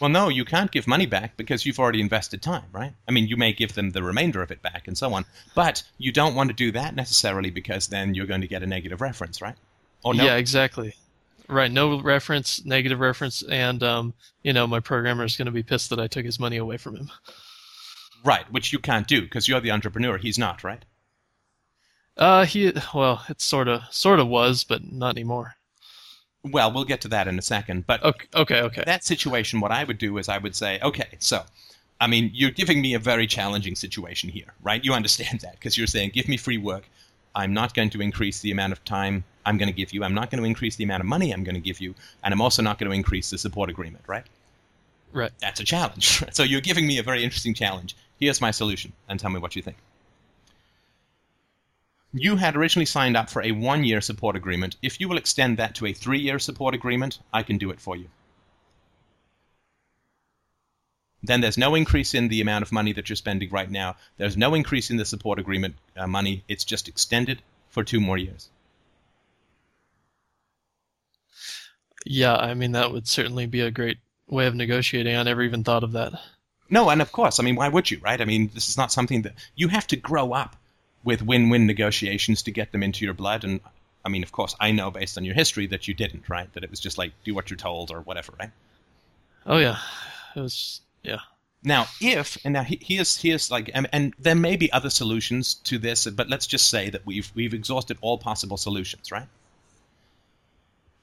Well, 0.00 0.10
no, 0.10 0.28
you 0.28 0.44
can't 0.44 0.70
give 0.70 0.86
money 0.86 1.06
back 1.06 1.36
because 1.36 1.64
you've 1.64 1.78
already 1.78 2.00
invested 2.00 2.42
time, 2.42 2.66
right? 2.72 2.92
I 3.08 3.12
mean, 3.12 3.28
you 3.28 3.36
may 3.36 3.52
give 3.52 3.74
them 3.74 3.90
the 3.90 4.02
remainder 4.02 4.42
of 4.42 4.50
it 4.50 4.62
back 4.62 4.86
and 4.86 4.98
so 4.98 5.12
on, 5.14 5.24
but 5.54 5.82
you 5.96 6.12
don't 6.12 6.34
want 6.34 6.50
to 6.50 6.54
do 6.54 6.70
that 6.72 6.94
necessarily 6.94 7.50
because 7.50 7.88
then 7.88 8.14
you're 8.14 8.26
going 8.26 8.40
to 8.40 8.48
get 8.48 8.62
a 8.62 8.66
negative 8.66 9.00
reference, 9.00 9.40
right? 9.40 9.56
Or 10.04 10.14
no? 10.14 10.24
Yeah, 10.24 10.36
exactly. 10.36 10.94
Right. 11.48 11.70
No 11.70 12.00
reference, 12.00 12.64
negative 12.64 13.00
reference, 13.00 13.42
and 13.42 13.82
um, 13.82 14.14
you 14.42 14.52
know, 14.52 14.66
my 14.66 14.80
programmer 14.80 15.24
is 15.24 15.36
going 15.36 15.46
to 15.46 15.52
be 15.52 15.62
pissed 15.62 15.90
that 15.90 16.00
I 16.00 16.08
took 16.08 16.24
his 16.24 16.38
money 16.38 16.58
away 16.58 16.76
from 16.76 16.96
him. 16.96 17.10
Right, 18.24 18.50
which 18.52 18.72
you 18.72 18.80
can't 18.80 19.06
do 19.06 19.22
because 19.22 19.48
you're 19.48 19.60
the 19.60 19.70
entrepreneur. 19.70 20.18
He's 20.18 20.38
not, 20.38 20.62
right? 20.64 20.84
Uh, 22.18 22.44
he 22.44 22.72
well, 22.92 23.24
it 23.28 23.40
sort 23.40 23.68
of 23.68 23.82
sort 23.90 24.18
of 24.18 24.26
was, 24.26 24.64
but 24.64 24.92
not 24.92 25.16
anymore. 25.16 25.54
Well, 26.44 26.72
we'll 26.72 26.84
get 26.84 27.00
to 27.02 27.08
that 27.08 27.28
in 27.28 27.38
a 27.38 27.42
second. 27.42 27.86
But 27.86 28.02
Okay, 28.02 28.26
okay, 28.34 28.60
okay. 28.62 28.82
that 28.86 29.04
situation, 29.04 29.60
what 29.60 29.72
I 29.72 29.84
would 29.84 29.98
do 29.98 30.18
is 30.18 30.28
I 30.28 30.38
would 30.38 30.54
say, 30.54 30.78
okay, 30.82 31.08
so, 31.18 31.44
I 32.00 32.06
mean, 32.06 32.30
you're 32.32 32.50
giving 32.50 32.80
me 32.80 32.94
a 32.94 32.98
very 32.98 33.26
challenging 33.26 33.74
situation 33.74 34.30
here, 34.30 34.54
right? 34.62 34.84
You 34.84 34.92
understand 34.92 35.40
that 35.42 35.52
because 35.52 35.76
you're 35.76 35.86
saying, 35.86 36.10
give 36.14 36.28
me 36.28 36.36
free 36.36 36.58
work. 36.58 36.88
I'm 37.34 37.52
not 37.54 37.74
going 37.74 37.90
to 37.90 38.00
increase 38.00 38.40
the 38.40 38.50
amount 38.50 38.72
of 38.72 38.84
time 38.84 39.24
I'm 39.44 39.58
going 39.58 39.68
to 39.68 39.74
give 39.74 39.92
you. 39.92 40.02
I'm 40.02 40.14
not 40.14 40.30
going 40.30 40.42
to 40.42 40.46
increase 40.46 40.76
the 40.76 40.84
amount 40.84 41.00
of 41.00 41.06
money 41.06 41.32
I'm 41.32 41.44
going 41.44 41.54
to 41.54 41.60
give 41.60 41.80
you. 41.80 41.94
And 42.24 42.32
I'm 42.32 42.40
also 42.40 42.62
not 42.62 42.78
going 42.78 42.90
to 42.90 42.96
increase 42.96 43.30
the 43.30 43.38
support 43.38 43.70
agreement, 43.70 44.04
right? 44.08 44.24
Right. 45.12 45.30
That's 45.40 45.60
a 45.60 45.64
challenge. 45.64 46.24
so 46.32 46.42
you're 46.42 46.60
giving 46.60 46.86
me 46.86 46.98
a 46.98 47.02
very 47.02 47.22
interesting 47.22 47.54
challenge. 47.54 47.96
Here's 48.18 48.40
my 48.40 48.50
solution, 48.50 48.92
and 49.08 49.20
tell 49.20 49.30
me 49.30 49.38
what 49.38 49.54
you 49.54 49.62
think. 49.62 49.76
You 52.12 52.36
had 52.36 52.56
originally 52.56 52.86
signed 52.86 53.16
up 53.16 53.28
for 53.28 53.42
a 53.42 53.52
one 53.52 53.84
year 53.84 54.00
support 54.00 54.34
agreement. 54.34 54.76
If 54.82 55.00
you 55.00 55.08
will 55.08 55.18
extend 55.18 55.58
that 55.58 55.74
to 55.76 55.86
a 55.86 55.92
three 55.92 56.20
year 56.20 56.38
support 56.38 56.74
agreement, 56.74 57.18
I 57.32 57.42
can 57.42 57.58
do 57.58 57.70
it 57.70 57.80
for 57.80 57.96
you. 57.96 58.08
Then 61.22 61.40
there's 61.40 61.58
no 61.58 61.74
increase 61.74 62.14
in 62.14 62.28
the 62.28 62.40
amount 62.40 62.62
of 62.62 62.72
money 62.72 62.92
that 62.92 63.08
you're 63.08 63.16
spending 63.16 63.50
right 63.50 63.70
now. 63.70 63.96
There's 64.16 64.36
no 64.36 64.54
increase 64.54 64.88
in 64.90 64.96
the 64.96 65.04
support 65.04 65.38
agreement 65.38 65.74
uh, 65.96 66.06
money. 66.06 66.44
It's 66.48 66.64
just 66.64 66.88
extended 66.88 67.42
for 67.68 67.84
two 67.84 68.00
more 68.00 68.16
years. 68.16 68.48
Yeah, 72.06 72.36
I 72.36 72.54
mean 72.54 72.72
that 72.72 72.92
would 72.92 73.06
certainly 73.06 73.46
be 73.46 73.60
a 73.60 73.70
great 73.70 73.98
way 74.28 74.46
of 74.46 74.54
negotiating. 74.54 75.14
I 75.14 75.22
never 75.24 75.42
even 75.42 75.64
thought 75.64 75.84
of 75.84 75.92
that. 75.92 76.12
No, 76.70 76.88
and 76.88 77.02
of 77.02 77.12
course, 77.12 77.40
I 77.40 77.42
mean, 77.42 77.56
why 77.56 77.68
would 77.68 77.90
you, 77.90 77.98
right? 78.00 78.20
I 78.20 78.24
mean, 78.24 78.50
this 78.54 78.68
is 78.68 78.76
not 78.76 78.92
something 78.92 79.22
that 79.22 79.34
you 79.56 79.68
have 79.68 79.86
to 79.88 79.96
grow 79.96 80.32
up 80.32 80.56
with 81.08 81.22
win-win 81.22 81.66
negotiations 81.66 82.42
to 82.42 82.50
get 82.50 82.70
them 82.70 82.82
into 82.82 83.02
your 83.02 83.14
blood. 83.14 83.42
And 83.42 83.60
I 84.04 84.10
mean, 84.10 84.22
of 84.22 84.30
course, 84.30 84.54
I 84.60 84.72
know 84.72 84.90
based 84.90 85.16
on 85.16 85.24
your 85.24 85.34
history 85.34 85.66
that 85.68 85.88
you 85.88 85.94
didn't, 85.94 86.28
right? 86.28 86.52
That 86.52 86.64
it 86.64 86.70
was 86.70 86.80
just 86.80 86.98
like 86.98 87.12
do 87.24 87.34
what 87.34 87.48
you're 87.48 87.56
told 87.56 87.90
or 87.90 88.02
whatever, 88.02 88.34
right? 88.38 88.50
Oh 89.46 89.56
yeah, 89.56 89.78
it 90.36 90.40
was 90.40 90.82
yeah. 91.02 91.20
Now, 91.64 91.86
if 92.02 92.36
and 92.44 92.52
now 92.52 92.62
he- 92.62 92.82
here's 92.82 93.16
here's 93.16 93.50
like 93.50 93.70
and, 93.72 93.88
and 93.90 94.12
there 94.18 94.34
may 94.34 94.56
be 94.56 94.70
other 94.70 94.90
solutions 94.90 95.54
to 95.64 95.78
this, 95.78 96.04
but 96.04 96.28
let's 96.28 96.46
just 96.46 96.68
say 96.68 96.90
that 96.90 97.06
we've 97.06 97.32
we've 97.34 97.54
exhausted 97.54 97.96
all 98.02 98.18
possible 98.18 98.58
solutions, 98.58 99.10
right? 99.10 99.28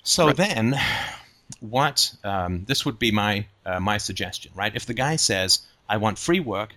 So 0.04 0.28
Right. 0.28 0.38
then, 0.38 0.80
what 1.62 2.14
um, 2.24 2.64
this 2.68 2.86
would 2.86 3.00
be 3.00 3.10
my 3.12 3.48
uh, 3.66 3.80
my 3.80 3.98
suggestion, 3.98 4.52
right? 4.56 4.76
If 4.76 4.86
the 4.86 4.94
guy 4.94 5.16
says 5.16 5.62
I 5.90 5.98
want 5.98 6.20
free 6.20 6.42
work 6.42 6.76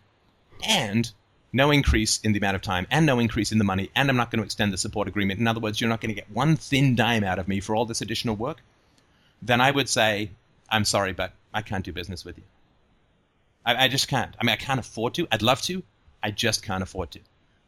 and 0.67 1.13
no 1.53 1.71
increase 1.71 2.21
in 2.21 2.33
the 2.33 2.39
amount 2.39 2.57
of 2.57 2.63
time 2.63 2.87
and 2.91 3.07
no 3.07 3.19
increase 3.19 3.53
in 3.53 3.59
the 3.59 3.65
money 3.65 3.91
and 3.95 4.09
I'm 4.09 4.17
not 4.17 4.31
going 4.31 4.41
to 4.41 4.45
extend 4.45 4.73
the 4.73 4.79
support 4.79 5.09
agreement. 5.09 5.41
In 5.41 5.47
other 5.47 5.61
words, 5.61 5.81
you're 5.81 5.91
not 5.91 6.01
going 6.01 6.15
to 6.15 6.21
get 6.21 6.31
one 6.31 6.57
thin 6.57 6.95
dime 6.95 7.25
out 7.25 7.39
of 7.39 7.49
me 7.49 7.61
for 7.61 7.75
all 7.75 7.87
this 7.87 8.01
additional 8.01 8.37
work. 8.37 8.63
Then 9.41 9.61
I 9.61 9.71
would 9.71 9.89
say, 9.89 10.31
I'm 10.69 10.85
sorry, 10.85 11.13
but 11.13 11.33
I 11.55 11.63
can't 11.63 11.85
do 11.85 11.93
business 11.93 12.25
with 12.25 12.37
you. 12.37 12.45
I, 13.65 13.85
I 13.85 13.89
just 13.89 14.09
can't. 14.09 14.35
I 14.41 14.45
mean, 14.45 14.53
I 14.53 14.57
can't 14.57 14.81
afford 14.81 15.15
to. 15.15 15.27
I'd 15.33 15.43
love 15.43 15.63
to. 15.63 15.83
I 16.23 16.31
just 16.31 16.63
can't 16.63 16.83
afford 16.83 17.13
to. 17.13 17.21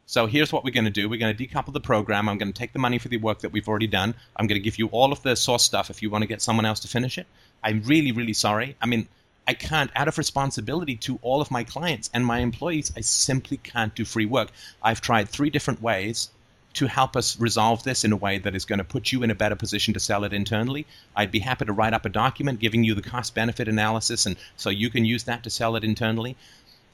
So 0.05 0.27
here's 0.27 0.51
what 0.51 0.65
we're 0.65 0.71
going 0.71 0.85
to 0.85 0.91
do. 0.91 1.07
We're 1.07 1.19
going 1.19 1.35
to 1.35 1.47
decouple 1.47 1.71
the 1.71 1.79
program. 1.79 2.27
I'm 2.27 2.37
going 2.37 2.51
to 2.51 2.57
take 2.57 2.73
the 2.73 2.79
money 2.79 2.97
for 2.97 3.07
the 3.07 3.17
work 3.17 3.39
that 3.39 3.51
we've 3.51 3.67
already 3.67 3.87
done. 3.87 4.13
I'm 4.35 4.45
going 4.45 4.59
to 4.59 4.63
give 4.63 4.77
you 4.77 4.87
all 4.87 5.11
of 5.11 5.23
the 5.23 5.35
source 5.35 5.63
stuff 5.63 5.89
if 5.89 6.01
you 6.01 6.09
want 6.09 6.23
to 6.23 6.27
get 6.27 6.41
someone 6.41 6.65
else 6.65 6.81
to 6.81 6.87
finish 6.87 7.17
it. 7.17 7.27
I'm 7.63 7.81
really, 7.83 8.11
really 8.11 8.33
sorry. 8.33 8.75
I 8.81 8.87
mean, 8.87 9.07
I 9.47 9.53
can't, 9.53 9.91
out 9.95 10.07
of 10.07 10.17
responsibility 10.17 10.95
to 10.97 11.19
all 11.21 11.41
of 11.41 11.51
my 11.51 11.63
clients 11.63 12.09
and 12.13 12.25
my 12.25 12.39
employees, 12.39 12.93
I 12.95 13.01
simply 13.01 13.57
can't 13.57 13.95
do 13.95 14.05
free 14.05 14.25
work. 14.25 14.51
I've 14.81 15.01
tried 15.01 15.29
three 15.29 15.49
different 15.49 15.81
ways 15.81 16.29
to 16.73 16.87
help 16.87 17.17
us 17.17 17.39
resolve 17.39 17.83
this 17.83 18.03
in 18.03 18.11
a 18.11 18.17
way 18.17 18.37
that 18.37 18.55
is 18.55 18.65
going 18.65 18.79
to 18.79 18.85
put 18.85 19.11
you 19.11 19.23
in 19.23 19.31
a 19.31 19.35
better 19.35 19.55
position 19.55 19.93
to 19.93 19.99
sell 19.99 20.23
it 20.23 20.31
internally. 20.31 20.85
I'd 21.15 21.31
be 21.31 21.39
happy 21.39 21.65
to 21.65 21.73
write 21.73 21.93
up 21.93 22.05
a 22.05 22.09
document 22.09 22.59
giving 22.59 22.83
you 22.83 22.93
the 22.93 23.01
cost 23.01 23.35
benefit 23.35 23.67
analysis 23.67 24.25
and 24.25 24.37
so 24.55 24.69
you 24.69 24.89
can 24.89 25.03
use 25.05 25.23
that 25.23 25.43
to 25.43 25.49
sell 25.49 25.75
it 25.75 25.83
internally. 25.83 26.37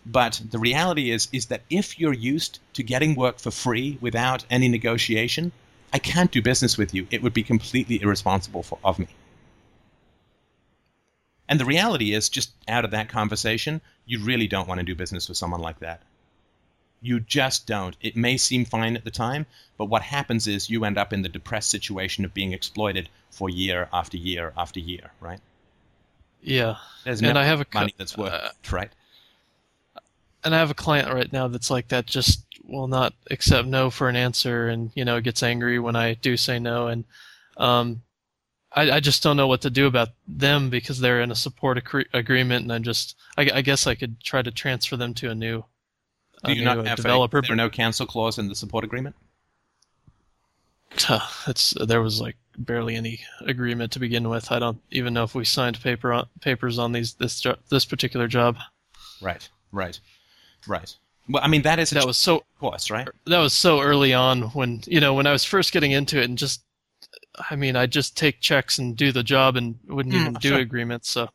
But 0.06 0.42
the 0.50 0.58
reality 0.58 1.12
is 1.12 1.28
is 1.32 1.48
that 1.48 1.64
if 1.70 2.00
you're 2.00 2.14
used 2.14 2.60
to 2.74 2.82
getting 2.82 3.14
work 3.14 3.40
for 3.40 3.52
free 3.52 3.98
without 4.02 4.46
any 4.50 4.68
negotiation, 4.68 5.52
I 5.94 6.00
can't 6.00 6.32
do 6.32 6.42
business 6.42 6.78
with 6.78 6.94
you. 6.94 7.08
It 7.12 7.22
would 7.22 7.34
be 7.34 7.44
completely 7.44 8.02
irresponsible 8.02 8.64
for, 8.64 8.80
of 8.84 9.00
me. 9.00 9.08
And 11.50 11.60
the 11.60 11.66
reality 11.66 12.14
is, 12.14 12.30
just 12.30 12.52
out 12.68 12.86
of 12.86 12.92
that 12.92 13.10
conversation, 13.10 13.82
you 14.06 14.24
really 14.24 14.48
don't 14.48 14.68
want 14.68 14.80
to 14.80 14.86
do 14.86 14.96
business 14.96 15.30
with 15.30 15.38
someone 15.38 15.62
like 15.62 15.80
that. 15.80 16.02
You 17.02 17.20
just 17.20 17.68
don't. 17.68 17.96
It 18.02 18.16
may 18.16 18.38
seem 18.38 18.66
fine 18.66 18.98
at 18.98 19.06
the 19.06 19.12
time, 19.12 19.46
but 19.78 19.86
what 19.86 20.02
happens 20.02 20.48
is 20.48 20.70
you 20.70 20.84
end 20.84 20.98
up 20.98 21.14
in 21.14 21.22
the 21.22 21.30
depressed 21.30 21.70
situation 21.70 22.26
of 22.26 22.34
being 22.34 22.54
exploited 22.54 23.10
for 23.30 23.50
year 23.50 23.88
after 23.94 24.18
year 24.18 24.52
after 24.58 24.80
year, 24.80 25.12
right? 25.22 25.40
Yeah. 26.42 26.76
There's 27.04 27.22
And 27.22 27.38
I 27.38 27.46
have 27.46 27.62
a 27.62 27.66
money 27.74 27.94
that's 27.98 28.18
worth 28.18 28.34
uh, 28.34 28.50
it, 28.64 28.72
right? 28.72 28.92
And 30.44 30.56
I 30.56 30.60
have 30.60 30.72
a 30.72 30.76
client 30.76 31.14
right 31.14 31.32
now 31.32 31.48
that's 31.48 31.70
like 31.70 31.90
that 31.90 32.06
just 32.06 32.44
will 32.64 32.88
not 32.88 33.14
accept 33.30 33.68
no 33.68 33.90
for 33.90 34.10
an 34.10 34.16
answer 34.16 34.68
and, 34.68 34.92
you 34.96 35.06
know, 35.06 35.22
gets 35.22 35.44
angry 35.44 35.80
when 35.80 35.96
I 35.96 36.16
do 36.16 36.36
say 36.36 36.60
no. 36.60 36.88
And 36.88 37.06
um, 37.58 38.02
I, 38.74 38.92
I 38.92 39.00
just 39.00 39.24
don't 39.24 39.38
know 39.38 39.48
what 39.48 39.62
to 39.62 39.70
do 39.70 39.88
about 39.88 40.10
them 40.28 40.70
because 40.70 41.00
they're 41.00 41.22
in 41.22 41.32
a 41.32 41.36
support 41.36 41.82
agreement. 42.14 42.64
And 42.64 42.72
I'm 42.74 42.84
just, 42.84 43.16
I, 43.38 43.50
I 43.56 43.62
guess 43.62 43.88
I 43.88 43.96
could 43.96 44.22
try 44.22 44.42
to 44.42 44.52
transfer 44.52 44.98
them 44.98 45.14
to 45.16 45.30
a 45.32 45.36
new, 45.36 45.64
a 46.44 46.48
Do 46.48 46.54
you 46.54 46.60
new 46.60 46.66
not 46.66 46.78
uh, 46.80 46.84
have 46.84 46.98
developer. 46.98 47.40
a, 47.40 47.42
there 47.42 47.56
no 47.56 47.70
cancel 47.70 48.06
clause 48.06 48.38
in 48.38 48.50
the 48.50 48.56
support 48.56 48.84
agreement? 48.84 49.16
it's 51.48 51.74
there 51.86 52.02
was 52.02 52.22
like 52.22 52.38
barely 52.58 52.96
any 52.96 53.20
agreement 53.42 53.92
to 53.92 54.00
begin 54.00 54.30
with. 54.30 54.52
I 54.52 54.60
don't 54.60 54.80
even 54.92 55.14
know 55.14 55.24
if 55.24 55.36
we 55.36 55.46
signed 55.46 55.82
paper 55.82 56.14
on, 56.14 56.28
papers 56.42 56.80
on 56.80 56.92
these 56.92 57.14
this 57.16 57.40
jo- 57.42 57.58
this 57.70 57.86
particular 57.86 58.28
job. 58.28 58.58
Right, 59.22 59.48
right, 59.72 60.00
right. 60.68 60.96
Well, 61.30 61.44
I 61.44 61.48
mean 61.50 61.64
that 61.64 61.80
is 61.80 61.92
a 61.92 61.96
That 61.96 62.08
was 62.08 62.18
so 62.18 62.44
course, 62.60 62.90
right? 62.90 63.08
that 63.26 63.40
was 63.40 63.54
so 63.54 63.82
early 63.82 64.14
on 64.14 64.44
when 64.54 64.82
you 64.88 65.00
know 65.00 65.14
when 65.14 65.28
I 65.28 65.32
was 65.32 65.44
first 65.44 65.72
getting 65.74 65.92
into 65.92 66.20
it 66.20 66.26
and 66.30 66.38
just 66.38 66.64
I 67.50 67.56
mean 67.56 67.76
I 67.76 67.86
just 67.88 68.16
take 68.18 68.42
checks 68.42 68.78
and 68.78 68.96
do 68.96 69.12
the 69.12 69.24
job 69.24 69.56
and 69.56 69.80
wouldn't 69.88 70.14
Mm, 70.14 70.16
even 70.16 70.38
do 70.38 70.56
sure. 70.56 70.60
agreements. 70.60 71.10
So 71.10 71.30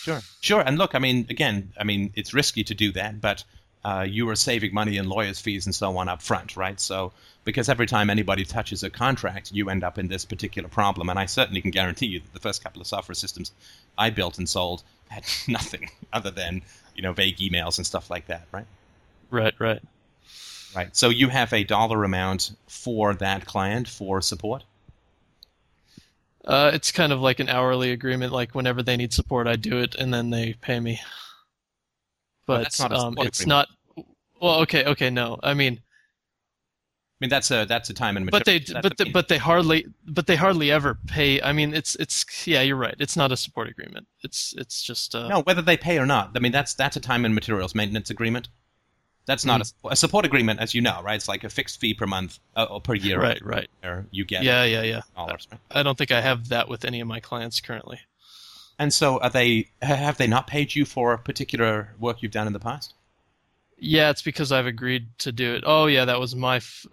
Sure, 0.00 0.24
sure. 0.40 0.60
And 0.60 0.76
look, 0.78 0.94
I 0.94 0.98
mean, 0.98 1.26
again, 1.30 1.72
I 1.78 1.84
mean, 1.84 2.12
it's 2.14 2.34
risky 2.34 2.62
to 2.64 2.74
do 2.74 2.92
that, 2.92 3.20
but 3.22 3.44
uh, 3.84 4.06
you 4.08 4.28
are 4.28 4.36
saving 4.36 4.74
money 4.74 4.96
in 4.98 5.08
lawyers' 5.08 5.40
fees 5.40 5.64
and 5.66 5.74
so 5.74 5.96
on 5.96 6.08
up 6.08 6.20
front, 6.22 6.56
right? 6.56 6.78
So, 6.78 7.12
because 7.44 7.68
every 7.68 7.86
time 7.86 8.10
anybody 8.10 8.44
touches 8.44 8.82
a 8.82 8.90
contract, 8.90 9.50
you 9.52 9.70
end 9.70 9.82
up 9.84 9.98
in 9.98 10.08
this 10.08 10.24
particular 10.24 10.68
problem. 10.68 11.08
And 11.08 11.18
I 11.18 11.26
certainly 11.26 11.62
can 11.62 11.70
guarantee 11.70 12.06
you 12.06 12.20
that 12.20 12.32
the 12.32 12.40
first 12.40 12.62
couple 12.62 12.80
of 12.82 12.86
software 12.86 13.14
systems 13.14 13.52
I 13.98 14.10
built 14.10 14.38
and 14.38 14.48
sold 14.48 14.82
had 15.08 15.24
nothing 15.48 15.90
other 16.12 16.30
than 16.30 16.62
you 16.94 17.02
know 17.02 17.12
vague 17.12 17.38
emails 17.38 17.78
and 17.78 17.86
stuff 17.86 18.10
like 18.10 18.26
that, 18.26 18.46
right? 18.52 18.66
right, 19.30 19.54
right. 19.58 19.82
Right. 20.74 20.94
So 20.96 21.08
you 21.08 21.28
have 21.28 21.52
a 21.52 21.64
dollar 21.64 22.04
amount 22.04 22.52
for 22.66 23.14
that 23.14 23.46
client 23.46 23.88
for 23.88 24.20
support. 24.20 24.64
Uh, 26.44 26.70
it's 26.74 26.90
kind 26.90 27.12
of 27.12 27.20
like 27.20 27.40
an 27.40 27.48
hourly 27.48 27.92
agreement. 27.92 28.32
Like 28.32 28.54
whenever 28.54 28.82
they 28.82 28.96
need 28.96 29.12
support, 29.12 29.46
I 29.46 29.56
do 29.56 29.78
it, 29.78 29.94
and 29.94 30.12
then 30.12 30.30
they 30.30 30.54
pay 30.54 30.80
me. 30.80 31.00
Well, 32.46 32.58
But 32.58 32.62
that's 32.64 32.80
not 32.80 32.92
um, 32.92 33.14
it's 33.18 33.40
agreement. 33.40 33.68
not. 33.96 34.06
Well, 34.40 34.60
okay, 34.62 34.84
okay, 34.84 35.10
no. 35.10 35.38
I 35.42 35.54
mean, 35.54 35.74
I 35.74 37.24
mean, 37.24 37.30
that's 37.30 37.52
a 37.52 37.64
that's 37.64 37.88
a 37.88 37.94
time 37.94 38.16
and 38.16 38.26
materials 38.26 38.64
but 38.64 38.74
they, 38.74 38.80
but 38.82 38.98
they, 38.98 39.10
but 39.12 39.28
they 39.28 39.38
hardly, 39.38 39.86
but 40.04 40.26
they 40.26 40.34
hardly 40.34 40.72
ever 40.72 40.98
pay. 41.06 41.40
I 41.40 41.52
mean, 41.52 41.72
it's, 41.72 41.94
it's, 41.96 42.48
yeah, 42.48 42.62
you're 42.62 42.74
right. 42.74 42.96
It's 42.98 43.16
not 43.16 43.30
a 43.30 43.36
support 43.36 43.68
agreement. 43.68 44.08
It's, 44.24 44.52
it's 44.58 44.82
just. 44.82 45.14
Uh, 45.14 45.28
No, 45.28 45.42
whether 45.42 45.62
they 45.62 45.76
pay 45.76 45.98
or 45.98 46.06
not. 46.06 46.32
I 46.34 46.40
mean, 46.40 46.50
that's 46.50 46.74
that's 46.74 46.96
a 46.96 47.00
time 47.00 47.24
and 47.24 47.32
materials 47.32 47.76
maintenance 47.76 48.10
agreement. 48.10 48.48
That's 49.26 49.44
not 49.44 49.60
Mm. 49.60 49.72
a, 49.84 49.88
a 49.88 49.96
support 49.96 50.24
agreement, 50.24 50.58
as 50.60 50.74
you 50.74 50.80
know, 50.80 51.00
right? 51.02 51.14
It's 51.14 51.28
like 51.28 51.44
a 51.44 51.48
fixed 51.50 51.80
fee 51.80 51.94
per 51.94 52.06
month 52.06 52.38
uh, 52.56 52.66
or 52.68 52.80
per 52.80 52.94
year. 52.94 53.20
Right, 53.20 53.40
right. 53.44 53.68
Or 53.84 54.06
you 54.10 54.24
get 54.24 54.42
Yeah, 54.42 54.64
yeah, 54.64 54.82
yeah. 54.82 55.02
dollars. 55.14 55.46
Right? 55.50 55.60
I 55.70 55.82
don't 55.82 55.96
think 55.96 56.10
I 56.10 56.20
have 56.20 56.48
that 56.48 56.68
with 56.68 56.84
any 56.84 57.00
of 57.00 57.06
my 57.06 57.20
clients 57.20 57.60
currently. 57.60 58.00
And 58.78 58.92
so, 58.92 59.20
are 59.20 59.30
they? 59.30 59.68
Have 59.80 60.16
they 60.16 60.26
not 60.26 60.46
paid 60.48 60.74
you 60.74 60.84
for 60.84 61.16
particular 61.18 61.94
work 62.00 62.20
you've 62.22 62.32
done 62.32 62.46
in 62.48 62.52
the 62.52 62.58
past? 62.58 62.94
Yeah, 63.78 64.10
it's 64.10 64.22
because 64.22 64.50
I've 64.52 64.66
agreed 64.66 65.06
to 65.18 65.30
do 65.32 65.54
it. 65.54 65.64
Oh, 65.66 65.86
yeah, 65.86 66.04
that 66.04 66.18
was 66.20 66.34
my, 66.36 66.56
f- 66.56 66.86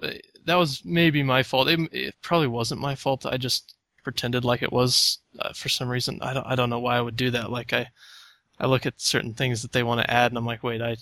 that 0.45 0.55
was 0.55 0.83
maybe 0.83 1.21
my 1.23 1.43
fault. 1.43 1.67
It, 1.67 1.79
it 1.91 2.15
probably 2.21 2.47
wasn't 2.47 2.81
my 2.81 2.95
fault. 2.95 3.25
I 3.27 3.37
just 3.37 3.75
pretended 4.03 4.43
like 4.43 4.63
it 4.63 4.71
was 4.71 5.19
uh, 5.39 5.53
for 5.53 5.69
some 5.69 5.87
reason. 5.87 6.19
I 6.21 6.33
don't, 6.33 6.45
I 6.47 6.55
don't 6.55 6.69
know 6.71 6.79
why 6.79 6.97
I 6.97 7.01
would 7.01 7.15
do 7.15 7.29
that. 7.31 7.51
Like 7.51 7.73
I, 7.73 7.89
I 8.59 8.65
look 8.65 8.85
at 8.85 8.99
certain 8.99 9.33
things 9.35 9.61
that 9.61 9.71
they 9.71 9.83
want 9.83 10.01
to 10.01 10.11
add, 10.11 10.31
and 10.31 10.37
I'm 10.37 10.45
like, 10.47 10.63
wait, 10.63 10.81
I, 10.81 10.97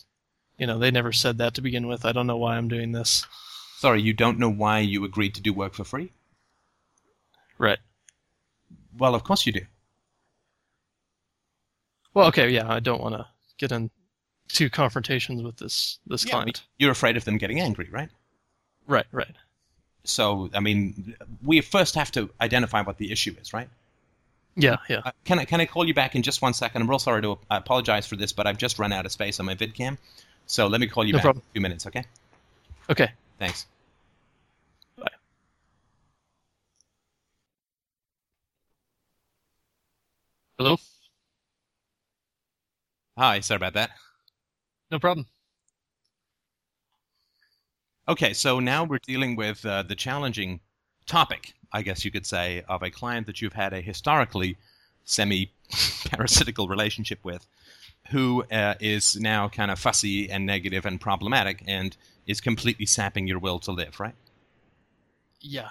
you 0.57 0.67
know, 0.67 0.77
they 0.79 0.91
never 0.91 1.11
said 1.11 1.37
that 1.37 1.53
to 1.55 1.61
begin 1.61 1.87
with. 1.87 2.05
I 2.05 2.11
don't 2.11 2.27
know 2.27 2.37
why 2.37 2.57
I'm 2.57 2.67
doing 2.67 2.91
this. 2.91 3.25
Sorry, 3.77 4.01
you 4.01 4.13
don't 4.13 4.39
know 4.39 4.49
why 4.49 4.79
you 4.79 5.03
agreed 5.05 5.35
to 5.35 5.41
do 5.41 5.53
work 5.53 5.73
for 5.73 5.83
free? 5.83 6.11
Right. 7.57 7.79
Well, 8.97 9.13
of 9.15 9.23
course 9.23 9.45
you 9.45 9.53
do. 9.53 9.61
Well, 12.13 12.27
okay, 12.27 12.49
yeah, 12.49 12.71
I 12.71 12.79
don't 12.79 13.01
want 13.01 13.15
to 13.15 13.27
get 13.59 13.71
into 13.71 14.69
confrontations 14.71 15.43
with 15.43 15.57
this 15.57 15.99
this 16.07 16.25
Yeah, 16.25 16.31
client. 16.31 16.63
you're 16.79 16.91
afraid 16.91 17.17
of 17.17 17.25
them 17.25 17.37
getting 17.37 17.59
angry, 17.59 17.87
right? 17.91 18.09
Right, 18.87 19.05
right. 19.11 19.35
So, 20.03 20.49
I 20.53 20.59
mean, 20.61 21.15
we 21.43 21.61
first 21.61 21.93
have 21.95 22.11
to 22.13 22.29
identify 22.41 22.81
what 22.81 22.97
the 22.97 23.11
issue 23.11 23.35
is, 23.39 23.53
right? 23.53 23.69
Yeah, 24.55 24.77
yeah. 24.89 25.01
Uh, 25.05 25.11
can 25.25 25.37
I 25.37 25.45
can 25.45 25.61
I 25.61 25.67
call 25.67 25.85
you 25.85 25.93
back 25.93 26.15
in 26.15 26.23
just 26.23 26.41
one 26.41 26.53
second? 26.53 26.81
I'm 26.81 26.89
real 26.89 26.97
sorry 26.97 27.21
to 27.21 27.37
I 27.51 27.57
apologize 27.57 28.07
for 28.07 28.15
this, 28.15 28.33
but 28.33 28.47
I've 28.47 28.57
just 28.57 28.79
run 28.79 28.91
out 28.91 29.05
of 29.05 29.11
space 29.11 29.39
on 29.39 29.45
my 29.45 29.53
VidCam. 29.53 29.97
So 30.47 30.67
let 30.67 30.81
me 30.81 30.87
call 30.87 31.05
you 31.05 31.13
No 31.13 31.17
back 31.17 31.23
problem. 31.23 31.43
in 31.45 31.49
a 31.49 31.53
few 31.53 31.61
minutes, 31.61 31.85
okay? 31.87 32.03
Okay. 32.89 33.11
Thanks. 33.37 33.67
Bye. 34.97 35.07
Hello. 40.57 40.77
Hi, 43.17 43.39
sorry 43.41 43.57
about 43.57 43.73
that. 43.73 43.91
No 44.89 44.99
problem. 44.99 45.27
Okay, 48.07 48.33
so 48.33 48.59
now 48.61 48.85
we're 48.85 48.99
dealing 48.99 49.35
with 49.35 49.65
uh, 49.65 49.83
the 49.83 49.95
challenging 49.95 50.61
topic, 51.07 51.53
I 51.73 51.81
guess 51.81 52.05
you 52.05 52.11
could 52.11 52.25
say, 52.25 52.63
of 52.69 52.81
a 52.81 52.89
client 52.89 53.27
that 53.27 53.41
you've 53.41 53.53
had 53.53 53.73
a 53.73 53.81
historically 53.81 54.55
semi 55.03 55.51
parasitical 56.05 56.69
relationship 56.69 57.19
with, 57.23 57.45
who 58.09 58.43
uh, 58.51 58.75
is 58.79 59.15
now 59.17 59.49
kind 59.49 59.71
of 59.71 59.79
fussy 59.79 60.29
and 60.29 60.45
negative 60.45 60.85
and 60.85 60.99
problematic 60.99 61.63
and 61.67 61.95
is 62.25 62.41
completely 62.41 62.85
sapping 62.85 63.27
your 63.27 63.39
will 63.39 63.59
to 63.59 63.71
live, 63.71 63.99
right? 63.99 64.15
Yeah. 65.41 65.69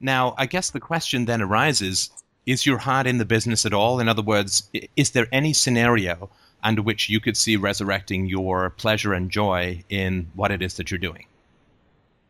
Now, 0.00 0.34
I 0.38 0.46
guess 0.46 0.70
the 0.70 0.80
question 0.80 1.26
then 1.26 1.42
arises 1.42 2.10
is 2.46 2.66
your 2.66 2.78
heart 2.78 3.06
in 3.06 3.18
the 3.18 3.24
business 3.24 3.66
at 3.66 3.74
all? 3.74 4.00
In 4.00 4.08
other 4.08 4.22
words, 4.22 4.68
is 4.96 5.10
there 5.10 5.28
any 5.30 5.52
scenario 5.52 6.30
under 6.62 6.82
which 6.82 7.08
you 7.08 7.20
could 7.20 7.36
see 7.36 7.56
resurrecting 7.56 8.26
your 8.26 8.70
pleasure 8.70 9.12
and 9.12 9.30
joy 9.30 9.84
in 9.88 10.30
what 10.34 10.50
it 10.50 10.62
is 10.62 10.74
that 10.74 10.90
you're 10.90 10.98
doing? 10.98 11.26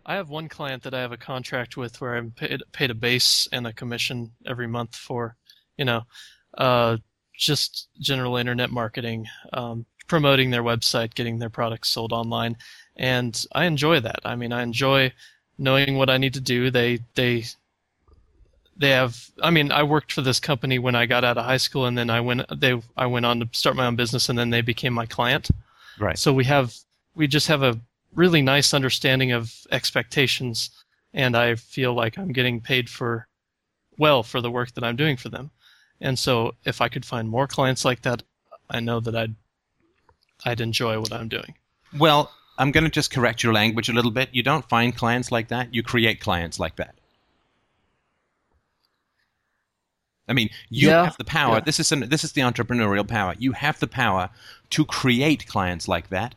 I 0.04 0.14
have 0.14 0.28
one 0.28 0.48
client 0.48 0.82
that 0.82 0.94
I 0.94 1.00
have 1.00 1.12
a 1.12 1.16
contract 1.16 1.76
with 1.76 2.00
where 2.00 2.16
I'm 2.16 2.32
paid, 2.32 2.62
paid 2.72 2.90
a 2.90 2.94
base 2.94 3.48
and 3.52 3.66
a 3.66 3.72
commission 3.72 4.32
every 4.46 4.66
month 4.66 4.96
for, 4.96 5.36
you 5.76 5.84
know, 5.84 6.02
uh, 6.56 6.96
just 7.40 7.88
general 8.00 8.36
internet 8.36 8.70
marketing, 8.70 9.26
um, 9.52 9.86
promoting 10.06 10.50
their 10.50 10.62
website, 10.62 11.14
getting 11.14 11.38
their 11.38 11.50
products 11.50 11.88
sold 11.88 12.12
online, 12.12 12.56
and 12.96 13.46
I 13.52 13.64
enjoy 13.64 14.00
that. 14.00 14.20
I 14.24 14.36
mean, 14.36 14.52
I 14.52 14.62
enjoy 14.62 15.12
knowing 15.58 15.96
what 15.96 16.10
I 16.10 16.18
need 16.18 16.34
to 16.34 16.40
do. 16.40 16.70
They 16.70 17.00
they 17.14 17.44
they 18.76 18.90
have. 18.90 19.30
I 19.42 19.50
mean, 19.50 19.72
I 19.72 19.82
worked 19.82 20.12
for 20.12 20.22
this 20.22 20.40
company 20.40 20.78
when 20.78 20.94
I 20.94 21.06
got 21.06 21.24
out 21.24 21.38
of 21.38 21.44
high 21.44 21.56
school, 21.56 21.86
and 21.86 21.96
then 21.96 22.10
I 22.10 22.20
went 22.20 22.42
they 22.60 22.80
I 22.96 23.06
went 23.06 23.26
on 23.26 23.40
to 23.40 23.48
start 23.52 23.76
my 23.76 23.86
own 23.86 23.96
business, 23.96 24.28
and 24.28 24.38
then 24.38 24.50
they 24.50 24.60
became 24.60 24.92
my 24.92 25.06
client. 25.06 25.50
Right. 25.98 26.18
So 26.18 26.32
we 26.32 26.44
have 26.44 26.74
we 27.14 27.26
just 27.26 27.48
have 27.48 27.62
a 27.62 27.80
really 28.14 28.42
nice 28.42 28.74
understanding 28.74 29.32
of 29.32 29.54
expectations 29.70 30.70
and 31.12 31.36
I 31.36 31.54
feel 31.54 31.94
like 31.94 32.18
I'm 32.18 32.32
getting 32.32 32.60
paid 32.60 32.88
for 32.88 33.26
well 33.98 34.22
for 34.22 34.40
the 34.40 34.50
work 34.50 34.72
that 34.74 34.84
I'm 34.84 34.96
doing 34.96 35.16
for 35.16 35.28
them. 35.28 35.50
And 36.00 36.18
so 36.18 36.54
if 36.64 36.80
I 36.80 36.88
could 36.88 37.04
find 37.04 37.28
more 37.28 37.46
clients 37.46 37.84
like 37.84 38.02
that, 38.02 38.22
I 38.68 38.80
know 38.80 39.00
that 39.00 39.14
I'd 39.16 39.34
I'd 40.44 40.60
enjoy 40.60 40.98
what 41.00 41.12
I'm 41.12 41.28
doing. 41.28 41.54
Well, 41.98 42.32
I'm 42.56 42.70
going 42.70 42.84
to 42.84 42.90
just 42.90 43.10
correct 43.10 43.42
your 43.42 43.52
language 43.52 43.88
a 43.88 43.92
little 43.92 44.10
bit. 44.10 44.30
You 44.32 44.42
don't 44.42 44.66
find 44.68 44.96
clients 44.96 45.30
like 45.30 45.48
that, 45.48 45.74
you 45.74 45.82
create 45.82 46.20
clients 46.20 46.58
like 46.58 46.76
that. 46.76 46.94
I 50.28 50.32
mean, 50.32 50.48
you 50.68 50.88
Yeah, 50.88 51.04
have 51.04 51.16
the 51.16 51.24
power. 51.24 51.54
yeah. 51.56 51.60
This 51.60 51.80
is 51.80 51.90
an, 51.92 52.08
this 52.08 52.22
is 52.22 52.32
the 52.32 52.42
entrepreneurial 52.42 53.06
power. 53.06 53.34
You 53.38 53.52
have 53.52 53.80
the 53.80 53.88
power 53.88 54.30
to 54.70 54.84
create 54.84 55.46
clients 55.46 55.88
like 55.88 56.08
that. 56.10 56.34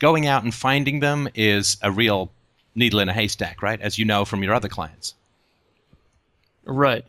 Going 0.00 0.26
out 0.26 0.42
and 0.42 0.52
finding 0.52 0.98
them 1.00 1.28
is 1.34 1.76
a 1.82 1.90
real 1.92 2.32
needle 2.74 2.98
in 2.98 3.08
a 3.08 3.12
haystack, 3.12 3.62
right? 3.62 3.80
As 3.80 3.96
you 3.96 4.04
know 4.04 4.24
from 4.24 4.42
your 4.42 4.52
other 4.52 4.68
clients. 4.68 5.14
Right. 6.64 7.04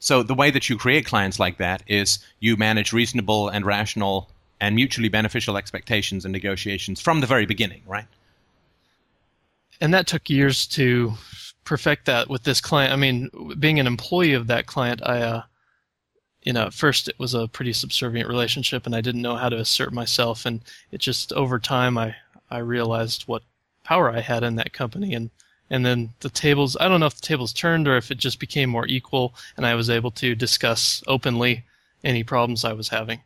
So 0.00 0.22
the 0.22 0.34
way 0.34 0.50
that 0.50 0.68
you 0.68 0.78
create 0.78 1.04
clients 1.04 1.38
like 1.38 1.58
that 1.58 1.82
is 1.86 2.18
you 2.40 2.56
manage 2.56 2.92
reasonable 2.92 3.48
and 3.48 3.64
rational 3.66 4.30
and 4.58 4.74
mutually 4.74 5.10
beneficial 5.10 5.56
expectations 5.56 6.24
and 6.24 6.32
negotiations 6.32 7.00
from 7.00 7.20
the 7.20 7.26
very 7.26 7.46
beginning, 7.46 7.82
right? 7.86 8.06
And 9.80 9.92
that 9.94 10.06
took 10.06 10.28
years 10.28 10.66
to 10.68 11.12
perfect 11.64 12.06
that 12.06 12.28
with 12.28 12.44
this 12.44 12.60
client. 12.60 12.92
I 12.92 12.96
mean, 12.96 13.30
being 13.58 13.78
an 13.78 13.86
employee 13.86 14.32
of 14.32 14.46
that 14.48 14.66
client, 14.66 15.02
I 15.04 15.20
uh 15.20 15.42
you 16.42 16.54
know, 16.54 16.62
at 16.62 16.74
first 16.74 17.06
it 17.06 17.18
was 17.18 17.34
a 17.34 17.48
pretty 17.48 17.74
subservient 17.74 18.26
relationship 18.26 18.86
and 18.86 18.96
I 18.96 19.02
didn't 19.02 19.20
know 19.20 19.36
how 19.36 19.50
to 19.50 19.58
assert 19.58 19.92
myself 19.92 20.46
and 20.46 20.62
it 20.90 20.98
just 20.98 21.32
over 21.34 21.58
time 21.58 21.98
I 21.98 22.16
I 22.50 22.58
realized 22.58 23.24
what 23.24 23.42
power 23.84 24.10
I 24.10 24.20
had 24.20 24.42
in 24.42 24.56
that 24.56 24.72
company 24.72 25.12
and 25.12 25.30
and 25.70 25.86
then 25.86 26.10
the 26.20 26.30
tables 26.30 26.76
I 26.78 26.88
don't 26.88 27.00
know 27.00 27.06
if 27.06 27.14
the 27.14 27.26
tables 27.26 27.52
turned 27.52 27.88
or 27.88 27.96
if 27.96 28.10
it 28.10 28.18
just 28.18 28.40
became 28.40 28.68
more 28.68 28.86
equal 28.86 29.34
and 29.56 29.64
I 29.64 29.74
was 29.74 29.88
able 29.88 30.10
to 30.12 30.34
discuss 30.34 31.02
openly 31.06 31.64
any 32.04 32.24
problems 32.24 32.64
I 32.64 32.72
was 32.72 32.88
having. 32.88 33.20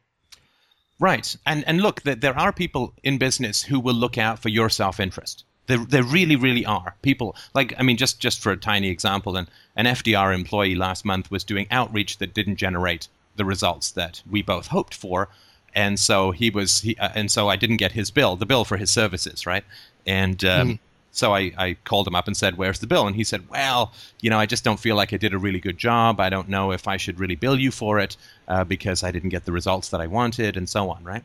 Right. 1.00 1.36
And 1.46 1.66
and 1.66 1.80
look, 1.80 2.02
there, 2.02 2.38
are 2.38 2.52
people 2.52 2.94
in 3.02 3.18
business 3.18 3.62
who 3.62 3.80
will 3.80 3.94
look 3.94 4.16
out 4.16 4.38
for 4.38 4.48
your 4.48 4.70
self-interest. 4.70 5.44
There, 5.66 5.78
there 5.78 6.02
really, 6.02 6.36
really 6.36 6.64
are 6.66 6.94
people. 7.02 7.34
Like, 7.54 7.74
I 7.78 7.82
mean, 7.82 7.96
just 7.96 8.20
just 8.20 8.40
for 8.40 8.52
a 8.52 8.56
tiny 8.56 8.88
example, 8.90 9.36
an 9.36 9.48
an 9.76 9.86
FDR 9.86 10.34
employee 10.34 10.74
last 10.74 11.04
month 11.04 11.30
was 11.30 11.42
doing 11.42 11.66
outreach 11.70 12.18
that 12.18 12.34
didn't 12.34 12.56
generate 12.56 13.08
the 13.36 13.44
results 13.44 13.90
that 13.92 14.22
we 14.30 14.42
both 14.42 14.68
hoped 14.68 14.94
for, 14.94 15.28
and 15.74 15.98
so 15.98 16.30
he 16.30 16.50
was 16.50 16.80
he 16.82 16.96
uh, 16.98 17.08
and 17.14 17.30
so 17.30 17.48
I 17.48 17.56
didn't 17.56 17.78
get 17.78 17.92
his 17.92 18.10
bill, 18.10 18.36
the 18.36 18.46
bill 18.46 18.64
for 18.64 18.76
his 18.76 18.90
services, 18.90 19.46
right? 19.46 19.64
And 20.06 20.44
um, 20.44 20.78
So 21.14 21.32
I, 21.32 21.52
I 21.56 21.76
called 21.84 22.08
him 22.08 22.16
up 22.16 22.26
and 22.26 22.36
said, 22.36 22.58
Where's 22.58 22.80
the 22.80 22.88
bill? 22.88 23.06
And 23.06 23.14
he 23.14 23.22
said, 23.22 23.48
Well, 23.48 23.92
you 24.20 24.30
know, 24.30 24.38
I 24.38 24.46
just 24.46 24.64
don't 24.64 24.80
feel 24.80 24.96
like 24.96 25.12
I 25.12 25.16
did 25.16 25.32
a 25.32 25.38
really 25.38 25.60
good 25.60 25.78
job. 25.78 26.18
I 26.18 26.28
don't 26.28 26.48
know 26.48 26.72
if 26.72 26.88
I 26.88 26.96
should 26.96 27.20
really 27.20 27.36
bill 27.36 27.58
you 27.58 27.70
for 27.70 28.00
it 28.00 28.16
uh, 28.48 28.64
because 28.64 29.04
I 29.04 29.12
didn't 29.12 29.28
get 29.28 29.44
the 29.44 29.52
results 29.52 29.90
that 29.90 30.00
I 30.00 30.08
wanted, 30.08 30.56
and 30.56 30.68
so 30.68 30.90
on, 30.90 31.04
right? 31.04 31.22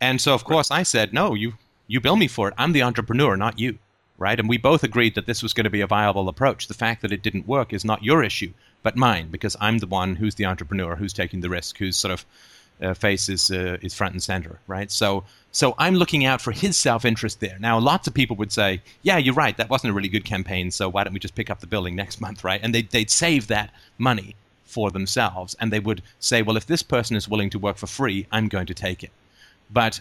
And 0.00 0.20
so, 0.20 0.34
of 0.34 0.42
course, 0.42 0.72
I 0.72 0.82
said, 0.82 1.12
No, 1.12 1.34
you, 1.34 1.54
you 1.86 2.00
bill 2.00 2.16
me 2.16 2.26
for 2.26 2.48
it. 2.48 2.54
I'm 2.58 2.72
the 2.72 2.82
entrepreneur, 2.82 3.36
not 3.36 3.60
you, 3.60 3.78
right? 4.18 4.40
And 4.40 4.48
we 4.48 4.58
both 4.58 4.82
agreed 4.82 5.14
that 5.14 5.26
this 5.26 5.42
was 5.42 5.52
going 5.52 5.64
to 5.64 5.70
be 5.70 5.80
a 5.80 5.86
viable 5.86 6.28
approach. 6.28 6.66
The 6.66 6.74
fact 6.74 7.00
that 7.02 7.12
it 7.12 7.22
didn't 7.22 7.46
work 7.46 7.72
is 7.72 7.84
not 7.84 8.02
your 8.02 8.24
issue, 8.24 8.52
but 8.82 8.96
mine, 8.96 9.28
because 9.30 9.56
I'm 9.60 9.78
the 9.78 9.86
one 9.86 10.16
who's 10.16 10.34
the 10.34 10.46
entrepreneur, 10.46 10.96
who's 10.96 11.12
taking 11.12 11.42
the 11.42 11.48
risk, 11.48 11.78
who's 11.78 11.96
sort 11.96 12.12
of 12.12 12.26
uh, 12.82 12.94
face 12.94 13.28
is 13.28 13.50
uh, 13.50 13.78
is 13.82 13.94
front 13.94 14.12
and 14.12 14.22
center, 14.22 14.58
right? 14.66 14.90
So 14.90 15.24
so 15.54 15.74
I'm 15.78 15.94
looking 15.94 16.24
out 16.24 16.40
for 16.40 16.50
his 16.50 16.76
self 16.76 17.04
interest 17.04 17.38
there. 17.38 17.56
Now, 17.60 17.78
lots 17.78 18.08
of 18.08 18.14
people 18.14 18.36
would 18.36 18.50
say, 18.50 18.82
"Yeah, 19.02 19.18
you're 19.18 19.34
right. 19.34 19.56
That 19.56 19.70
wasn't 19.70 19.92
a 19.92 19.94
really 19.94 20.08
good 20.08 20.24
campaign. 20.24 20.70
So 20.72 20.88
why 20.88 21.04
don't 21.04 21.12
we 21.12 21.20
just 21.20 21.36
pick 21.36 21.48
up 21.48 21.60
the 21.60 21.66
building 21.68 21.94
next 21.94 22.20
month, 22.20 22.42
right?" 22.42 22.60
And 22.62 22.74
they 22.74 22.82
they'd 22.82 23.10
save 23.10 23.46
that 23.46 23.72
money 23.96 24.34
for 24.64 24.90
themselves, 24.90 25.54
and 25.60 25.72
they 25.72 25.80
would 25.80 26.02
say, 26.18 26.42
"Well, 26.42 26.56
if 26.56 26.66
this 26.66 26.82
person 26.82 27.16
is 27.16 27.28
willing 27.28 27.50
to 27.50 27.58
work 27.58 27.76
for 27.76 27.86
free, 27.86 28.26
I'm 28.32 28.48
going 28.48 28.66
to 28.66 28.74
take 28.74 29.04
it." 29.04 29.12
But 29.70 30.00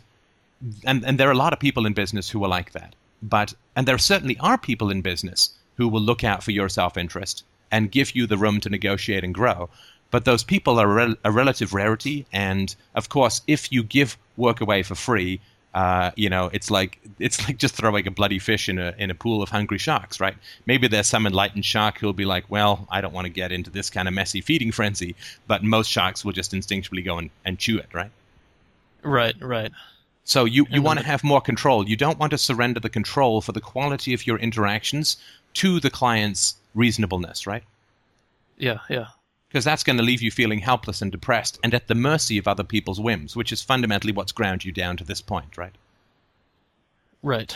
and 0.86 1.06
and 1.06 1.20
there 1.20 1.30
are 1.30 1.38
a 1.38 1.46
lot 1.46 1.54
of 1.54 1.60
people 1.60 1.86
in 1.86 1.94
business 1.94 2.30
who 2.32 2.44
are 2.44 2.50
like 2.50 2.72
that. 2.72 2.96
But 3.22 3.54
and 3.76 3.88
there 3.88 3.98
certainly 4.00 4.38
are 4.40 4.58
people 4.58 4.90
in 4.90 5.02
business 5.02 5.54
who 5.78 5.88
will 5.88 6.02
look 6.02 6.24
out 6.24 6.44
for 6.44 6.52
your 6.52 6.70
self 6.70 6.98
interest 6.98 7.44
and 7.72 7.92
give 7.92 8.16
you 8.16 8.28
the 8.28 8.38
room 8.38 8.60
to 8.62 8.70
negotiate 8.70 9.24
and 9.24 9.34
grow. 9.34 9.70
But 10.14 10.26
those 10.26 10.43
people 10.43 10.80
are 10.80 10.86
a, 10.86 10.93
rel- 10.93 11.16
a 11.24 11.32
relative 11.32 11.74
rarity, 11.74 12.28
and 12.32 12.76
of 12.93 13.09
course, 13.09 13.41
if 13.47 13.72
you 13.72 13.82
give 13.82 14.16
work 14.38 14.61
away 14.61 14.84
for 14.84 14.93
free, 14.93 15.39
uh, 15.74 16.11
you 16.16 16.30
know, 16.30 16.51
it's 16.53 16.70
like 16.70 16.99
it's 17.18 17.43
like 17.47 17.57
just 17.57 17.74
throwing 17.74 18.05
a 18.05 18.11
bloody 18.11 18.38
fish 18.38 18.70
in 18.70 18.78
a 18.78 18.93
in 18.99 19.09
a 19.09 19.16
pool 19.16 19.41
of 19.41 19.49
hungry 19.49 19.80
sharks, 19.80 20.20
right? 20.20 20.36
Maybe 20.68 20.88
there's 20.88 21.07
some 21.07 21.26
enlightened 21.26 21.66
shark 21.66 21.97
who'll 21.97 22.14
be 22.14 22.26
like, 22.26 22.45
well, 22.47 22.88
I 22.91 23.01
don't 23.01 23.11
want 23.11 23.26
to 23.26 23.34
get 23.34 23.51
into 23.51 23.72
this 23.72 23.89
kind 23.89 24.07
of 24.07 24.14
messy 24.14 24.39
feeding 24.39 24.72
frenzy, 24.72 25.16
but 25.47 25.64
most 25.64 25.89
sharks 25.89 26.24
will 26.24 26.32
just 26.32 26.51
instinctually 26.51 27.03
go 27.03 27.18
and, 27.18 27.32
and 27.43 27.57
chew 27.57 27.80
it, 27.80 27.91
right? 27.91 28.11
Right, 29.01 29.36
right. 29.41 29.72
So 30.26 30.45
you, 30.45 30.68
you 30.70 30.84
want 30.84 30.99
to 30.99 31.05
have 31.05 31.24
more 31.24 31.41
control. 31.41 31.89
You 31.89 31.95
don't 31.95 32.20
want 32.20 32.30
to 32.34 32.38
surrender 32.38 32.80
the 32.80 32.89
control 32.89 33.41
for 33.41 33.51
the 33.51 33.61
quality 33.61 34.14
of 34.14 34.28
your 34.28 34.38
interactions 34.38 35.18
to 35.55 35.80
the 35.80 35.89
client's 35.89 36.55
reasonableness, 36.76 37.47
right? 37.47 37.64
Yeah, 38.59 38.78
yeah 38.91 39.07
because 39.54 39.64
that's 39.64 39.84
going 39.84 39.97
to 39.97 40.04
leave 40.04 40.24
you 40.24 40.32
feeling 40.32 40.58
helpless 40.58 40.99
and 40.99 41.12
depressed 41.12 41.60
and 41.62 41.76
at 41.76 41.88
the 41.88 41.93
mercy 41.93 42.39
of 42.39 42.47
other 42.47 42.64
people's 42.64 42.99
whims, 42.99 43.36
which 43.36 43.51
is 43.51 43.62
fundamentally 43.62 44.12
what's 44.12 44.32
ground 44.32 44.66
you 44.66 44.72
down 44.72 44.97
to 44.97 45.04
this 45.04 45.22
point, 45.22 45.60
right? 45.60 45.76
Right. 47.22 47.56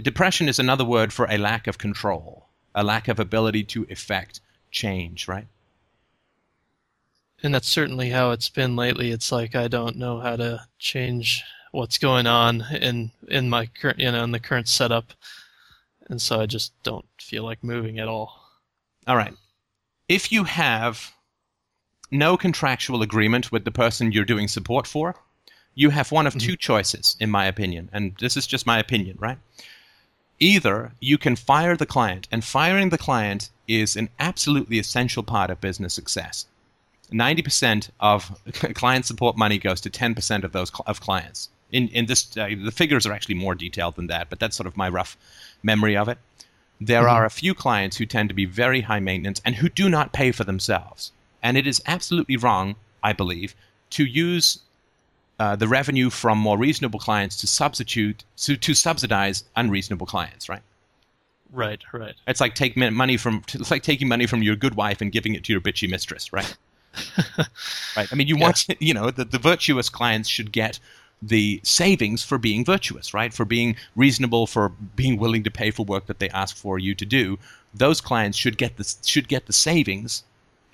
Depression 0.00 0.48
is 0.48 0.60
another 0.60 0.84
word 0.84 1.12
for 1.12 1.26
a 1.28 1.36
lack 1.36 1.66
of 1.66 1.76
control, 1.76 2.46
a 2.72 2.84
lack 2.84 3.08
of 3.08 3.18
ability 3.18 3.64
to 3.64 3.84
effect 3.90 4.38
change, 4.70 5.26
right? 5.26 5.48
And 7.42 7.52
that's 7.52 7.68
certainly 7.68 8.10
how 8.10 8.30
it's 8.30 8.48
been 8.48 8.76
lately. 8.76 9.10
It's 9.10 9.32
like 9.32 9.56
I 9.56 9.66
don't 9.66 9.96
know 9.96 10.20
how 10.20 10.36
to 10.36 10.64
change 10.78 11.42
what's 11.72 11.98
going 11.98 12.28
on 12.28 12.64
in 12.70 13.10
in 13.26 13.50
my 13.50 13.66
current 13.66 13.98
you 13.98 14.10
know 14.12 14.22
in 14.22 14.30
the 14.30 14.38
current 14.38 14.68
setup, 14.68 15.12
and 16.08 16.22
so 16.22 16.40
I 16.40 16.46
just 16.46 16.72
don't 16.84 17.06
feel 17.20 17.42
like 17.42 17.62
moving 17.64 17.98
at 17.98 18.08
all. 18.08 18.40
All 19.06 19.16
right. 19.16 19.34
If 20.08 20.30
you 20.30 20.44
have 20.44 21.13
no 22.10 22.36
contractual 22.36 23.02
agreement 23.02 23.50
with 23.50 23.64
the 23.64 23.70
person 23.70 24.12
you're 24.12 24.24
doing 24.24 24.48
support 24.48 24.86
for, 24.86 25.14
you 25.74 25.90
have 25.90 26.12
one 26.12 26.26
of 26.26 26.34
mm-hmm. 26.34 26.46
two 26.46 26.56
choices, 26.56 27.16
in 27.20 27.30
my 27.30 27.46
opinion. 27.46 27.88
And 27.92 28.14
this 28.20 28.36
is 28.36 28.46
just 28.46 28.66
my 28.66 28.78
opinion, 28.78 29.16
right? 29.20 29.38
Either 30.40 30.92
you 31.00 31.18
can 31.18 31.36
fire 31.36 31.76
the 31.76 31.86
client, 31.86 32.28
and 32.30 32.44
firing 32.44 32.90
the 32.90 32.98
client 32.98 33.50
is 33.66 33.96
an 33.96 34.08
absolutely 34.18 34.78
essential 34.78 35.22
part 35.22 35.50
of 35.50 35.60
business 35.60 35.94
success. 35.94 36.46
90% 37.12 37.90
of 38.00 38.40
client 38.74 39.06
support 39.06 39.36
money 39.36 39.58
goes 39.58 39.80
to 39.82 39.90
10% 39.90 40.44
of 40.44 40.52
those 40.52 40.70
of 40.86 41.00
clients. 41.00 41.50
In, 41.72 41.88
in 41.88 42.06
this, 42.06 42.36
uh, 42.36 42.48
the 42.62 42.70
figures 42.70 43.06
are 43.06 43.12
actually 43.12 43.34
more 43.34 43.54
detailed 43.54 43.96
than 43.96 44.06
that, 44.08 44.30
but 44.30 44.38
that's 44.38 44.56
sort 44.56 44.66
of 44.66 44.76
my 44.76 44.88
rough 44.88 45.16
memory 45.62 45.96
of 45.96 46.08
it. 46.08 46.18
There 46.80 47.02
mm-hmm. 47.02 47.14
are 47.14 47.24
a 47.24 47.30
few 47.30 47.54
clients 47.54 47.96
who 47.96 48.06
tend 48.06 48.28
to 48.28 48.34
be 48.34 48.44
very 48.44 48.82
high 48.82 49.00
maintenance 49.00 49.40
and 49.44 49.56
who 49.56 49.68
do 49.68 49.88
not 49.88 50.12
pay 50.12 50.30
for 50.32 50.44
themselves. 50.44 51.12
And 51.44 51.56
it 51.56 51.66
is 51.66 51.80
absolutely 51.86 52.36
wrong, 52.36 52.74
I 53.04 53.12
believe, 53.12 53.54
to 53.90 54.04
use 54.04 54.58
uh, 55.38 55.54
the 55.54 55.68
revenue 55.68 56.10
from 56.10 56.38
more 56.38 56.58
reasonable 56.58 56.98
clients 56.98 57.36
to 57.36 57.46
substitute 57.46 58.24
to, 58.38 58.56
to 58.56 58.74
subsidize 58.74 59.44
unreasonable 59.54 60.06
clients, 60.06 60.48
right? 60.48 60.62
Right, 61.52 61.82
right. 61.92 62.14
It's 62.26 62.40
like 62.40 62.54
take 62.54 62.76
money 62.76 63.16
from 63.16 63.44
it's 63.52 63.70
like 63.70 63.82
taking 63.82 64.08
money 64.08 64.26
from 64.26 64.42
your 64.42 64.56
good 64.56 64.74
wife 64.74 65.00
and 65.00 65.12
giving 65.12 65.34
it 65.34 65.44
to 65.44 65.52
your 65.52 65.60
bitchy 65.60 65.88
mistress, 65.88 66.32
right? 66.32 66.56
right. 67.96 68.08
I 68.10 68.14
mean, 68.14 68.26
you 68.26 68.36
yeah. 68.36 68.42
want 68.42 68.66
you 68.80 68.94
know 68.94 69.10
the, 69.10 69.24
the 69.24 69.38
virtuous 69.38 69.88
clients 69.88 70.28
should 70.28 70.50
get 70.50 70.80
the 71.22 71.60
savings 71.62 72.24
for 72.24 72.38
being 72.38 72.64
virtuous, 72.64 73.14
right? 73.14 73.32
For 73.32 73.44
being 73.44 73.76
reasonable, 73.94 74.46
for 74.46 74.70
being 74.96 75.18
willing 75.18 75.44
to 75.44 75.50
pay 75.50 75.70
for 75.70 75.84
work 75.84 76.06
that 76.06 76.18
they 76.18 76.28
ask 76.30 76.56
for 76.56 76.78
you 76.78 76.94
to 76.94 77.04
do. 77.04 77.38
Those 77.72 78.00
clients 78.00 78.36
should 78.36 78.58
get 78.58 78.76
the 78.76 78.94
should 79.04 79.28
get 79.28 79.46
the 79.46 79.52
savings 79.52 80.24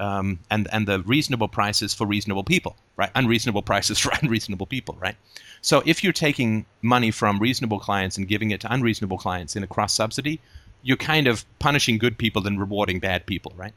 um, 0.01 0.41
and 0.51 0.67
and 0.73 0.89
the 0.89 1.01
reasonable 1.01 1.49
prices 1.49 1.95
for 1.95 2.07
reasonable 2.07 2.43
people, 2.43 2.77
right? 2.97 3.11
Unreasonable 3.15 3.63
prices 3.63 3.99
for 4.03 4.13
unreasonable 4.23 4.67
people, 4.67 4.97
right? 5.01 5.17
So 5.61 5.83
if 5.85 6.03
you're 6.03 6.13
taking 6.13 6.67
money 6.83 7.11
from 7.11 7.39
reasonable 7.39 7.79
clients 7.79 8.17
and 8.17 8.27
giving 8.27 8.51
it 8.51 8.61
to 8.63 8.73
unreasonable 8.73 9.19
clients 9.19 9.55
in 9.57 9.63
a 9.63 9.67
cross 9.67 9.93
subsidy, 9.93 10.41
you're 10.83 10.97
kind 10.97 11.27
of 11.27 11.45
punishing 11.59 11.99
good 11.99 12.17
people 12.17 12.47
and 12.47 12.59
rewarding 12.59 12.99
bad 12.99 13.27
people, 13.27 13.53
right? 13.57 13.75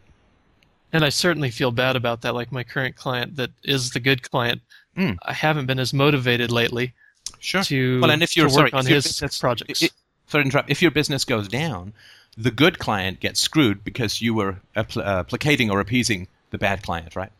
And 0.94 1.04
I 1.04 1.10
certainly 1.10 1.50
feel 1.50 1.72
bad 1.72 1.96
about 1.96 2.22
that. 2.22 2.34
Like 2.36 2.52
my 2.52 2.64
current 2.64 2.96
client, 2.96 3.36
that 3.36 3.52
is 3.64 3.92
the 3.92 4.00
good 4.00 4.22
client. 4.30 4.62
Mm. 4.98 5.18
I 5.24 5.34
haven't 5.34 5.66
been 5.66 5.80
as 5.80 5.94
motivated 5.94 6.52
lately. 6.52 6.94
Sure. 7.40 7.64
To 7.64 8.00
well, 8.00 8.12
and 8.12 8.24
if 8.24 8.38
you're 8.38 8.48
to 8.48 8.54
sorry, 8.54 8.66
work 8.68 8.74
on 8.76 8.86
his 8.86 9.06
business, 9.06 9.40
projects. 9.40 9.82
It, 9.82 9.92
sorry 10.28 10.44
to 10.44 10.48
interrupt. 10.48 10.70
If 10.70 10.82
your 10.82 10.92
business 10.92 11.26
goes 11.26 11.48
down, 11.48 11.94
the 12.38 12.52
good 12.52 12.80
client 12.80 13.20
gets 13.20 13.40
screwed 13.40 13.84
because 13.84 14.22
you 14.22 14.34
were 14.34 14.58
uh, 14.76 14.84
uh, 14.98 15.24
placating 15.24 15.70
or 15.70 15.80
appeasing 15.80 16.28
the 16.50 16.58
bad 16.58 16.84
client, 16.84 17.16
right? 17.16 17.32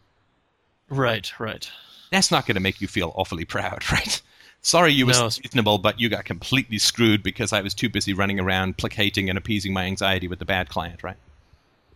Right, 0.90 1.32
right. 1.40 1.70
That's 2.12 2.32
not 2.32 2.46
going 2.46 2.56
to 2.56 2.62
make 2.62 2.82
you 2.82 2.88
feel 2.88 3.12
awfully 3.16 3.46
proud, 3.46 3.84
right? 3.92 4.22
Sorry 4.62 4.94
you 4.94 5.06
were 5.06 5.14
no. 5.14 5.26
reasonable, 5.26 5.78
but 5.78 6.00
you 6.00 6.08
got 6.08 6.24
completely 6.24 6.78
screwed 6.78 7.22
because 7.22 7.52
I 7.52 7.62
was 7.62 7.74
too 7.74 7.90
busy 7.90 8.14
running 8.14 8.40
around 8.40 8.78
placating 8.78 9.30
and 9.30 9.38
appeasing 9.38 9.74
my 9.74 9.84
anxiety 9.84 10.28
with 10.28 10.40
the 10.40 10.46
bad 10.46 10.70
client, 10.70 11.04
right? 11.04 11.18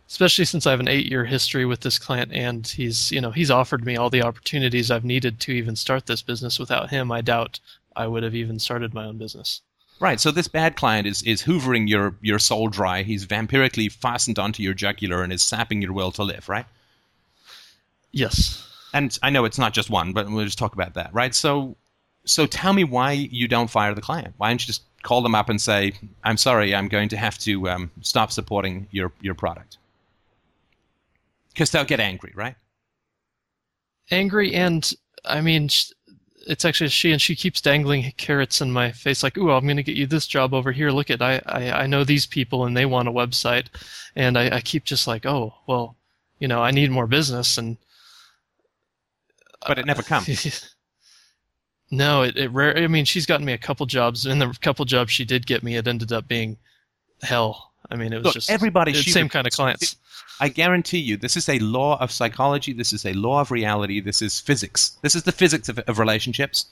Especially 0.06 0.44
since 0.44 0.66
I 0.66 0.72
have 0.72 0.80
an 0.80 0.88
eight-year 0.88 1.24
history 1.24 1.64
with 1.64 1.80
this 1.80 1.98
client, 1.98 2.32
and 2.32 2.66
he's, 2.66 3.10
you 3.10 3.20
know, 3.20 3.30
he's 3.30 3.50
offered 3.50 3.84
me 3.84 3.96
all 3.96 4.10
the 4.10 4.22
opportunities 4.22 4.90
I've 4.90 5.04
needed 5.04 5.40
to 5.40 5.52
even 5.52 5.76
start 5.76 6.06
this 6.06 6.22
business. 6.22 6.58
Without 6.58 6.90
him, 6.90 7.12
I 7.12 7.20
doubt 7.20 7.60
I 7.94 8.06
would 8.06 8.22
have 8.22 8.34
even 8.34 8.58
started 8.58 8.94
my 8.94 9.04
own 9.04 9.18
business. 9.18 9.62
Right. 10.00 10.20
So 10.20 10.30
this 10.30 10.48
bad 10.48 10.76
client 10.76 11.06
is 11.06 11.22
is 11.22 11.42
hoovering 11.42 11.88
your 11.88 12.14
your 12.20 12.38
soul 12.38 12.68
dry. 12.68 13.02
He's 13.02 13.26
vampirically 13.26 13.90
fastened 13.90 14.38
onto 14.38 14.62
your 14.62 14.74
jugular 14.74 15.22
and 15.22 15.32
is 15.32 15.42
sapping 15.42 15.82
your 15.82 15.92
will 15.92 16.12
to 16.12 16.22
live. 16.22 16.48
Right. 16.48 16.66
Yes. 18.12 18.64
And 18.94 19.18
I 19.22 19.30
know 19.30 19.44
it's 19.44 19.58
not 19.58 19.74
just 19.74 19.90
one, 19.90 20.12
but 20.12 20.30
we'll 20.30 20.44
just 20.44 20.58
talk 20.58 20.74
about 20.74 20.94
that. 20.94 21.12
Right. 21.12 21.34
So 21.34 21.76
so 22.24 22.46
tell 22.46 22.72
me 22.72 22.84
why 22.84 23.12
you 23.12 23.48
don't 23.48 23.70
fire 23.70 23.94
the 23.94 24.00
client. 24.00 24.34
Why 24.36 24.50
don't 24.50 24.62
you 24.62 24.66
just 24.66 24.82
call 25.02 25.22
them 25.22 25.34
up 25.34 25.48
and 25.48 25.60
say, 25.60 25.92
"I'm 26.24 26.36
sorry, 26.36 26.74
I'm 26.74 26.88
going 26.88 27.08
to 27.10 27.16
have 27.16 27.38
to 27.38 27.68
um, 27.68 27.90
stop 28.02 28.30
supporting 28.32 28.86
your 28.90 29.12
your 29.20 29.34
product," 29.34 29.78
because 31.52 31.70
they'll 31.70 31.84
get 31.84 32.00
angry, 32.00 32.32
right? 32.34 32.54
Angry, 34.10 34.54
and 34.54 34.92
I 35.24 35.40
mean, 35.40 35.68
it's 36.48 36.64
actually 36.64 36.88
she 36.88 37.12
and 37.12 37.20
she 37.20 37.36
keeps 37.36 37.60
dangling 37.60 38.12
carrots 38.16 38.60
in 38.60 38.72
my 38.72 38.90
face 38.90 39.22
like 39.22 39.36
ooh 39.36 39.50
i'm 39.50 39.64
going 39.64 39.76
to 39.76 39.82
get 39.82 39.96
you 39.96 40.06
this 40.06 40.26
job 40.26 40.54
over 40.54 40.72
here. 40.72 40.90
Look 40.90 41.10
at 41.10 41.22
I, 41.22 41.40
I 41.46 41.70
i 41.82 41.86
know 41.86 42.04
these 42.04 42.26
people 42.26 42.64
and 42.64 42.76
they 42.76 42.86
want 42.86 43.08
a 43.08 43.12
website. 43.12 43.66
And 44.16 44.36
i 44.38 44.56
i 44.56 44.60
keep 44.60 44.84
just 44.84 45.06
like 45.06 45.26
oh 45.26 45.54
well 45.66 45.96
you 46.38 46.48
know 46.48 46.62
i 46.62 46.70
need 46.70 46.90
more 46.90 47.06
business 47.06 47.58
and 47.58 47.76
but 49.66 49.78
it 49.78 49.86
never 49.86 50.02
comes. 50.02 50.74
No 51.90 52.20
it, 52.20 52.36
it 52.36 52.50
rare 52.50 52.76
i 52.76 52.86
mean 52.86 53.06
she's 53.06 53.24
gotten 53.24 53.46
me 53.46 53.54
a 53.54 53.58
couple 53.58 53.86
jobs 53.86 54.26
and 54.26 54.42
the 54.42 54.54
couple 54.60 54.84
jobs 54.84 55.10
she 55.10 55.24
did 55.24 55.46
get 55.46 55.62
me 55.62 55.76
it 55.76 55.88
ended 55.88 56.12
up 56.12 56.28
being 56.28 56.58
hell 57.22 57.67
i 57.90 57.96
mean 57.96 58.12
it 58.12 58.16
was 58.16 58.24
Look, 58.24 58.34
just 58.34 58.50
everybody 58.50 58.92
the 58.92 59.02
same 59.02 59.28
kind 59.28 59.46
of 59.46 59.52
clients 59.52 59.96
I 60.40 60.48
guarantee 60.48 60.98
you, 60.98 61.16
this 61.16 61.36
is 61.36 61.48
a 61.48 61.58
law 61.58 61.98
of 61.98 62.12
psychology. 62.12 62.72
This 62.72 62.92
is 62.92 63.04
a 63.04 63.12
law 63.12 63.40
of 63.40 63.50
reality. 63.50 64.00
This 64.00 64.22
is 64.22 64.38
physics. 64.38 64.96
This 65.02 65.14
is 65.14 65.24
the 65.24 65.32
physics 65.32 65.68
of, 65.68 65.78
of 65.80 65.98
relationships. 65.98 66.66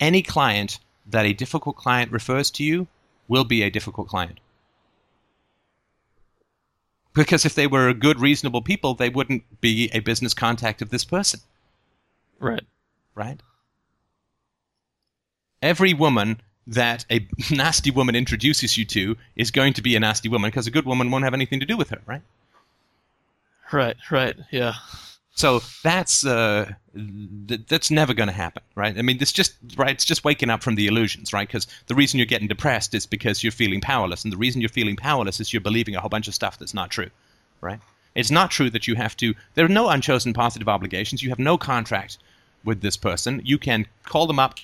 Any 0.00 0.22
client 0.22 0.78
that 1.06 1.26
a 1.26 1.32
difficult 1.32 1.76
client 1.76 2.10
refers 2.10 2.50
to 2.52 2.64
you 2.64 2.86
will 3.28 3.44
be 3.44 3.62
a 3.62 3.70
difficult 3.70 4.08
client. 4.08 4.40
Because 7.12 7.44
if 7.44 7.54
they 7.54 7.66
were 7.66 7.92
good, 7.92 8.20
reasonable 8.20 8.62
people, 8.62 8.94
they 8.94 9.08
wouldn't 9.08 9.60
be 9.60 9.90
a 9.92 10.00
business 10.00 10.34
contact 10.34 10.82
of 10.82 10.90
this 10.90 11.04
person. 11.04 11.40
Right. 12.38 12.64
Right? 13.14 13.40
Every 15.62 15.94
woman 15.94 16.40
that 16.66 17.04
a 17.10 17.26
nasty 17.50 17.90
woman 17.90 18.14
introduces 18.14 18.76
you 18.76 18.84
to 18.86 19.16
is 19.36 19.50
going 19.50 19.72
to 19.74 19.82
be 19.82 19.96
a 19.96 20.00
nasty 20.00 20.28
woman 20.28 20.50
because 20.50 20.66
a 20.66 20.70
good 20.70 20.86
woman 20.86 21.10
won't 21.10 21.24
have 21.24 21.34
anything 21.34 21.60
to 21.60 21.66
do 21.66 21.76
with 21.76 21.90
her, 21.90 22.00
right? 22.06 22.22
Right, 23.72 23.96
right, 24.10 24.36
yeah. 24.50 24.74
So 25.36 25.60
that's 25.82 26.24
uh, 26.24 26.72
th- 26.94 27.60
that's 27.68 27.90
never 27.90 28.14
going 28.14 28.28
to 28.28 28.32
happen, 28.32 28.62
right? 28.74 28.96
I 28.98 29.02
mean, 29.02 29.18
it's 29.20 29.32
just 29.32 29.54
right. 29.76 29.90
It's 29.90 30.04
just 30.04 30.24
waking 30.24 30.48
up 30.48 30.62
from 30.62 30.76
the 30.76 30.86
illusions, 30.86 31.32
right? 31.32 31.46
Because 31.46 31.66
the 31.88 31.94
reason 31.94 32.18
you're 32.18 32.26
getting 32.26 32.48
depressed 32.48 32.94
is 32.94 33.04
because 33.04 33.42
you're 33.42 33.52
feeling 33.52 33.82
powerless, 33.82 34.24
and 34.24 34.32
the 34.32 34.38
reason 34.38 34.62
you're 34.62 34.70
feeling 34.70 34.96
powerless 34.96 35.38
is 35.38 35.52
you're 35.52 35.60
believing 35.60 35.94
a 35.94 36.00
whole 36.00 36.08
bunch 36.08 36.26
of 36.26 36.34
stuff 36.34 36.58
that's 36.58 36.72
not 36.72 36.90
true, 36.90 37.10
right? 37.60 37.80
It's 38.14 38.30
not 38.30 38.50
true 38.50 38.70
that 38.70 38.88
you 38.88 38.94
have 38.94 39.14
to. 39.18 39.34
There 39.54 39.66
are 39.66 39.68
no 39.68 39.90
unchosen 39.90 40.32
positive 40.32 40.70
obligations. 40.70 41.22
You 41.22 41.28
have 41.28 41.38
no 41.38 41.58
contract 41.58 42.16
with 42.64 42.80
this 42.80 42.96
person. 42.96 43.42
You 43.44 43.58
can 43.58 43.86
call 44.04 44.26
them 44.26 44.38
up. 44.38 44.54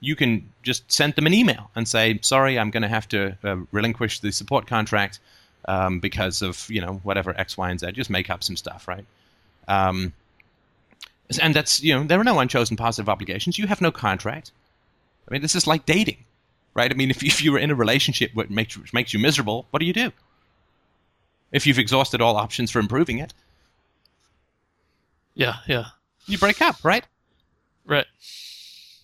You 0.00 0.14
can 0.16 0.48
just 0.62 0.90
send 0.90 1.14
them 1.14 1.26
an 1.26 1.34
email 1.34 1.70
and 1.74 1.86
say, 1.88 2.18
"Sorry, 2.22 2.58
I'm 2.58 2.70
going 2.70 2.82
to 2.82 2.88
have 2.88 3.08
to 3.08 3.36
uh, 3.42 3.56
relinquish 3.72 4.20
the 4.20 4.30
support 4.32 4.66
contract 4.66 5.18
um, 5.66 5.98
because 6.00 6.40
of 6.42 6.68
you 6.70 6.80
know 6.80 7.00
whatever 7.02 7.38
X, 7.38 7.56
Y, 7.58 7.68
and 7.70 7.80
Z." 7.80 7.92
Just 7.92 8.10
make 8.10 8.30
up 8.30 8.44
some 8.44 8.56
stuff, 8.56 8.86
right? 8.86 9.04
Um, 9.66 10.12
and 11.42 11.54
that's 11.54 11.82
you 11.82 11.94
know 11.94 12.04
there 12.04 12.20
are 12.20 12.24
no 12.24 12.38
unchosen 12.38 12.76
positive 12.76 13.08
obligations. 13.08 13.58
You 13.58 13.66
have 13.66 13.80
no 13.80 13.90
contract. 13.90 14.52
I 15.28 15.32
mean, 15.32 15.42
this 15.42 15.54
is 15.54 15.66
like 15.66 15.84
dating, 15.84 16.18
right? 16.74 16.90
I 16.90 16.94
mean, 16.94 17.10
if 17.10 17.22
if 17.24 17.42
you 17.42 17.52
were 17.52 17.58
in 17.58 17.70
a 17.70 17.74
relationship 17.74 18.30
which 18.34 18.50
makes 18.50 18.76
which 18.78 18.92
makes 18.92 19.12
you 19.12 19.18
miserable, 19.18 19.66
what 19.70 19.80
do 19.80 19.86
you 19.86 19.92
do? 19.92 20.12
If 21.50 21.66
you've 21.66 21.78
exhausted 21.78 22.20
all 22.20 22.36
options 22.36 22.70
for 22.70 22.78
improving 22.78 23.18
it, 23.18 23.32
Yeah, 25.34 25.56
yeah. 25.66 25.86
you 26.26 26.36
break 26.38 26.60
up, 26.62 26.76
right? 26.84 27.04
Right. 27.86 28.06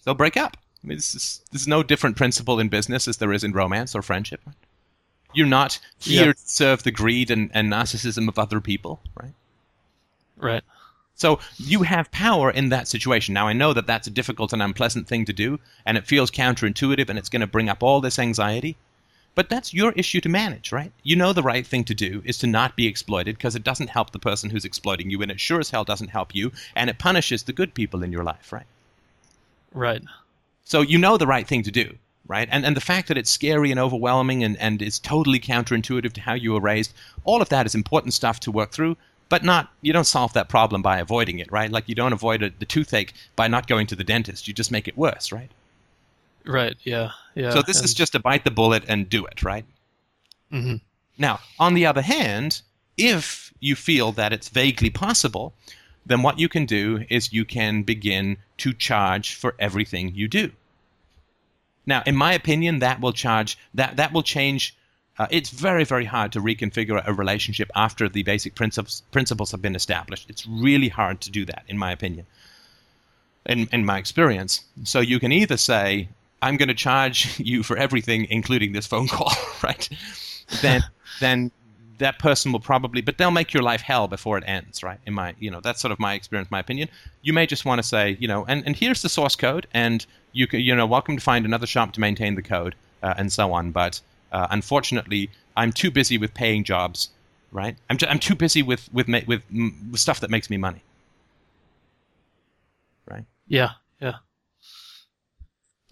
They'll 0.05 0.15
break 0.15 0.37
up. 0.37 0.57
I 0.85 0.87
mean, 0.87 0.99
this 0.99 1.15
is 1.15 1.41
there's 1.51 1.67
no 1.67 1.83
different 1.83 2.17
principle 2.17 2.61
in 2.61 2.69
business 2.69 3.09
as 3.09 3.17
there 3.17 3.33
is 3.33 3.43
in 3.43 3.53
romance 3.53 3.95
or 3.95 4.03
friendship. 4.03 4.41
You're 5.33 5.47
not 5.47 5.81
here 5.99 6.27
Yeah. 6.27 6.33
to 6.33 6.39
serve 6.45 6.83
the 6.83 6.91
greed 6.93 7.31
and, 7.31 7.51
and 7.55 7.73
narcissism 7.73 8.29
of 8.29 8.39
other 8.39 8.61
people, 8.61 9.01
right? 9.21 9.33
Right. 10.37 10.63
So 11.17 11.39
you 11.57 11.83
have 11.83 12.11
power 12.11 12.51
in 12.51 12.69
that 12.69 12.89
situation. 12.89 13.35
Now 13.35 13.49
I 13.49 13.53
know 13.53 13.73
that 13.73 13.87
that's 13.87 14.07
a 14.07 14.11
difficult 14.11 14.53
and 14.53 14.61
unpleasant 14.63 15.09
thing 15.09 15.25
to 15.25 15.33
do, 15.33 15.59
and 15.87 15.97
it 15.97 16.07
feels 16.07 16.31
counterintuitive, 16.31 17.09
and 17.09 17.19
it's 17.19 17.29
going 17.29 17.41
to 17.41 17.47
bring 17.47 17.69
up 17.69 17.83
all 17.83 18.01
this 18.01 18.19
anxiety. 18.19 18.77
But 19.37 19.49
that's 19.49 19.75
your 19.75 19.93
issue 19.93 20.21
to 20.21 20.29
manage, 20.29 20.71
right? 20.71 20.93
You 21.03 21.17
know 21.17 21.33
the 21.33 21.43
right 21.43 21.67
thing 21.67 21.83
to 21.85 21.95
do 21.95 22.23
is 22.25 22.39
to 22.39 22.47
not 22.47 22.77
be 22.77 22.87
exploited 22.87 23.37
because 23.37 23.57
it 23.57 23.65
doesn't 23.65 23.91
help 23.91 24.11
the 24.11 24.19
person 24.19 24.51
who's 24.51 24.65
exploiting 24.65 25.11
you, 25.11 25.23
and 25.23 25.31
it 25.31 25.41
sure 25.41 25.59
as 25.61 25.71
hell 25.71 25.85
doesn't 25.85 26.11
help 26.11 26.35
you, 26.35 26.53
and 26.77 26.91
it 26.91 26.99
punishes 26.99 27.43
the 27.43 27.53
good 27.53 27.75
people 27.75 28.03
in 28.05 28.13
your 28.13 28.23
life, 28.23 28.53
right? 28.53 28.67
Right. 29.73 30.03
So 30.65 30.81
you 30.81 30.99
know 30.99 31.17
the 31.17 31.27
right 31.27 31.47
thing 31.47 31.63
to 31.63 31.71
do, 31.71 31.97
right? 32.27 32.49
And 32.51 32.65
and 32.65 32.77
the 32.77 32.81
fact 32.81 33.09
that 33.09 33.19
it's 33.19 33.31
scary 33.31 33.71
and 33.71 33.79
overwhelming 33.81 34.43
and, 34.43 34.57
and 34.59 34.81
is 34.83 34.99
totally 34.99 35.39
counterintuitive 35.41 36.13
to 36.15 36.21
how 36.21 36.35
you 36.35 36.53
were 36.53 36.61
raised, 36.61 36.93
all 37.25 37.43
of 37.43 37.49
that 37.51 37.67
is 37.67 37.75
important 37.75 38.15
stuff 38.15 38.41
to 38.41 38.51
work 38.51 38.73
through, 38.73 38.97
but 39.29 39.45
not 39.45 39.71
you 39.83 39.93
don't 39.93 40.05
solve 40.07 40.33
that 40.33 40.49
problem 40.49 40.83
by 40.83 40.99
avoiding 40.99 41.39
it, 41.39 41.51
right? 41.53 41.71
Like 41.71 41.89
you 41.89 41.95
don't 41.95 42.13
avoid 42.13 42.43
a, 42.43 42.51
the 42.51 42.65
toothache 42.67 43.13
by 43.37 43.49
not 43.49 43.67
going 43.67 43.87
to 43.89 43.97
the 43.97 44.05
dentist. 44.05 44.49
You 44.49 44.55
just 44.55 44.71
make 44.71 44.89
it 44.89 44.97
worse, 44.97 45.33
right? 45.33 45.51
Right. 46.45 46.77
Yeah. 46.85 47.11
Yeah. 47.35 47.51
so 47.51 47.63
this 47.63 47.83
is 47.83 47.95
just 47.95 48.13
to 48.13 48.19
bite 48.21 48.45
the 48.45 48.51
bullet 48.51 48.85
and 48.87 49.09
do 49.09 49.25
it, 49.27 49.43
right? 49.43 49.65
hmm 50.51 50.77
Now, 51.19 51.41
on 51.59 51.75
the 51.75 51.87
other 51.87 52.03
hand, 52.03 52.63
if 52.97 53.53
you 53.61 53.75
feel 53.75 54.13
that 54.13 54.33
it's 54.33 54.49
vaguely 54.49 54.91
possible, 54.91 55.53
then 56.07 56.23
what 56.23 56.39
you 56.39 56.49
can 56.49 56.67
do 56.67 57.05
is 57.09 57.33
you 57.33 57.45
can 57.45 57.83
begin 57.83 58.37
to 58.59 58.73
charge 58.73 59.35
for 59.35 59.55
everything 59.59 60.15
you 60.15 60.29
do. 60.29 60.53
Now, 61.87 62.03
in 62.07 62.17
my 62.17 62.33
opinion, 62.33 62.79
that 62.79 63.01
will 63.01 63.13
charge 63.13 63.59
that 63.75 63.97
that 63.97 64.13
will 64.13 64.23
change. 64.23 64.75
Uh, 65.19 65.27
it's 65.31 65.51
very 65.51 65.85
very 65.85 66.05
hard 66.05 66.33
to 66.33 66.41
reconfigure 66.41 67.03
a 67.07 67.13
relationship 67.13 67.71
after 67.75 68.09
the 68.09 68.23
basic 68.23 68.55
principles 68.55 69.03
principles 69.13 69.51
have 69.51 69.63
been 69.63 69.77
established. 69.77 70.29
It's 70.29 70.47
really 70.47 70.89
hard 70.89 71.21
to 71.23 71.31
do 71.31 71.45
that, 71.47 71.65
in 71.69 71.79
my 71.79 71.93
opinion. 71.93 72.27
In 73.47 73.69
in 73.73 73.85
my 73.85 73.99
experience, 73.99 74.63
so 74.85 75.01
you 75.01 75.21
can 75.21 75.31
either 75.31 75.59
say, 75.59 76.09
"I'm 76.41 76.57
going 76.57 76.69
to 76.69 76.75
charge 76.75 77.39
you 77.51 77.63
for 77.63 77.77
everything, 77.77 78.27
including 78.31 78.73
this 78.73 78.87
phone 78.87 79.09
call," 79.09 79.33
right? 79.63 79.89
Then 80.63 80.83
then 81.21 81.51
that 81.99 82.19
person 82.19 82.53
will 82.53 82.61
probably 82.61 83.01
but 83.01 83.19
they'll 83.19 83.31
make 83.31 83.53
your 83.53 83.63
life 83.63 83.81
hell 83.81 84.09
before 84.09 84.37
it 84.39 84.45
ends 84.47 84.83
right 84.83 84.99
in 85.07 85.15
my 85.15 85.35
you 85.39 85.51
know 85.51 85.61
that's 85.61 85.81
sort 85.81 85.93
of 85.93 85.99
my 85.99 86.15
experience 86.15 86.51
my 86.51 86.59
opinion 86.59 86.89
you 87.23 87.33
may 87.33 87.47
just 87.47 87.65
want 87.65 87.79
to 87.79 87.87
say 87.87 88.17
you 88.21 88.29
know 88.29 88.45
and, 88.47 88.65
and 88.67 88.77
here's 88.77 89.03
the 89.03 89.09
source 89.09 89.37
code 89.37 89.67
and 89.73 90.07
you 90.33 90.47
can 90.47 90.61
you 90.61 90.75
know 90.75 90.87
welcome 90.87 91.17
to 91.17 91.23
find 91.23 91.45
another 91.45 91.67
shop 91.67 91.93
to 91.93 92.01
maintain 92.01 92.35
the 92.35 92.43
code 92.43 92.75
uh, 93.03 93.15
and 93.17 93.33
so 93.33 93.53
on 93.53 93.71
but 93.71 94.01
uh, 94.33 94.47
unfortunately 94.51 95.31
i'm 95.57 95.73
too 95.73 95.91
busy 95.91 96.19
with 96.19 96.33
paying 96.35 96.65
jobs 96.65 97.11
right 97.53 97.77
i'm, 97.91 97.99
I'm 98.09 98.19
too 98.19 98.35
busy 98.35 98.63
with 98.63 98.93
with, 98.93 99.07
ma- 99.09 99.21
with 99.27 99.43
mm, 99.53 99.73
with 99.91 100.01
stuff 100.01 100.21
that 100.21 100.31
makes 100.31 100.51
me 100.51 100.57
money 100.57 100.83
right 103.07 103.25
Yeah. 103.47 103.71
Yeah. 104.01 104.15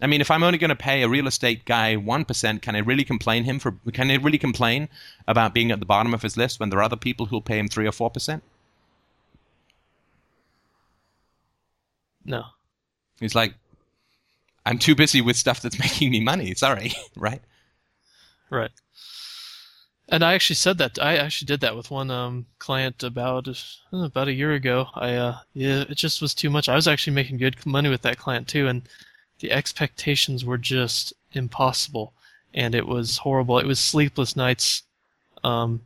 I 0.03 0.09
mean, 0.09 0.21
if 0.21 0.33
I'm 0.33 0.43
only 0.43 0.59
going 0.59 0.71
to 0.71 0.77
pay 0.77 1.03
a 1.03 1.09
real 1.09 1.29
estate 1.29 1.65
guy 1.65 1.95
one 1.95 2.25
percent, 2.25 2.61
can 2.61 2.75
I 2.75 2.81
really 2.81 3.05
complain 3.05 3.45
him 3.45 3.61
for? 3.61 3.77
Can 3.93 4.11
I 4.11 4.17
really 4.17 4.37
complain 4.37 4.89
about 5.29 5.55
being 5.55 5.71
at 5.71 5.79
the 5.79 5.87
bottom 5.87 6.13
of 6.13 6.23
his 6.23 6.37
list 6.37 6.59
when 6.59 6.71
there 6.71 6.81
are 6.81 6.83
other 6.83 6.97
people 6.97 7.27
who'll 7.27 7.41
pay 7.41 7.59
him 7.59 7.69
three 7.69 7.87
or 7.87 7.93
four 7.93 8.11
percent? 8.11 8.43
No. 12.25 12.45
He's 13.21 13.37
like, 13.37 13.55
I'm 14.67 14.79
too 14.79 14.97
busy 14.97 15.21
with 15.21 15.37
stuff 15.37 15.61
that's 15.61 15.79
making 15.87 16.11
me 16.11 16.21
money. 16.21 16.55
Sorry, 16.55 16.93
right? 17.17 17.41
Right. 18.51 18.73
And 20.09 20.25
I 20.25 20.35
actually 20.35 20.57
said 20.57 20.79
that 20.79 20.99
I 21.01 21.17
actually 21.17 21.47
did 21.47 21.61
that 21.61 21.77
with 21.77 21.91
one 21.93 22.11
um, 22.11 22.47
client 22.59 23.05
about 23.05 23.47
uh, 23.47 23.55
about 23.93 24.29
a 24.29 24.33
year 24.33 24.53
ago. 24.53 24.89
I 24.95 25.15
uh, 25.15 25.39
yeah, 25.55 25.85
it 25.89 25.95
just 25.95 26.21
was 26.21 26.35
too 26.35 26.51
much. 26.51 26.69
I 26.69 26.75
was 26.75 26.89
actually 26.89 27.15
making 27.15 27.39
good 27.39 27.65
money 27.65 27.89
with 27.89 28.03
that 28.03 28.19
client 28.19 28.49
too, 28.49 28.67
and 28.67 28.83
the 29.43 29.51
expectations 29.51 30.45
were 30.45 30.57
just 30.57 31.13
impossible, 31.33 32.15
and 32.55 32.75
it 32.75 32.87
was 32.87 33.19
horrible. 33.19 33.59
It 33.59 33.67
was 33.67 33.81
sleepless 33.81 34.37
nights, 34.37 34.85
um, 35.43 35.83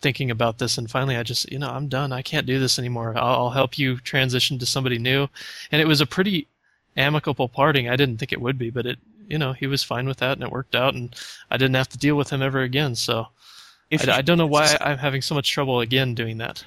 thinking 0.00 0.30
about 0.30 0.58
this. 0.58 0.78
And 0.78 0.88
finally, 0.88 1.16
I 1.16 1.24
just 1.24 1.50
you 1.50 1.58
know 1.58 1.68
I'm 1.68 1.88
done. 1.88 2.12
I 2.12 2.22
can't 2.22 2.46
do 2.46 2.60
this 2.60 2.78
anymore. 2.78 3.12
I'll, 3.16 3.44
I'll 3.44 3.50
help 3.50 3.76
you 3.76 3.98
transition 3.98 4.58
to 4.60 4.66
somebody 4.66 4.98
new. 4.98 5.28
And 5.72 5.82
it 5.82 5.88
was 5.88 6.00
a 6.00 6.06
pretty 6.06 6.46
amicable 6.96 7.48
parting. 7.48 7.88
I 7.88 7.96
didn't 7.96 8.18
think 8.18 8.32
it 8.32 8.40
would 8.40 8.56
be, 8.56 8.70
but 8.70 8.86
it 8.86 8.98
you 9.28 9.36
know 9.36 9.52
he 9.52 9.66
was 9.66 9.82
fine 9.82 10.06
with 10.06 10.18
that, 10.18 10.34
and 10.34 10.42
it 10.44 10.52
worked 10.52 10.76
out, 10.76 10.94
and 10.94 11.14
I 11.50 11.56
didn't 11.56 11.74
have 11.74 11.88
to 11.90 11.98
deal 11.98 12.14
with 12.14 12.30
him 12.30 12.40
ever 12.40 12.62
again. 12.62 12.94
So 12.94 13.26
I, 13.92 14.18
I 14.18 14.22
don't 14.22 14.38
know 14.38 14.46
why 14.46 14.76
I'm 14.80 14.98
having 14.98 15.22
so 15.22 15.34
much 15.34 15.50
trouble 15.50 15.80
again 15.80 16.14
doing 16.14 16.38
that. 16.38 16.64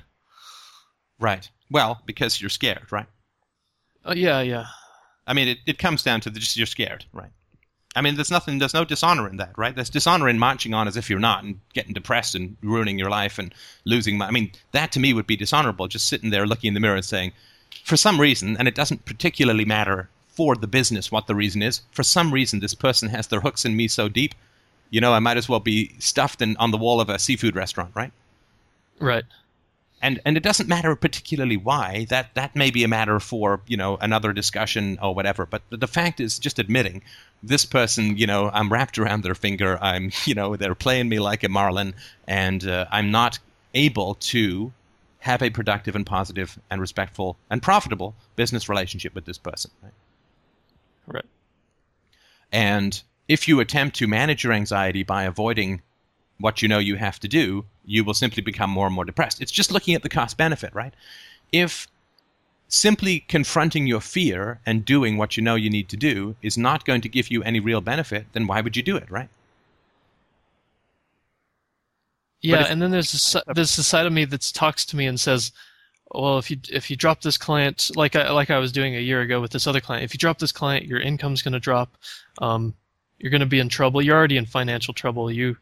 right. 1.18 1.50
Well, 1.70 2.02
because 2.06 2.40
you're 2.40 2.50
scared, 2.50 2.92
right? 2.92 3.08
Uh, 4.06 4.14
yeah, 4.16 4.40
yeah, 4.42 4.68
I 5.28 5.34
mean, 5.34 5.50
it, 5.50 5.60
it 5.66 5.78
comes 5.78 6.04
down 6.04 6.22
to 6.22 6.30
the, 6.30 6.40
just 6.40 6.58
you're 6.58 6.66
scared, 6.66 7.06
right? 7.14 7.30
I 7.96 8.02
mean, 8.02 8.16
there's 8.16 8.32
nothing, 8.32 8.60
there's 8.60 8.74
no 8.74 8.86
dishonor 8.86 9.28
in 9.28 9.38
that, 9.38 9.58
right? 9.58 9.76
There's 9.76 9.90
dishonor 9.90 10.30
in 10.30 10.40
marching 10.40 10.74
on 10.74 10.88
as 10.88 10.98
if 10.98 11.10
you're 11.10 11.20
not 11.20 11.44
and 11.44 11.60
getting 11.74 11.94
depressed 11.94 12.36
and 12.36 12.56
ruining 12.62 13.00
your 13.00 13.10
life 13.10 13.40
and 13.40 13.54
losing. 13.86 14.18
My, 14.18 14.28
I 14.28 14.32
mean, 14.32 14.52
that 14.72 14.92
to 14.94 15.00
me 15.00 15.14
would 15.14 15.28
be 15.28 15.36
dishonorable. 15.36 15.88
Just 15.88 16.08
sitting 16.08 16.30
there 16.30 16.46
looking 16.46 16.70
in 16.70 16.74
the 16.74 16.80
mirror 16.80 16.96
and 16.96 17.06
saying, 17.06 17.34
for 17.84 17.98
some 17.98 18.22
reason, 18.22 18.56
and 18.58 18.68
it 18.68 18.76
doesn't 18.76 19.06
particularly 19.06 19.66
matter 19.66 20.10
for 20.28 20.56
the 20.56 20.68
business 20.68 21.12
what 21.12 21.26
the 21.26 21.36
reason 21.36 21.64
is. 21.64 21.82
For 21.92 22.04
some 22.04 22.32
reason, 22.32 22.60
this 22.60 22.76
person 22.76 23.10
has 23.10 23.28
their 23.28 23.42
hooks 23.42 23.66
in 23.66 23.76
me 23.76 23.88
so 23.88 24.08
deep, 24.08 24.36
you 24.90 25.02
know, 25.02 25.14
I 25.14 25.20
might 25.20 25.38
as 25.38 25.50
well 25.50 25.60
be 25.60 25.96
stuffed 26.00 26.42
in, 26.42 26.56
on 26.58 26.72
the 26.72 26.78
wall 26.78 27.02
of 27.02 27.10
a 27.10 27.20
seafood 27.20 27.56
restaurant, 27.56 27.92
right? 27.96 28.12
right, 29.00 29.26
and 30.02 30.20
and 30.26 30.38
it 30.38 30.44
doesn't 30.44 30.70
matter 30.70 30.96
particularly 30.96 31.58
why. 31.58 32.06
That 32.10 32.34
that 32.36 32.56
may 32.56 32.72
be 32.72 32.84
a 32.84 32.88
matter 32.88 33.20
for 33.20 33.62
you 33.68 33.78
know 33.78 33.98
another 33.98 34.34
discussion 34.34 34.98
or 35.02 35.16
whatever. 35.16 35.46
But 35.46 35.64
the, 35.70 35.88
fact 35.88 36.20
is 36.20 36.38
just 36.38 36.60
admitting 36.60 37.02
this 37.42 37.66
person 37.66 38.18
you 38.18 38.28
know 38.28 38.50
i'm 38.54 38.72
wrapped 38.72 38.98
around 38.98 39.24
their 39.24 39.36
finger. 39.36 39.78
I'm 39.82 40.12
you 40.26 40.36
know 40.36 40.56
they're 40.56 40.76
playing 40.76 41.10
me 41.10 41.20
like 41.20 41.44
a 41.44 41.50
marlin. 41.50 41.96
And 42.28 42.68
uh, 42.68 42.86
i'm 42.92 43.12
not 43.12 43.40
able 43.74 44.16
to 44.16 44.72
have 45.20 45.42
a 45.42 45.50
productive 45.50 45.96
and 45.96 46.06
positive 46.06 46.60
and 46.70 46.80
respectful 46.80 47.38
and 47.50 47.62
profitable 47.62 48.16
business 48.36 48.70
relationship 48.70 49.14
with 49.14 49.26
this 49.26 49.38
person 49.38 49.72
right? 49.84 49.94
right, 51.08 51.26
And 52.52 53.02
if 53.28 53.48
you 53.48 53.60
attempt 53.60 53.98
to 53.98 54.08
manage 54.08 54.44
your 54.44 54.54
anxiety 54.54 55.04
by 55.04 55.24
avoiding 55.24 55.82
what 56.40 56.62
you 56.62 56.68
know 56.68 56.80
you 56.80 56.96
have 56.96 57.20
to 57.20 57.28
do, 57.28 57.66
you 57.88 58.04
will 58.04 58.14
simply 58.14 58.44
become 58.44 58.70
more 58.70 58.86
and 58.86 58.94
more 58.94 59.06
depressed. 59.06 59.42
It's 59.42 59.52
just 59.52 59.72
looking 59.72 59.96
at 59.96 60.04
the 60.04 60.10
cost 60.10 60.38
benefit, 60.38 60.76
right? 60.76 60.94
If 61.52 61.88
simply 62.68 63.22
confronting 63.22 63.88
your 63.88 64.02
fear 64.02 64.60
and 64.66 64.86
doing 64.86 65.18
what 65.18 65.38
you 65.38 65.44
know 65.44 65.56
you 65.56 65.70
need 65.70 65.88
to 65.90 65.98
do 65.98 66.36
is 66.42 66.58
not 66.58 66.86
going 66.86 67.02
to 67.02 67.10
give 67.10 67.32
you 67.32 67.42
any 67.44 67.62
real 67.62 67.82
benefit, 67.82 68.28
then 68.34 68.46
why 68.46 68.62
would 68.62 68.76
you 68.76 68.84
do 68.84 68.98
it, 68.98 69.10
right? 69.10 69.30
yeah. 72.42 72.62
if- 72.62 72.70
and 72.70 72.82
then 72.82 72.92
there's 72.92 73.12
this, 73.12 73.36
there's 73.56 73.76
the 73.76 73.84
side 73.84 74.06
of 74.06 74.14
me 74.14 74.26
that 74.26 74.52
talks 74.54 74.86
to 74.88 74.96
me 74.98 75.08
and 75.08 75.20
says, 75.20 75.52
"Well, 76.12 76.38
if 76.38 76.52
you 76.52 76.58
if 76.72 76.90
you 76.90 76.96
drop 76.96 77.22
this 77.22 77.38
client, 77.38 77.90
like 77.96 78.16
I 78.16 78.32
like 78.32 78.50
I 78.50 78.60
was 78.60 78.72
doing 78.72 78.96
a 78.96 79.00
year 79.00 79.22
ago 79.22 79.42
with 79.42 79.52
this 79.52 79.68
other 79.68 79.82
client, 79.82 80.04
if 80.04 80.14
you 80.14 80.18
drop 80.18 80.40
this 80.40 80.52
client, 80.52 80.86
your 80.86 81.00
income's 81.00 81.42
going 81.42 81.54
to 81.54 81.60
drop. 81.60 81.98
Um, 82.40 82.74
you're 83.20 83.32
going 83.32 83.42
to 83.42 83.48
be 83.48 83.60
in 83.60 83.70
trouble. 83.70 84.02
You're 84.02 84.18
already 84.18 84.38
in 84.38 84.46
financial 84.46 84.94
trouble. 84.94 85.32
You, 85.32 85.58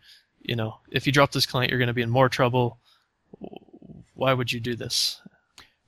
you 0.48 0.56
know, 0.56 0.80
if 0.92 1.06
you 1.06 1.14
drop 1.14 1.32
this 1.32 1.46
client, 1.46 1.70
you're 1.70 1.80
going 1.80 1.88
to 1.88 1.94
be 1.94 2.02
in 2.02 2.10
more 2.10 2.30
trouble. 2.30 2.80
Why 4.16 4.34
would 4.34 4.52
you 4.52 4.60
do 4.60 4.76
this? 4.76 5.22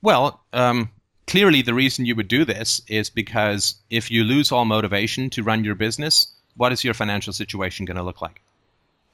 Well, 0.02 0.44
um, 0.52 0.90
clearly 1.28 1.62
the 1.62 1.72
reason 1.74 2.04
you 2.04 2.16
would 2.16 2.26
do 2.28 2.44
this 2.44 2.80
is 2.88 3.10
because 3.10 3.76
if 3.90 4.10
you 4.10 4.24
lose 4.24 4.50
all 4.50 4.64
motivation 4.64 5.30
to 5.30 5.42
run 5.44 5.62
your 5.64 5.74
business, 5.76 6.34
what 6.56 6.72
is 6.72 6.82
your 6.84 6.94
financial 6.94 7.32
situation 7.32 7.84
going 7.86 7.96
to 7.96 8.02
look 8.02 8.20
like? 8.20 8.42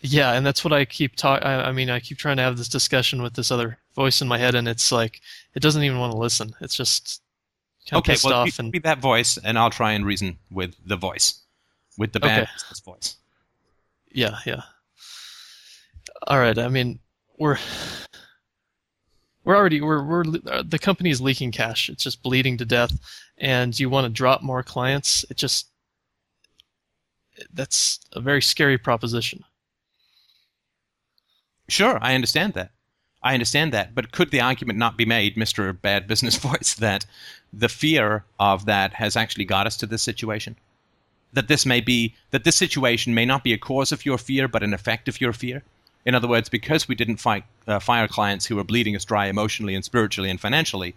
Yeah, 0.01 0.33
and 0.33 0.45
that's 0.45 0.63
what 0.65 0.73
I 0.73 0.85
keep 0.85 1.17
talking. 1.17 1.47
I 1.47 1.73
mean, 1.73 1.89
I 1.89 1.99
keep 2.01 2.19
trying 2.19 2.37
to 2.37 2.43
have 2.43 2.59
this 2.59 2.69
discussion 2.69 3.23
with 3.23 3.35
this 3.35 3.51
other 3.51 3.79
voice 3.95 4.21
in 4.21 4.29
my 4.29 4.37
head, 4.39 4.55
and 4.55 4.69
it's 4.69 4.93
like 4.93 5.21
it 5.55 5.61
doesn't 5.61 5.83
even 5.83 5.99
want 5.99 6.13
to 6.13 6.19
listen. 6.19 6.55
It's 6.61 6.77
just 6.77 7.23
kind 7.89 7.99
okay, 8.01 8.13
of 8.15 8.15
pissed 8.15 8.25
well, 8.25 8.35
off. 8.35 8.47
you 8.47 8.53
And 8.59 8.73
be 8.73 8.79
that 8.81 8.99
voice, 9.01 9.39
and 9.39 9.59
I'll 9.59 9.71
try 9.71 9.93
and 9.93 10.05
reason 10.05 10.39
with 10.51 10.77
the 10.85 10.97
voice, 10.97 11.43
with 11.97 12.13
the 12.13 12.21
bad 12.21 12.45
Okay. 12.45 12.51
voice. 12.85 13.17
yeah, 14.13 14.39
yeah. 14.47 14.63
All 16.27 16.39
right. 16.39 16.59
I 16.59 16.69
mean, 16.69 17.01
we're 17.39 17.59
we're 19.45 19.57
already 19.57 19.81
we're 19.81 20.03
we're 20.03 20.25
uh, 20.47 20.63
the 20.67 20.79
company 20.79 21.11
is 21.11 21.21
leaking 21.21 21.53
cash. 21.53 21.89
It's 21.89 22.05
just 22.05 22.23
bleeding 22.23 22.57
to 22.59 22.65
death, 22.65 22.99
and 23.37 23.79
you 23.79 23.91
want 23.91 24.07
to 24.07 24.13
drop 24.13 24.43
more 24.43 24.63
clients. 24.63 25.25
It 25.31 25.37
just 25.37 25.69
that's 27.53 28.01
a 28.13 28.21
very 28.21 28.41
scary 28.41 28.79
proposition. 28.79 29.45
Sure, 31.69 31.99
I 32.01 32.15
understand 32.15 32.55
that. 32.55 32.71
I 33.23 33.33
understand 33.33 33.73
that, 33.73 33.95
but 33.95 34.13
could 34.13 34.31
the 34.31 34.41
argument 34.43 34.79
not 34.79 34.99
be 34.99 35.07
made, 35.07 35.37
Mister 35.37 35.73
Bad 35.73 36.07
Business 36.07 36.37
Voice, 36.49 36.75
that 36.75 37.05
the 37.53 37.69
fear 37.69 38.25
of 38.39 38.67
that 38.67 38.95
has 38.95 39.17
actually 39.17 39.47
got 39.47 39.67
us 39.67 39.77
to 39.79 39.87
this 39.87 40.03
situation? 40.03 40.57
That 41.35 41.49
this 41.49 41.67
may 41.67 41.81
be 41.81 42.15
that 42.31 42.45
this 42.45 42.57
situation 42.57 43.15
may 43.15 43.27
not 43.27 43.45
be 43.45 43.53
a 43.53 43.59
cause 43.59 43.93
of 43.93 44.07
your 44.07 44.19
fear, 44.19 44.49
but 44.49 44.63
an 44.63 44.73
effect 44.73 45.09
of 45.09 45.21
your 45.21 45.33
fear. 45.35 45.63
In 46.05 46.15
other 46.15 46.29
words, 46.29 46.49
because 46.49 46.87
we 46.87 46.95
didn't 46.95 47.17
fight, 47.17 47.45
uh, 47.67 47.79
fire 47.79 48.09
clients 48.09 48.47
who 48.47 48.57
were 48.57 48.65
bleeding 48.65 48.95
us 48.95 49.05
dry 49.05 49.27
emotionally 49.27 49.75
and 49.75 49.85
spiritually 49.85 50.31
and 50.31 50.41
financially, 50.41 50.95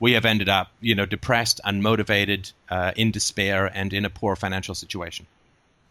we 0.00 0.12
have 0.12 0.24
ended 0.24 0.48
up, 0.48 0.72
you 0.80 0.94
know, 0.94 1.06
depressed, 1.06 1.60
unmotivated, 1.64 2.52
uh, 2.68 2.92
in 2.96 3.10
despair, 3.10 3.66
and 3.66 3.92
in 3.92 4.04
a 4.04 4.10
poor 4.10 4.34
financial 4.34 4.74
situation. 4.74 5.26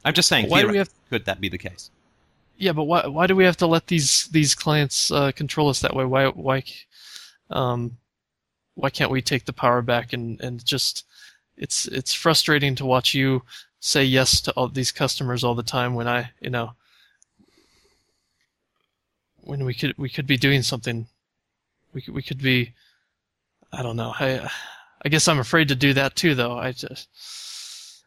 I'm 0.04 0.14
just 0.14 0.28
saying, 0.28 0.50
Why 0.50 0.62
do 0.62 0.70
we 0.70 0.78
have- 0.78 0.90
could 1.10 1.26
that 1.26 1.40
be 1.40 1.50
the 1.50 1.58
case? 1.58 1.90
Yeah, 2.58 2.74
but 2.74 2.84
why 2.84 3.08
why 3.08 3.26
do 3.26 3.38
we 3.38 3.46
have 3.46 3.56
to 3.58 3.68
let 3.68 3.88
these 3.88 4.28
these 4.28 4.54
clients 4.54 5.12
uh, 5.12 5.32
control 5.32 5.70
us 5.70 5.80
that 5.80 5.96
way? 5.96 6.04
Why 6.04 6.28
why 6.28 6.64
um 7.50 7.98
why 8.76 8.90
can't 8.90 9.12
we 9.12 9.22
take 9.22 9.46
the 9.46 9.54
power 9.54 9.82
back 9.82 10.12
and 10.12 10.40
and 10.42 10.64
just 10.66 11.06
it's 11.56 11.86
it's 11.88 12.14
frustrating 12.14 12.76
to 12.76 12.86
watch 12.86 13.14
you 13.14 13.44
say 13.80 14.04
yes 14.04 14.42
to 14.42 14.52
all 14.54 14.68
these 14.68 14.92
customers 14.92 15.44
all 15.44 15.56
the 15.56 15.64
time 15.64 15.94
when 15.94 16.08
I 16.08 16.32
you 16.42 16.50
know 16.50 16.74
when 19.50 19.66
we 19.66 19.74
could 19.74 19.98
we 19.98 20.10
could 20.10 20.28
be 20.28 20.38
doing 20.38 20.62
something 20.62 21.08
we 21.94 22.02
could, 22.02 22.14
we 22.14 22.22
could 22.22 22.42
be 22.42 22.74
I 23.74 23.82
don't 23.84 23.96
know 23.96 24.14
I 24.20 24.50
I 25.04 25.10
guess 25.10 25.28
I'm 25.28 25.40
afraid 25.40 25.68
to 25.70 25.76
do 25.76 25.94
that 25.94 26.16
too 26.16 26.36
though 26.36 26.58
I 26.58 26.72
just 26.72 27.10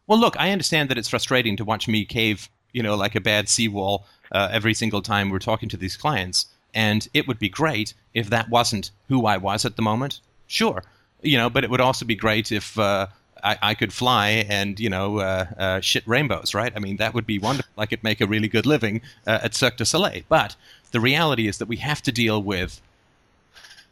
Well, 0.06 0.18
look, 0.18 0.36
I 0.38 0.50
understand 0.50 0.88
that 0.90 0.98
it's 0.98 1.08
frustrating 1.08 1.56
to 1.56 1.64
watch 1.64 1.88
me 1.88 2.04
cave, 2.04 2.48
you 2.72 2.82
know, 2.82 2.96
like 2.96 3.14
a 3.14 3.20
bad 3.20 3.48
seawall 3.48 4.04
uh, 4.30 4.48
every 4.50 4.74
single 4.74 5.02
time 5.02 5.30
we're 5.30 5.38
talking 5.38 5.68
to 5.70 5.76
these 5.76 5.96
clients. 5.96 6.46
And 6.74 7.08
it 7.12 7.28
would 7.28 7.38
be 7.38 7.48
great 7.48 7.94
if 8.14 8.30
that 8.30 8.48
wasn't 8.48 8.90
who 9.08 9.26
I 9.26 9.36
was 9.36 9.64
at 9.64 9.76
the 9.76 9.82
moment. 9.82 10.20
Sure, 10.46 10.82
you 11.22 11.36
know, 11.38 11.50
but 11.50 11.64
it 11.64 11.70
would 11.70 11.80
also 11.80 12.04
be 12.04 12.14
great 12.14 12.50
if 12.50 12.78
uh, 12.78 13.06
I, 13.42 13.58
I 13.62 13.74
could 13.74 13.92
fly 13.92 14.46
and 14.48 14.78
you 14.80 14.90
know 14.90 15.18
uh, 15.18 15.46
uh, 15.58 15.80
shit 15.80 16.06
rainbows, 16.06 16.54
right? 16.54 16.72
I 16.74 16.78
mean, 16.78 16.96
that 16.96 17.14
would 17.14 17.26
be 17.26 17.38
wonderful. 17.38 17.72
I 17.76 17.86
could 17.86 18.02
make 18.02 18.20
a 18.20 18.26
really 18.26 18.48
good 18.48 18.66
living 18.66 19.02
uh, 19.26 19.40
at 19.42 19.54
Cirque 19.54 19.76
du 19.76 19.84
Soleil. 19.84 20.22
But 20.28 20.56
the 20.92 21.00
reality 21.00 21.48
is 21.48 21.58
that 21.58 21.68
we 21.68 21.78
have 21.78 22.02
to 22.02 22.12
deal 22.12 22.42
with 22.42 22.80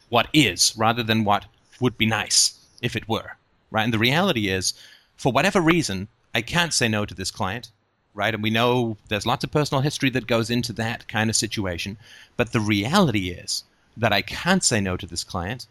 what 0.09 0.27
is 0.33 0.73
rather 0.77 1.03
than 1.03 1.23
what 1.23 1.45
would 1.79 1.97
be 1.97 2.05
nice 2.05 2.59
if 2.81 2.95
it 2.95 3.09
were, 3.09 3.35
right? 3.69 3.83
And 3.83 3.93
the 3.93 3.99
reality 3.99 4.49
is, 4.49 4.73
for 5.17 5.31
whatever 5.31 5.61
reason, 5.61 6.07
I 6.33 6.41
can't 6.41 6.73
say 6.73 6.87
no 6.87 7.05
to 7.05 7.13
this 7.13 7.31
client, 7.31 7.71
right? 8.13 8.33
And 8.33 8.43
we 8.43 8.49
know 8.49 8.97
there's 9.07 9.25
lots 9.25 9.43
of 9.43 9.51
personal 9.51 9.81
history 9.81 10.09
that 10.11 10.27
goes 10.27 10.49
into 10.49 10.73
that 10.73 11.07
kind 11.07 11.29
of 11.29 11.35
situation. 11.35 11.97
But 12.37 12.51
the 12.51 12.59
reality 12.59 13.29
is 13.29 13.63
that 13.97 14.13
I 14.13 14.21
can't 14.21 14.63
say 14.63 14.79
no 14.79 14.97
to 14.97 15.05
this 15.05 15.23
client, 15.23 15.67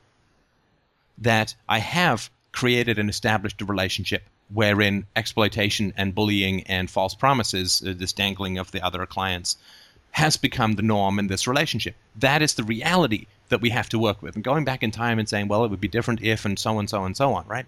that 1.19 1.55
I 1.69 1.79
have 1.79 2.31
created 2.53 2.99
and 2.99 3.09
established 3.09 3.61
a 3.61 3.65
relationship 3.65 4.25
wherein 4.53 5.07
exploitation 5.15 5.93
and 5.97 6.15
bullying 6.15 6.63
and 6.65 6.91
false 6.91 7.15
promises, 7.15 7.83
uh, 7.87 7.95
this 7.97 8.13
dangling 8.13 8.59
of 8.59 8.73
the 8.73 8.85
other 8.85 9.07
clients, 9.07 9.57
has 10.13 10.37
become 10.37 10.75
the 10.75 10.83
norm 10.83 11.19
in 11.19 11.29
this 11.29 11.47
relationship. 11.47 11.95
That 12.17 12.43
is 12.43 12.55
the 12.55 12.65
reality 12.65 13.27
that 13.49 13.61
we 13.61 13.71
have 13.71 13.89
to 13.91 13.99
work 13.99 14.23
with. 14.23 14.35
And 14.35 14.45
going 14.45 14.65
back 14.65 14.83
in 14.83 14.91
time 14.91 15.19
and 15.19 15.29
saying, 15.29 15.49
well, 15.49 15.65
it 15.65 15.71
would 15.71 15.81
be 15.81 15.89
different 15.89 16.23
if, 16.23 16.45
and 16.45 16.59
so 16.59 16.79
on, 16.79 16.89
so 16.89 17.03
on, 17.03 17.15
so 17.15 17.35
on, 17.35 17.47
right? 17.47 17.67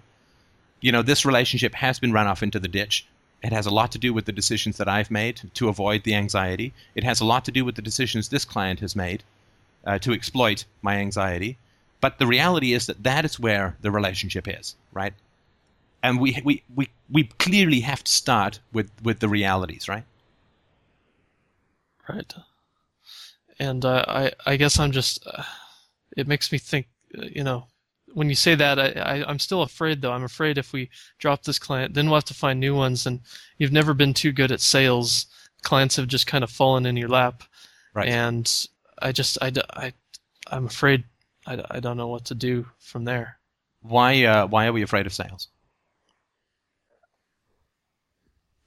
You 0.80 0.92
know, 0.92 1.02
this 1.02 1.24
relationship 1.24 1.74
has 1.74 1.98
been 1.98 2.12
run 2.12 2.26
off 2.26 2.42
into 2.42 2.58
the 2.58 2.68
ditch. 2.68 3.06
It 3.42 3.52
has 3.52 3.66
a 3.66 3.70
lot 3.70 3.92
to 3.92 3.98
do 3.98 4.12
with 4.12 4.24
the 4.24 4.32
decisions 4.32 4.76
that 4.78 4.88
I've 4.88 5.10
made 5.10 5.40
to 5.54 5.68
avoid 5.68 6.04
the 6.04 6.14
anxiety. 6.14 6.72
It 6.94 7.04
has 7.04 7.20
a 7.20 7.24
lot 7.24 7.44
to 7.46 7.52
do 7.52 7.64
with 7.64 7.74
the 7.74 7.82
decisions 7.82 8.28
this 8.28 8.44
client 8.44 8.80
has 8.80 8.94
made 8.94 9.22
uh, 9.84 9.98
to 10.00 10.12
exploit 10.12 10.64
my 10.80 10.96
anxiety. 10.96 11.58
But 12.00 12.18
the 12.18 12.26
reality 12.26 12.72
is 12.72 12.86
that 12.86 13.02
that 13.02 13.24
is 13.24 13.38
where 13.38 13.76
the 13.80 13.90
relationship 13.90 14.48
is, 14.48 14.76
right? 14.92 15.14
And 16.02 16.20
we, 16.20 16.40
we, 16.44 16.62
we, 16.74 16.88
we 17.10 17.24
clearly 17.24 17.80
have 17.80 18.02
to 18.02 18.10
start 18.10 18.60
with, 18.72 18.90
with 19.02 19.20
the 19.20 19.28
realities, 19.28 19.88
right? 19.88 20.04
Right. 22.08 22.32
And 23.58 23.84
uh, 23.84 24.04
I 24.08 24.32
I 24.46 24.56
guess 24.56 24.78
I'm 24.78 24.92
just 24.92 25.26
uh, 25.26 25.44
it 26.16 26.26
makes 26.26 26.50
me 26.52 26.58
think 26.58 26.88
uh, 27.18 27.26
you 27.26 27.44
know 27.44 27.68
when 28.14 28.28
you 28.28 28.34
say 28.34 28.54
that 28.54 28.78
I, 28.78 28.88
I 29.20 29.28
I'm 29.30 29.38
still 29.38 29.62
afraid 29.62 30.00
though 30.02 30.12
I'm 30.12 30.24
afraid 30.24 30.58
if 30.58 30.72
we 30.72 30.90
drop 31.18 31.44
this 31.44 31.58
client 31.58 31.94
then 31.94 32.06
we'll 32.06 32.16
have 32.16 32.24
to 32.26 32.34
find 32.34 32.58
new 32.60 32.74
ones 32.74 33.06
and 33.06 33.20
you've 33.58 33.72
never 33.72 33.94
been 33.94 34.14
too 34.14 34.32
good 34.32 34.52
at 34.52 34.60
sales 34.60 35.26
clients 35.62 35.96
have 35.96 36.08
just 36.08 36.26
kind 36.26 36.44
of 36.44 36.50
fallen 36.50 36.86
in 36.86 36.96
your 36.96 37.08
lap 37.08 37.44
Right. 37.94 38.10
and 38.10 38.66
I 39.00 39.12
just 39.12 39.38
I, 39.42 39.52
I 39.74 39.92
I'm 40.48 40.66
afraid 40.66 41.04
I, 41.46 41.64
I 41.70 41.80
don't 41.80 41.96
know 41.96 42.08
what 42.08 42.24
to 42.26 42.34
do 42.34 42.66
from 42.78 43.04
there 43.04 43.38
Why, 43.82 44.24
uh, 44.24 44.46
why 44.46 44.66
are 44.66 44.72
we 44.72 44.82
afraid 44.82 45.06
of 45.06 45.12
sales? 45.12 45.48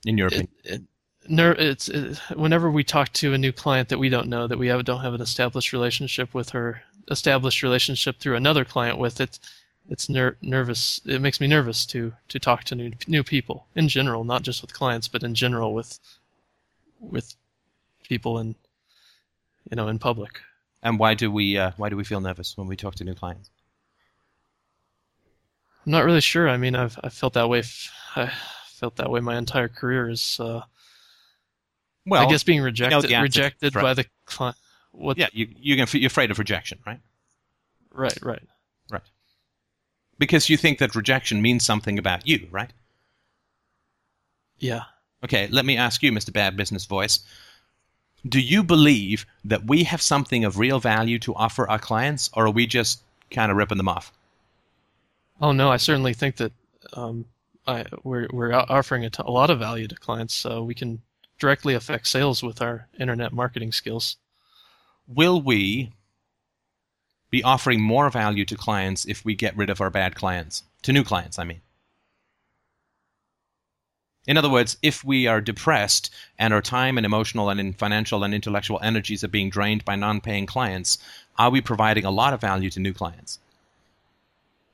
In 0.06 0.18
your 0.18 0.28
it, 0.30 0.34
opinion? 0.34 0.54
it, 0.64 0.84
ner- 1.28 1.54
it's 1.54 1.90
it, 1.90 2.18
whenever 2.36 2.70
we 2.72 2.84
talk 2.84 3.12
to 3.14 3.34
a 3.34 3.38
new 3.38 3.52
client 3.52 3.90
that 3.90 4.00
we 4.00 4.10
don't 4.10 4.28
know 4.28 4.48
that 4.48 4.58
we 4.58 4.68
have, 4.68 4.84
don't 4.86 5.02
have 5.02 5.14
an 5.14 5.22
established 5.22 5.74
relationship 5.74 6.34
with 6.34 6.50
her 6.50 6.84
established 7.10 7.62
relationship 7.64 8.20
through 8.20 8.36
another 8.36 8.66
client 8.66 8.98
with 8.98 9.22
it 9.22 9.40
it's 9.88 10.10
ner- 10.10 10.38
nervous 10.42 11.00
it 11.06 11.22
makes 11.22 11.40
me 11.40 11.46
nervous 11.48 11.86
to 11.86 12.14
to 12.28 12.40
talk 12.40 12.64
to 12.64 12.74
new 12.76 12.92
new 13.08 13.24
people 13.24 13.68
in 13.76 13.88
general 13.88 14.24
not 14.24 14.42
just 14.42 14.62
with 14.62 14.74
clients 14.74 15.08
but 15.08 15.22
in 15.24 15.36
general 15.36 15.74
with 15.74 16.00
with 17.00 17.36
people 18.04 18.40
in 18.40 18.56
you 19.70 19.76
know 19.76 19.88
in 19.88 20.00
public 20.00 20.42
And 20.82 20.98
why 21.00 21.14
do 21.16 21.30
we 21.32 21.58
uh, 21.58 21.72
why 21.78 21.90
do 21.90 21.98
we 21.98 22.04
feel 22.04 22.22
nervous 22.22 22.58
when 22.58 22.68
we 22.68 22.76
talk 22.78 22.96
to 22.96 23.04
new 23.04 23.14
clients? 23.16 23.50
i'm 25.86 25.92
not 25.92 26.06
really 26.06 26.22
sure 26.22 26.50
i 26.50 26.58
mean 26.58 26.76
i've 26.76 27.00
i 27.04 27.10
felt 27.10 27.34
that 27.34 27.50
way 27.50 27.60
f- 27.60 27.92
i 28.16 28.32
felt 28.68 28.96
that 28.96 29.10
way 29.10 29.20
my 29.20 29.38
entire 29.38 29.68
career 29.68 30.10
is 30.10 30.40
uh 30.40 30.62
Well, 32.06 32.26
i 32.26 32.30
guess 32.30 32.44
being 32.44 32.62
rejected 32.62 33.10
the 33.10 33.16
answer, 33.16 33.24
rejected 33.24 33.74
by 33.74 33.94
the 33.94 34.06
client 34.26 34.58
what 34.98 35.18
yeah, 35.18 35.28
you 35.34 35.48
you 35.58 35.76
can 35.76 35.88
you're 36.00 36.08
afraid 36.08 36.32
of 36.32 36.40
rejection, 36.40 36.80
right? 36.86 37.00
right 37.92 38.18
right 38.22 38.44
Right. 38.92 39.02
Because 40.18 40.50
you 40.50 40.58
think 40.58 40.80
that 40.80 40.96
rejection 40.96 41.42
means 41.42 41.66
something 41.66 42.00
about 42.00 42.28
you, 42.28 42.48
right? 42.52 42.72
yeah 44.58 44.84
Okay, 45.24 45.48
let 45.48 45.66
me 45.66 45.76
ask 45.76 46.04
you, 46.04 46.12
Mr. 46.12 46.32
Bad 46.32 46.56
Business 46.56 46.86
Voice. 46.86 47.20
Do 48.28 48.40
you 48.40 48.64
believe 48.64 49.26
that 49.44 49.66
we 49.66 49.84
have 49.84 50.02
something 50.02 50.46
of 50.46 50.60
real 50.60 50.80
value 50.80 51.18
to 51.20 51.34
offer 51.34 51.68
our 51.68 51.80
clients, 51.80 52.30
or 52.34 52.46
are 52.46 52.52
we 52.52 52.68
just 52.68 53.02
kind 53.32 53.52
of 53.52 53.58
ripping 53.58 53.78
them 53.78 53.88
off? 53.88 54.12
Oh 55.42 55.52
no, 55.52 55.72
I 55.72 55.78
certainly 55.78 56.14
think 56.14 56.38
that 56.38 56.52
um, 56.94 57.26
I, 57.66 57.86
we're 58.04 58.28
we're 58.32 58.54
offering 58.54 59.04
a, 59.06 59.10
t- 59.10 59.24
a 59.26 59.32
lot 59.32 59.50
of 59.50 59.60
value 59.60 59.88
to 59.88 59.96
clients. 59.96 60.34
So 60.34 60.64
we 60.64 60.76
can 60.76 61.02
directly 61.40 61.74
affect 61.74 62.08
sales 62.08 62.42
with 62.42 62.62
our 62.62 62.88
internet 63.00 63.34
marketing 63.34 63.72
skills. 63.72 64.18
Will 65.08 65.42
we 65.42 65.92
be 67.30 67.44
offering 67.44 67.82
more 67.82 68.10
value 68.10 68.46
to 68.46 68.56
clients 68.56 69.06
if 69.06 69.26
we 69.26 69.36
get 69.36 69.56
rid 69.58 69.70
of 69.70 69.82
our 69.82 69.90
bad 69.90 70.16
clients? 70.16 70.64
To 70.84 70.94
new 70.94 71.04
clients, 71.04 71.38
I 71.38 71.44
mean. 71.44 71.62
In 74.28 74.38
other 74.38 74.50
words, 74.50 74.78
if 74.82 75.04
we 75.04 75.28
are 75.28 75.40
depressed 75.40 76.12
and 76.40 76.54
our 76.54 76.62
time 76.62 76.98
and 76.98 77.06
emotional 77.06 77.50
and 77.50 77.78
financial 77.78 78.24
and 78.24 78.34
intellectual 78.34 78.80
energies 78.82 79.24
are 79.24 79.28
being 79.30 79.50
drained 79.50 79.86
by 79.86 79.96
non 79.96 80.20
paying 80.20 80.48
clients, 80.48 80.98
are 81.38 81.52
we 81.52 81.62
providing 81.62 82.06
a 82.06 82.12
lot 82.12 82.34
of 82.34 82.42
value 82.42 82.70
to 82.72 82.80
new 82.80 82.94
clients? 82.94 83.40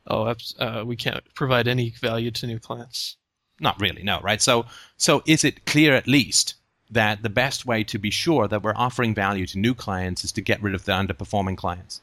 Oh, 0.08 0.34
uh, 0.60 0.84
we 0.86 0.96
can't 0.96 1.24
provide 1.36 1.68
any 1.68 1.90
value 1.90 2.32
to 2.32 2.48
new 2.48 2.60
clients. 2.60 3.18
Not 3.62 3.80
really, 3.80 4.04
no, 4.04 4.20
right? 4.22 4.42
So, 4.42 4.66
so 4.98 5.24
is 5.26 5.46
it 5.46 5.66
clear 5.66 5.96
at 5.96 6.08
least 6.08 6.56
that 6.90 7.24
the 7.24 7.30
best 7.30 7.66
way 7.66 7.84
to 7.86 7.98
be 7.98 8.12
sure 8.12 8.48
that 8.50 8.64
we're 8.64 8.76
offering 8.76 9.16
value 9.16 9.46
to 9.48 9.60
new 9.60 9.74
clients 9.74 10.26
is 10.26 10.34
to 10.34 10.42
get 10.42 10.62
rid 10.62 10.76
of 10.76 10.84
the 10.86 10.92
underperforming 10.92 11.58
clients? 11.58 12.02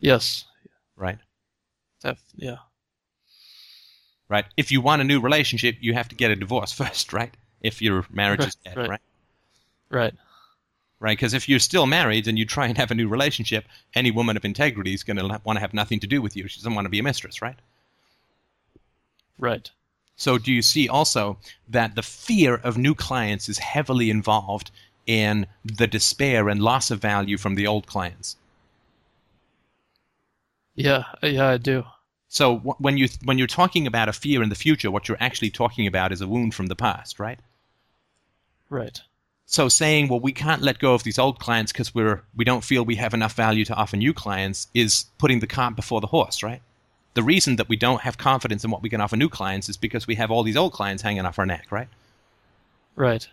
Yes. 0.00 0.44
Right. 0.96 1.18
Yeah. 2.36 2.58
Right. 4.28 4.46
If 4.56 4.72
you 4.72 4.80
want 4.80 5.02
a 5.02 5.04
new 5.04 5.20
relationship, 5.20 5.76
you 5.80 5.94
have 5.94 6.08
to 6.08 6.14
get 6.16 6.30
a 6.30 6.36
divorce 6.36 6.72
first, 6.80 7.12
right? 7.12 7.34
If 7.60 7.80
your 7.80 8.06
marriage 8.10 8.40
Right, 8.40 8.48
is 8.48 8.54
dead, 8.56 8.76
right. 8.76 8.88
right? 8.90 9.00
Right. 9.90 10.14
Right. 11.02 11.18
Because 11.18 11.34
if 11.34 11.48
you're 11.48 11.58
still 11.58 11.86
married 11.86 12.28
and 12.28 12.38
you 12.38 12.46
try 12.46 12.68
and 12.68 12.78
have 12.78 12.92
a 12.92 12.94
new 12.94 13.08
relationship, 13.08 13.64
any 13.92 14.12
woman 14.12 14.36
of 14.36 14.44
integrity 14.44 14.94
is 14.94 15.02
going 15.02 15.16
to 15.16 15.40
want 15.42 15.56
to 15.56 15.60
have 15.60 15.74
nothing 15.74 15.98
to 15.98 16.06
do 16.06 16.22
with 16.22 16.36
you. 16.36 16.46
She 16.46 16.60
doesn't 16.60 16.76
want 16.76 16.84
to 16.84 16.90
be 16.90 17.00
a 17.00 17.02
mistress, 17.02 17.42
right? 17.42 17.56
Right. 19.36 19.68
So 20.14 20.38
do 20.38 20.52
you 20.52 20.62
see 20.62 20.88
also 20.88 21.38
that 21.68 21.96
the 21.96 22.04
fear 22.04 22.54
of 22.54 22.78
new 22.78 22.94
clients 22.94 23.48
is 23.48 23.58
heavily 23.58 24.10
involved 24.10 24.70
in 25.04 25.48
the 25.64 25.88
despair 25.88 26.48
and 26.48 26.62
loss 26.62 26.92
of 26.92 27.00
value 27.00 27.36
from 27.36 27.56
the 27.56 27.66
old 27.66 27.88
clients? 27.88 28.36
Yeah. 30.76 31.02
Yeah, 31.20 31.48
I 31.48 31.56
do. 31.56 31.82
So 32.28 32.58
wh- 32.58 32.80
when 32.80 32.96
you 32.96 33.08
when 33.24 33.38
you're 33.38 33.48
talking 33.48 33.88
about 33.88 34.08
a 34.08 34.12
fear 34.12 34.40
in 34.40 34.50
the 34.50 34.54
future, 34.54 34.88
what 34.92 35.08
you're 35.08 35.18
actually 35.18 35.50
talking 35.50 35.88
about 35.88 36.12
is 36.12 36.20
a 36.20 36.28
wound 36.28 36.54
from 36.54 36.66
the 36.66 36.76
past, 36.76 37.18
right? 37.18 37.40
Right. 38.70 39.02
So 39.52 39.68
saying, 39.68 40.08
well, 40.08 40.18
we 40.18 40.32
can't 40.32 40.62
let 40.62 40.78
go 40.78 40.94
of 40.94 41.02
these 41.02 41.18
old 41.18 41.38
clients 41.38 41.72
because 41.72 41.94
we're 41.94 42.22
we 42.34 42.42
don't 42.42 42.64
feel 42.64 42.86
we 42.86 42.94
have 42.94 43.12
enough 43.12 43.34
value 43.34 43.66
to 43.66 43.74
offer 43.74 43.98
new 43.98 44.14
clients 44.14 44.68
is 44.72 45.04
putting 45.18 45.40
the 45.40 45.46
cart 45.46 45.76
before 45.76 46.00
the 46.00 46.06
horse, 46.06 46.42
right? 46.42 46.62
The 47.12 47.22
reason 47.22 47.56
that 47.56 47.68
we 47.68 47.76
don't 47.76 48.00
have 48.00 48.16
confidence 48.16 48.64
in 48.64 48.70
what 48.70 48.80
we 48.80 48.88
can 48.88 49.02
offer 49.02 49.14
new 49.14 49.28
clients 49.28 49.68
is 49.68 49.76
because 49.76 50.06
we 50.06 50.14
have 50.14 50.30
all 50.30 50.42
these 50.42 50.56
old 50.56 50.72
clients 50.72 51.02
hanging 51.02 51.26
off 51.26 51.38
our 51.38 51.44
neck, 51.44 51.66
right? 51.70 51.88
Right. 52.96 53.28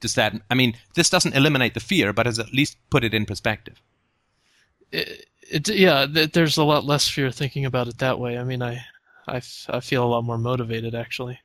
Does 0.00 0.14
that? 0.14 0.32
I 0.50 0.54
mean, 0.54 0.74
this 0.94 1.10
doesn't 1.10 1.34
eliminate 1.34 1.74
the 1.74 1.80
fear, 1.80 2.14
but 2.14 2.24
has 2.24 2.38
at 2.38 2.54
least 2.54 2.78
put 2.88 3.04
it 3.04 3.12
in 3.12 3.26
perspective. 3.26 3.82
It, 4.90 5.26
it, 5.50 5.68
yeah, 5.68 6.06
th- 6.06 6.32
there's 6.32 6.56
a 6.56 6.64
lot 6.64 6.86
less 6.86 7.10
fear 7.10 7.30
thinking 7.30 7.66
about 7.66 7.88
it 7.88 7.98
that 7.98 8.18
way. 8.18 8.38
I 8.38 8.44
mean, 8.44 8.62
I, 8.62 8.86
I, 9.28 9.36
f- 9.36 9.66
I 9.68 9.80
feel 9.80 10.02
a 10.02 10.08
lot 10.08 10.24
more 10.24 10.38
motivated 10.38 10.94
actually. 10.94 11.40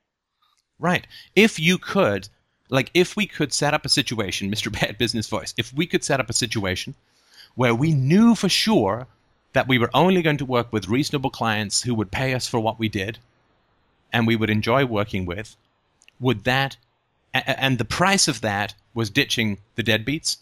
Right. 0.80 1.06
If 1.36 1.60
you 1.60 1.78
could, 1.78 2.30
like, 2.70 2.90
if 2.94 3.16
we 3.16 3.28
could 3.28 3.54
set 3.54 3.74
up 3.74 3.86
a 3.86 3.90
situation, 3.90 4.52
Mr. 4.54 4.72
Bad 4.72 4.98
Business 4.98 5.28
Voice, 5.28 5.54
if 5.58 5.74
we 5.74 5.86
could 5.86 6.04
set 6.04 6.20
up 6.20 6.30
a 6.30 6.34
situation 6.34 6.96
where 7.56 7.76
we 7.76 7.92
knew 7.92 8.36
for 8.36 8.50
sure 8.50 9.08
that 9.54 9.68
we 9.68 9.78
were 9.78 9.90
only 9.94 10.22
going 10.22 10.38
to 10.38 10.46
work 10.46 10.72
with 10.72 10.88
reasonable 10.88 11.30
clients 11.30 11.82
who 11.82 11.96
would 11.96 12.12
pay 12.12 12.34
us 12.34 12.48
for 12.48 12.60
what 12.60 12.80
we 12.80 12.88
did 12.88 13.18
and 14.14 14.26
we 14.26 14.36
would 14.36 14.50
enjoy 14.50 14.86
working 14.86 15.26
with, 15.26 15.56
would 16.20 16.44
that, 16.44 16.78
and 17.34 17.78
the 17.78 17.86
price 17.86 18.28
of 18.28 18.42
that 18.42 18.76
was 18.94 19.10
ditching 19.10 19.58
the 19.76 19.84
deadbeats? 19.84 20.38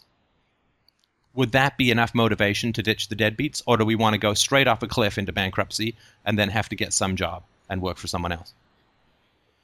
Would 1.34 1.52
that 1.52 1.76
be 1.76 1.90
enough 1.90 2.14
motivation 2.14 2.72
to 2.74 2.82
ditch 2.82 3.08
the 3.08 3.16
deadbeats? 3.16 3.62
Or 3.66 3.76
do 3.76 3.84
we 3.84 3.94
want 3.94 4.14
to 4.14 4.18
go 4.18 4.34
straight 4.34 4.66
off 4.66 4.82
a 4.82 4.88
cliff 4.88 5.18
into 5.18 5.32
bankruptcy 5.32 5.94
and 6.24 6.38
then 6.38 6.48
have 6.48 6.68
to 6.70 6.76
get 6.76 6.92
some 6.92 7.16
job 7.16 7.42
and 7.68 7.80
work 7.80 7.96
for 7.96 8.06
someone 8.06 8.32
else? 8.32 8.54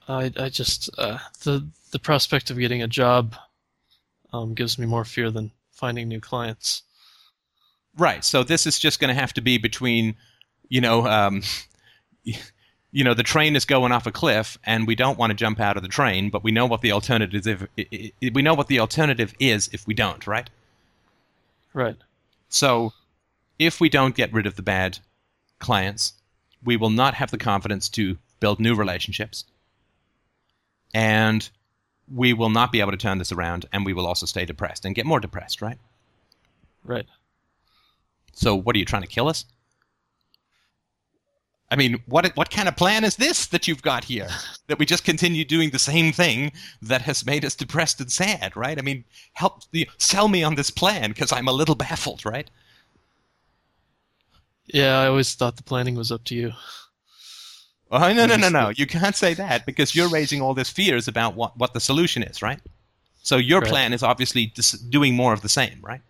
I, 0.09 0.32
I 0.36 0.48
just 0.48 0.90
uh, 0.98 1.18
the 1.42 1.66
the 1.92 1.98
prospect 1.98 2.50
of 2.50 2.59
getting 2.59 2.82
a 2.82 2.88
job 2.88 3.36
um, 4.32 4.55
gives 4.55 4.78
me 4.78 4.86
more 4.86 5.05
fear 5.05 5.30
than 5.30 5.52
finding 5.70 6.09
new 6.09 6.20
clients. 6.20 6.82
Right. 7.96 8.24
So 8.24 8.42
this 8.42 8.66
is 8.66 8.78
just 8.78 9.00
going 9.00 9.14
to 9.14 9.20
have 9.20 9.32
to 9.34 9.40
be 9.40 9.59
between, 9.59 10.16
you 10.68 10.80
know, 10.80 11.07
um, 11.07 11.42
you 12.24 13.02
know, 13.05 13.14
the 13.14 13.22
train 13.22 13.57
is 13.57 13.64
going 13.64 13.92
off 13.92 14.07
a 14.07 14.12
cliff, 14.12 14.57
and 14.64 14.86
we 14.86 14.94
don't 14.94 15.18
want 15.18 15.30
to 15.30 15.34
jump 15.34 15.59
out 15.59 15.76
of 15.76 15.82
the 15.82 15.88
train, 15.88 16.30
but 16.30 16.44
we 16.44 16.52
know 16.52 16.66
what 16.66 16.80
the 16.80 16.92
alternative 16.92 17.34
is. 17.34 17.66
If, 17.76 18.34
we 18.34 18.40
know 18.40 18.55
what 18.55 18.68
the 18.68 18.78
alternative 18.78 19.34
is 19.40 19.68
if 19.72 19.86
we 19.86 19.94
don't. 19.94 20.24
Right. 20.26 20.48
Right. 21.72 21.96
So, 22.48 22.92
if 23.59 23.80
we 23.80 23.88
don't 23.88 24.14
get 24.14 24.32
rid 24.32 24.46
of 24.46 24.55
the 24.55 24.62
bad 24.62 25.00
clients, 25.59 26.12
we 26.62 26.76
will 26.76 26.90
not 26.90 27.14
have 27.14 27.32
the 27.32 27.38
confidence 27.38 27.88
to 27.90 28.16
build 28.38 28.61
new 28.61 28.76
relationships, 28.76 29.44
and 30.95 31.51
we 32.11 32.32
will 32.32 32.51
not 32.51 32.72
be 32.72 32.80
able 32.80 32.92
to 32.92 32.97
turn 32.97 33.18
this 33.18 33.32
around, 33.32 33.66
and 33.72 33.84
we 33.84 33.92
will 33.92 34.07
also 34.07 34.24
stay 34.26 34.45
depressed 34.45 34.84
and 34.84 34.95
get 34.95 35.05
more 35.05 35.20
depressed. 35.20 35.61
Right. 35.61 35.78
Right. 36.84 37.07
So 38.32 38.55
what 38.55 38.76
are 38.76 38.78
you 38.78 38.84
trying 38.84 39.03
to 39.03 39.09
kill 39.09 39.28
us? 39.28 39.45
I 41.70 41.76
mean, 41.76 42.03
what 42.07 42.36
what 42.36 42.51
kind 42.51 42.68
of 42.68 42.76
plan 42.76 43.05
is 43.05 43.16
this 43.16 43.47
that 43.47 43.66
you've 43.66 43.82
got 43.82 44.05
here? 44.05 44.28
That 44.66 44.78
we 44.78 44.86
just 44.86 45.05
continue 45.05 45.45
doing 45.45 45.68
the 45.68 45.78
same 45.78 46.11
thing 46.11 46.51
that 46.80 47.03
has 47.03 47.26
made 47.26 47.45
us 47.45 47.55
depressed 47.55 48.01
and 48.01 48.11
sad, 48.11 48.57
right? 48.57 48.78
I 48.78 48.80
mean, 48.80 49.05
help 49.34 49.70
the 49.72 49.86
sell 49.99 50.26
me 50.26 50.42
on 50.42 50.55
this 50.55 50.70
plan 50.70 51.11
because 51.11 51.32
I'm 51.32 51.49
a 51.49 51.53
little 51.53 51.74
baffled, 51.74 52.24
right? 52.24 52.49
Yeah, 54.64 55.01
I 55.01 55.09
always 55.09 55.34
thought 55.34 55.57
the 55.57 55.62
planning 55.62 55.97
was 55.97 56.11
up 56.11 56.24
to 56.24 56.34
you. 56.34 56.53
Oh, 57.91 58.12
no, 58.12 58.26
no, 58.26 58.37
no, 58.37 58.49
no. 58.49 58.70
You 58.70 58.87
can't 58.87 59.14
say 59.14 59.35
that 59.35 59.66
because 59.66 59.95
you're 59.95 60.09
raising 60.09 60.41
all 60.41 60.55
these 60.55 60.70
fears 60.70 61.07
about 61.07 61.35
what, 61.35 61.57
what 61.57 61.74
the 61.74 61.80
solution 61.80 62.22
is, 62.22 62.43
right? 62.43 62.61
So 63.22 63.37
your 63.37 63.61
Right. 63.61 63.70
plan 63.70 63.93
is 63.93 64.03
obviously 64.03 64.47
dis- 64.47 64.72
doing 64.72 65.14
more 65.14 65.32
of 65.32 65.43
the 65.43 65.49
same, 65.49 65.78
right? 65.82 66.01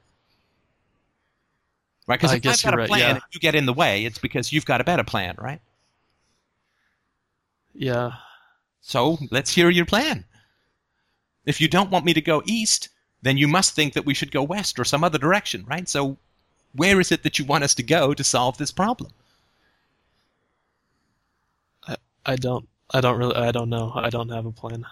Right? 2.07 2.19
Because 2.19 2.33
if 2.33 2.47
I've 2.47 2.63
got 2.63 2.75
a 2.75 2.77
right, 2.77 2.89
plan 2.89 3.01
yeah. 3.01 3.11
and 3.11 3.21
you 3.33 3.41
get 3.41 3.55
in 3.55 3.67
the 3.67 3.73
way, 3.73 4.05
it's 4.05 4.19
because 4.19 4.53
you've 4.53 4.67
got 4.67 4.81
a 4.81 4.85
better 4.85 5.05
plan, 5.05 5.37
right? 5.39 5.61
Yeah. 7.75 8.13
So 8.81 9.19
let's 9.31 9.55
hear 9.55 9.71
your 9.71 9.87
plan. 9.87 10.25
If 11.47 11.61
you 11.61 11.69
don't 11.69 11.91
want 11.91 12.05
me 12.05 12.15
to 12.15 12.21
go 12.21 12.43
east, 12.47 12.89
then 13.23 13.37
you 13.37 13.49
must 13.49 13.75
think 13.75 13.95
that 13.95 14.05
we 14.05 14.15
should 14.15 14.31
go 14.33 14.43
west 14.43 14.79
or 14.79 14.85
some 14.85 15.03
other 15.05 15.19
direction, 15.19 15.65
right? 15.67 15.89
So 15.89 16.19
where 16.75 17.01
is 17.01 17.11
it 17.13 17.23
that 17.23 17.39
you 17.39 17.45
want 17.45 17.65
us 17.65 17.75
to 17.77 17.83
go 17.83 18.15
to 18.15 18.25
solve 18.25 18.59
this 18.59 18.73
problem? 18.73 19.13
I 22.27 22.37
don't. 22.37 22.69
I 22.91 23.01
don't 23.01 23.19
really. 23.19 23.35
I 23.37 23.51
don't 23.53 23.71
know. 23.71 23.93
I 23.95 24.11
don't 24.11 24.29
have 24.31 24.47
a 24.47 24.53
plan. 24.53 24.85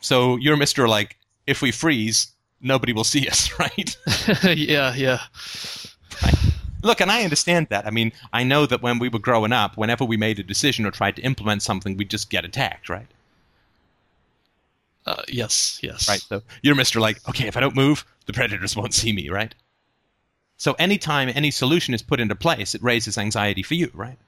So 0.00 0.36
you're 0.36 0.56
Mr. 0.56 0.88
like, 0.88 1.16
if 1.46 1.62
we 1.62 1.70
freeze, 1.72 2.32
nobody 2.60 2.92
will 2.92 3.04
see 3.04 3.26
us, 3.28 3.58
right? 3.58 3.96
yeah. 4.44 4.94
Yeah. 4.94 5.20
Look, 6.82 7.00
and 7.00 7.10
I 7.10 7.24
understand 7.24 7.68
that. 7.70 7.86
I 7.86 7.90
mean, 7.90 8.12
I 8.32 8.44
know 8.44 8.66
that 8.66 8.82
when 8.82 8.98
we 8.98 9.08
were 9.08 9.18
growing 9.18 9.52
up, 9.52 9.76
whenever 9.78 10.04
we 10.04 10.18
made 10.18 10.38
a 10.38 10.42
decision 10.42 10.84
or 10.84 10.90
tried 10.90 11.16
to 11.16 11.22
implement 11.22 11.62
something, 11.62 11.96
we'd 11.96 12.10
just 12.10 12.28
get 12.28 12.44
attacked, 12.44 12.90
right? 12.90 13.06
Uh, 15.06 15.22
yes. 15.28 15.78
Yes. 15.82 16.08
Right. 16.08 16.20
So 16.20 16.42
you're 16.62 16.74
Mr. 16.74 17.00
Like, 17.00 17.26
okay, 17.28 17.46
if 17.46 17.56
I 17.56 17.60
don't 17.60 17.74
move, 17.74 18.04
the 18.26 18.32
predators 18.32 18.76
won't 18.76 18.94
see 18.94 19.12
me, 19.12 19.30
right? 19.30 19.54
So 20.56 20.74
anytime 20.74 21.30
any 21.34 21.50
solution 21.50 21.94
is 21.94 22.02
put 22.02 22.20
into 22.20 22.34
place, 22.34 22.74
it 22.74 22.82
raises 22.82 23.18
anxiety 23.18 23.62
for 23.62 23.74
you, 23.74 23.90
right? 23.94 24.18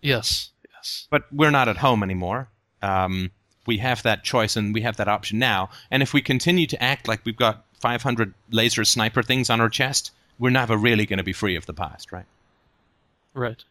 Yes. 0.00 0.50
Yes. 0.84 1.06
But 1.08 1.24
we're 1.32 1.50
not 1.50 1.68
at 1.68 1.78
home 1.78 2.02
anymore. 2.02 2.48
Um, 2.82 3.30
we 3.66 3.78
have 3.78 4.02
that 4.02 4.22
choice 4.22 4.54
and 4.54 4.74
we 4.74 4.82
have 4.82 4.98
that 4.98 5.08
option 5.08 5.38
now. 5.38 5.70
And 5.90 6.02
if 6.02 6.12
we 6.12 6.20
continue 6.20 6.66
to 6.66 6.82
act 6.82 7.08
like 7.08 7.24
we've 7.24 7.36
got 7.36 7.64
500 7.80 8.34
laser 8.50 8.84
sniper 8.84 9.22
things 9.22 9.48
on 9.48 9.62
our 9.62 9.70
chest, 9.70 10.10
we're 10.38 10.50
never 10.50 10.76
really 10.76 11.06
going 11.06 11.16
to 11.16 11.24
be 11.24 11.32
free 11.32 11.56
of 11.56 11.64
the 11.64 11.72
past, 11.72 12.12
right? 12.12 12.26
Right. 13.32 13.64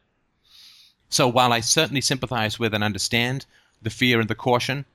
So 1.09 1.27
while 1.27 1.53
I 1.53 1.59
certainly 1.59 2.01
sympathize 2.01 2.57
with 2.57 2.73
and 2.73 2.83
understand 2.83 3.45
the 3.83 3.91
fear 3.91 4.19
and 4.19 4.27
the 4.27 4.35
caution, 4.35 4.85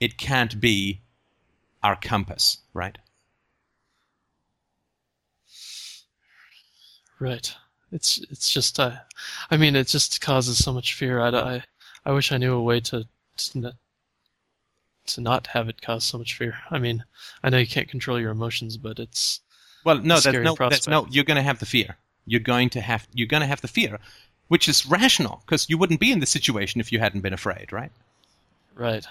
it 0.00 0.16
can't 0.16 0.58
be 0.58 1.00
our 1.82 1.96
compass, 1.96 2.58
right? 2.72 2.96
Right. 7.18 7.54
It's 7.92 8.18
it's 8.30 8.50
just 8.50 8.78
uh, 8.78 8.92
I 9.50 9.56
mean 9.56 9.76
it 9.76 9.88
just 9.88 10.20
causes 10.20 10.62
so 10.62 10.72
much 10.72 10.94
fear. 10.94 11.20
I, 11.20 11.28
I, 11.30 11.62
I 12.04 12.12
wish 12.12 12.32
I 12.32 12.38
knew 12.38 12.54
a 12.54 12.62
way 12.62 12.80
to 12.80 13.06
to 13.36 13.58
not, 13.58 13.74
to 15.06 15.20
not 15.20 15.46
have 15.48 15.68
it 15.68 15.82
cause 15.82 16.04
so 16.04 16.18
much 16.18 16.36
fear. 16.36 16.58
I 16.70 16.78
mean, 16.78 17.04
I 17.42 17.50
know 17.50 17.58
you 17.58 17.66
can't 17.66 17.88
control 17.88 18.20
your 18.20 18.30
emotions, 18.30 18.76
but 18.76 18.98
it's 18.98 19.40
Well, 19.84 19.98
no, 19.98 20.16
Scary 20.16 20.44
no, 20.44 20.54
there's 20.54 20.88
no. 20.88 21.06
You're 21.10 21.24
going 21.24 21.36
to 21.36 21.42
have 21.42 21.58
the 21.58 21.66
fear. 21.66 21.96
You're 22.26 22.40
going 22.40 22.70
to 22.70 22.80
have. 22.80 23.08
You're 23.12 23.26
going 23.26 23.42
to 23.42 23.46
have 23.46 23.60
the 23.60 23.68
fear, 23.68 23.98
which 24.48 24.68
is 24.68 24.86
rational 24.86 25.42
because 25.44 25.68
you 25.68 25.78
wouldn't 25.78 26.00
be 26.00 26.12
in 26.12 26.20
this 26.20 26.30
situation 26.30 26.80
if 26.80 26.92
you 26.92 27.00
hadn't 27.00 27.22
been 27.22 27.32
afraid, 27.32 27.72
right? 27.72 27.92
right. 28.74 29.06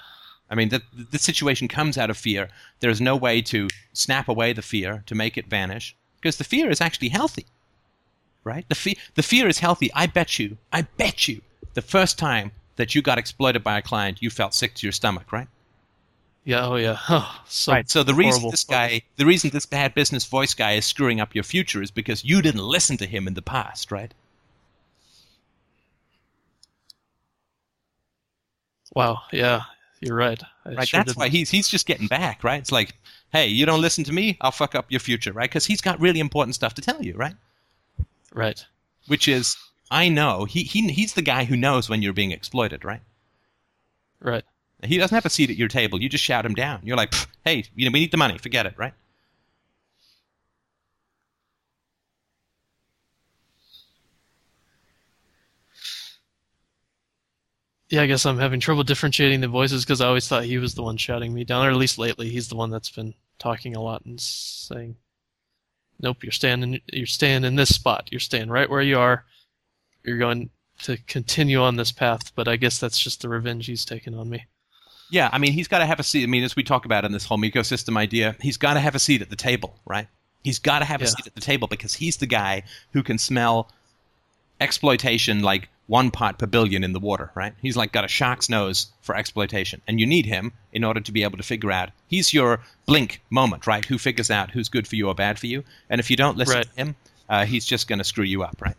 I 0.49 0.55
mean, 0.55 0.69
the 0.69 0.81
the 1.11 1.19
situation 1.19 1.67
comes 1.67 1.97
out 1.97 2.09
of 2.09 2.17
fear. 2.17 2.49
There's 2.79 3.01
no 3.01 3.15
way 3.15 3.41
to 3.43 3.67
snap 3.93 4.27
away 4.27 4.53
the 4.53 4.61
fear 4.61 5.03
to 5.05 5.15
make 5.15 5.37
it 5.37 5.47
vanish 5.47 5.95
because 6.21 6.37
the 6.37 6.43
fear 6.43 6.69
is 6.69 6.81
actually 6.81 7.09
healthy, 7.09 7.45
right? 8.43 8.67
The 8.69 8.75
fear 8.75 8.95
the 9.15 9.23
fear 9.23 9.47
is 9.47 9.59
healthy. 9.59 9.91
I 9.93 10.07
bet 10.07 10.39
you. 10.39 10.57
I 10.73 10.83
bet 10.83 11.27
you. 11.27 11.41
The 11.73 11.81
first 11.81 12.17
time 12.17 12.51
that 12.77 12.95
you 12.95 13.01
got 13.01 13.17
exploited 13.17 13.63
by 13.63 13.77
a 13.77 13.81
client, 13.81 14.21
you 14.21 14.29
felt 14.29 14.53
sick 14.53 14.73
to 14.75 14.85
your 14.87 14.93
stomach, 14.93 15.31
right? 15.31 15.47
Yeah. 16.43 16.65
Oh 16.65 16.75
yeah. 16.75 16.97
Oh, 17.09 17.41
so 17.47 17.71
right. 17.73 17.89
So 17.89 18.03
the 18.03 18.13
reason 18.13 18.43
horrible. 18.43 18.51
this 18.51 18.63
guy, 18.63 19.03
the 19.17 19.25
reason 19.25 19.51
this 19.51 19.65
bad 19.65 19.93
business 19.93 20.25
voice 20.25 20.53
guy 20.53 20.73
is 20.73 20.85
screwing 20.85 21.19
up 21.19 21.35
your 21.35 21.43
future 21.43 21.81
is 21.81 21.91
because 21.91 22.25
you 22.25 22.41
didn't 22.41 22.63
listen 22.63 22.97
to 22.97 23.05
him 23.05 23.27
in 23.27 23.33
the 23.35 23.41
past, 23.41 23.91
right? 23.91 24.13
Wow. 28.95 29.19
Yeah. 29.31 29.63
You're 30.01 30.15
right. 30.15 30.41
I 30.65 30.75
Right. 30.75 30.87
sure 30.87 30.99
That's 30.99 31.13
didn't. 31.13 31.17
why 31.17 31.29
he's 31.29 31.49
he's 31.49 31.67
just 31.67 31.85
getting 31.85 32.07
back, 32.07 32.43
right? 32.43 32.59
It's 32.59 32.71
like, 32.71 32.95
hey, 33.31 33.47
you 33.47 33.65
don't 33.65 33.81
listen 33.81 34.03
to 34.05 34.13
me, 34.13 34.37
I'll 34.41 34.51
fuck 34.51 34.75
up 34.75 34.85
your 34.91 34.99
future, 34.99 35.33
right? 35.33 35.49
Because 35.49 35.65
he's 35.65 35.81
got 35.81 35.99
really 35.99 36.19
important 36.19 36.55
stuff 36.55 36.73
to 36.75 36.81
tell 36.81 37.01
you, 37.03 37.15
right? 37.15 37.35
Right. 38.33 38.63
Which 39.07 39.27
is, 39.27 39.57
I 39.91 40.09
know 40.09 40.45
he 40.45 40.63
he 40.63 40.87
he's 40.89 41.13
the 41.13 41.21
guy 41.21 41.45
who 41.45 41.57
knows 41.57 41.89
when 41.89 42.01
you're 42.01 42.13
being 42.13 42.31
exploited, 42.31 42.85
right? 42.85 43.01
Right. 44.19 44.43
He 44.83 44.97
doesn't 44.97 45.15
have 45.15 45.25
a 45.25 45.29
seat 45.29 45.49
at 45.49 45.57
your 45.57 45.67
table. 45.67 46.01
You 46.01 46.07
just 46.09 46.23
shout 46.23 46.45
him 46.45 46.53
down. 46.53 46.81
You're 46.83 46.97
like, 46.97 47.13
hey, 47.43 47.65
you 47.75 47.85
know, 47.85 47.93
we 47.93 47.99
need 47.99 48.11
the 48.11 48.17
money. 48.17 48.37
Forget 48.37 48.65
it, 48.65 48.75
right? 48.77 48.93
Yeah. 57.89 58.03
I 58.03 58.05
guess 58.05 58.25
I'm 58.25 58.37
having 58.37 58.59
trouble 58.59 58.83
differentiating 58.83 59.41
the 59.41 59.47
voices 59.47 59.83
because 59.83 59.99
I 60.01 60.07
always 60.07 60.27
thought 60.27 60.43
he 60.43 60.57
was 60.59 60.75
the 60.75 60.83
one 60.83 60.97
shouting 60.97 61.33
me 61.33 61.43
down, 61.43 61.65
or 61.65 61.71
at 61.71 61.75
least 61.75 61.97
lately 61.97 62.29
he's 62.29 62.47
the 62.47 62.55
one 62.55 62.69
that's 62.69 62.91
been 62.91 63.15
talking 63.39 63.75
a 63.75 63.81
lot 63.81 64.05
and 64.05 64.21
saying, 64.21 64.95
"Nope, 65.99 66.23
you're 66.23 66.31
standing. 66.31 66.81
You're 66.91 67.05
staying 67.05 67.43
in 67.43 67.55
this 67.55 67.73
spot. 67.73 68.09
You're 68.11 68.19
staying 68.19 68.49
right 68.49 68.69
where 68.69 68.81
you 68.81 68.99
are. 68.99 69.25
You're 70.03 70.17
going 70.17 70.49
to 70.83 70.97
continue 71.07 71.61
on 71.61 71.75
this 71.75 71.91
path." 71.91 72.33
But 72.35 72.47
I 72.47 72.55
guess 72.55 72.79
that's 72.79 72.99
just 72.99 73.21
the 73.21 73.29
revenge 73.29 73.65
he's 73.65 73.85
taken 73.85 74.13
on 74.13 74.29
me. 74.29 74.45
Yeah, 75.11 75.29
I 75.31 75.39
mean, 75.39 75.53
he's 75.53 75.67
got 75.67 75.79
to 75.79 75.85
have 75.85 75.99
a 75.99 76.03
seat. 76.03 76.23
I 76.23 76.27
mean, 76.27 76.43
as 76.43 76.55
we 76.55 76.63
talk 76.63 76.85
about 76.85 77.03
in 77.03 77.11
this 77.11 77.25
whole 77.25 77.39
ecosystem 77.39 77.97
idea, 77.97 78.35
he's 78.39 78.57
got 78.57 78.75
to 78.75 78.79
have 78.79 78.95
a 78.95 78.99
seat 78.99 79.21
at 79.21 79.29
the 79.29 79.35
table, 79.35 79.75
right? 79.85 80.07
He's 80.43 80.59
got 80.59 80.79
to 80.79 80.85
have 80.85 81.01
a 81.01 81.07
seat 81.07 81.27
at 81.27 81.35
the 81.35 81.41
table 81.41 81.67
because 81.67 81.95
he's 81.95 82.17
the 82.17 82.27
guy 82.27 82.63
who 82.93 83.03
can 83.03 83.17
smell 83.17 83.69
exploitation 84.61 85.41
like 85.41 85.69
one 85.89 86.11
part 86.11 86.37
per 86.37 86.45
billion 86.45 86.83
in 86.83 86.93
the 86.93 86.99
water, 86.99 87.31
right? 87.33 87.53
He's 87.61 87.75
like 87.75 87.91
got 87.91 88.05
a 88.05 88.07
shark's 88.07 88.47
nose 88.47 88.87
for 89.01 89.15
exploitation, 89.15 89.81
and 89.87 89.99
you 89.99 90.05
need 90.05 90.27
him 90.27 90.53
in 90.71 90.83
order 90.83 91.01
to 91.01 91.11
be 91.11 91.23
able 91.23 91.37
to 91.37 91.43
figure 91.43 91.71
out. 91.71 91.89
He's 92.07 92.31
your 92.31 92.61
blink 92.85 93.21
moment, 93.31 93.65
right? 93.65 93.83
Who 93.83 93.97
figures 93.97 94.29
out 94.29 94.51
who's 94.51 94.69
good 94.69 94.87
for 94.87 94.95
you 94.95 95.07
or 95.07 95.15
bad 95.15 95.39
for 95.39 95.47
you, 95.47 95.63
and 95.89 95.99
if 95.99 96.11
you 96.11 96.15
don't 96.15 96.37
listen 96.37 96.57
Right. 96.57 96.69
to 96.69 96.75
him, 96.75 96.95
uh, 97.27 97.45
he's 97.45 97.65
just 97.65 97.87
going 97.87 97.97
to 97.99 98.05
screw 98.05 98.23
you 98.23 98.43
up, 98.43 98.61
right? 98.61 98.77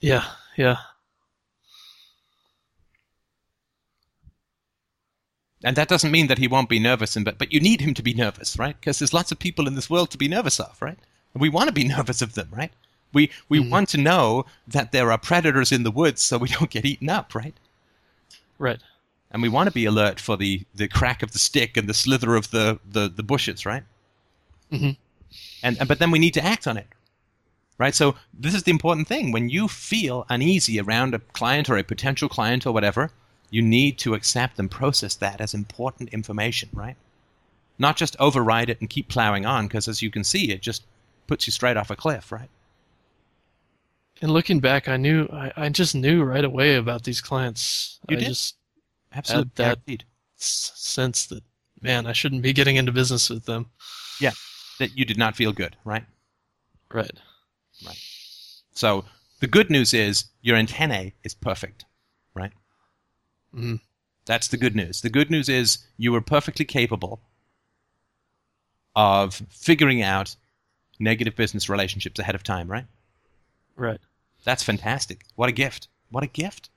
Yeah. 0.00 0.24
Yeah. 0.56 0.76
And 5.62 5.76
that 5.76 5.88
doesn't 5.88 6.10
mean 6.10 6.26
that 6.26 6.38
he 6.38 6.46
won't 6.48 6.68
be 6.68 6.78
nervous, 6.78 7.16
and 7.16 7.24
but 7.24 7.38
but 7.38 7.52
you 7.52 7.60
need 7.60 7.80
him 7.80 7.94
to 7.94 8.02
be 8.02 8.12
nervous, 8.12 8.58
right? 8.58 8.78
Because 8.78 8.98
there's 8.98 9.14
lots 9.14 9.32
of 9.32 9.38
people 9.38 9.66
in 9.66 9.74
this 9.76 9.88
world 9.88 10.10
to 10.10 10.18
be 10.18 10.28
nervous 10.28 10.60
of, 10.60 10.76
right? 10.82 10.98
We 11.34 11.48
want 11.48 11.68
to 11.68 11.72
be 11.72 11.84
nervous 11.96 12.22
of 12.22 12.34
them, 12.34 12.48
right? 12.52 12.72
We 13.12 13.30
we 13.48 13.60
Mhm. 13.60 13.70
want 13.70 13.88
to 13.90 13.98
know 13.98 14.46
that 14.66 14.92
there 14.92 15.10
are 15.12 15.18
predators 15.18 15.72
in 15.72 15.82
the 15.82 15.90
woods, 15.90 16.22
so 16.22 16.38
we 16.38 16.48
don't 16.56 16.70
get 16.70 16.84
eaten 16.84 17.08
up, 17.10 17.34
right? 17.34 17.54
Right. 18.58 18.80
And 19.30 19.42
we 19.42 19.48
want 19.48 19.66
to 19.66 19.72
be 19.72 19.84
alert 19.84 20.20
for 20.20 20.36
the 20.36 20.62
the 20.74 20.88
crack 20.88 21.22
of 21.22 21.32
the 21.32 21.38
stick 21.38 21.76
and 21.76 21.88
the 21.88 21.94
slither 21.94 22.36
of 22.36 22.50
the 22.50 22.78
the, 22.88 23.08
the 23.08 23.22
bushes, 23.22 23.66
right? 23.66 23.84
Mhm. 24.72 24.96
And, 25.62 25.78
and 25.78 25.88
but 25.88 25.98
then 25.98 26.10
we 26.10 26.18
need 26.18 26.34
to 26.34 26.44
act 26.44 26.66
on 26.66 26.76
it, 26.76 26.86
right? 27.78 27.94
So 27.94 28.14
this 28.32 28.54
is 28.54 28.62
the 28.64 28.70
important 28.70 29.08
thing. 29.08 29.32
When 29.32 29.48
you 29.48 29.68
feel 29.68 30.26
uneasy 30.28 30.78
around 30.80 31.14
a 31.14 31.18
client 31.18 31.68
or 31.68 31.76
a 31.76 31.82
potential 31.84 32.28
client 32.28 32.66
or 32.66 32.72
whatever, 32.72 33.10
you 33.50 33.62
need 33.62 33.98
to 33.98 34.14
accept 34.14 34.58
and 34.58 34.70
process 34.70 35.14
that 35.16 35.40
as 35.40 35.54
important 35.54 36.10
information, 36.10 36.68
right? 36.72 36.96
Not 37.78 37.96
just 37.96 38.16
override 38.20 38.70
it 38.70 38.80
and 38.80 38.88
keep 38.90 39.08
plowing 39.08 39.46
on, 39.46 39.66
because 39.66 39.88
as 39.88 40.02
you 40.02 40.10
can 40.10 40.24
see, 40.24 40.50
it 40.52 40.62
just 40.62 40.82
puts 41.26 41.46
you 41.46 41.50
straight 41.52 41.76
off 41.76 41.90
a 41.90 41.96
cliff, 41.96 42.30
right? 42.32 42.48
And 44.22 44.30
looking 44.32 44.60
back, 44.60 44.88
I 44.88 44.96
knew 44.96 45.28
I, 45.32 45.52
I 45.56 45.68
just 45.68 45.94
knew 45.94 46.22
right 46.22 46.44
away 46.44 46.76
about 46.76 47.02
these 47.04 47.20
clients. 47.20 47.98
You 48.08 48.16
I 48.16 48.20
did? 48.20 48.28
just 48.28 48.56
Absolutely 49.12 49.50
that- 49.56 49.64
guaranteed. 49.86 50.04
sense 50.36 51.26
that 51.26 51.42
man, 51.80 52.06
I 52.06 52.12
shouldn't 52.12 52.42
be 52.42 52.52
getting 52.52 52.76
into 52.76 52.92
business 52.92 53.28
with 53.28 53.44
them. 53.44 53.66
Yeah, 54.20 54.32
that 54.78 54.96
you 54.96 55.04
did 55.04 55.18
not 55.18 55.36
feel 55.36 55.52
good, 55.52 55.76
right? 55.84 56.04
Right. 56.92 57.10
So 58.72 59.04
the 59.40 59.46
good 59.46 59.68
news 59.70 59.92
is 59.92 60.26
your 60.42 60.56
antennae 60.56 61.12
is 61.24 61.34
perfect, 61.34 61.84
right? 62.34 62.52
Mhm. 63.54 63.80
That's 64.26 64.48
the 64.48 64.56
good 64.56 64.74
news. 64.76 65.00
The 65.02 65.10
good 65.10 65.30
news 65.30 65.48
is 65.48 65.78
you 65.98 66.12
were 66.12 66.20
perfectly 66.20 66.64
capable 66.64 67.20
of 68.96 69.42
figuring 69.50 70.02
out 70.02 70.36
negative 70.98 71.36
business 71.36 71.68
relationships 71.68 72.18
ahead 72.18 72.34
of 72.34 72.42
time, 72.42 72.68
right? 72.70 72.86
Right. 73.76 74.00
That's 74.44 74.62
fantastic. 74.62 75.24
What 75.36 75.48
a 75.48 75.52
gift. 75.52 75.88
What 76.10 76.22
a 76.24 76.28
gift. 76.28 76.70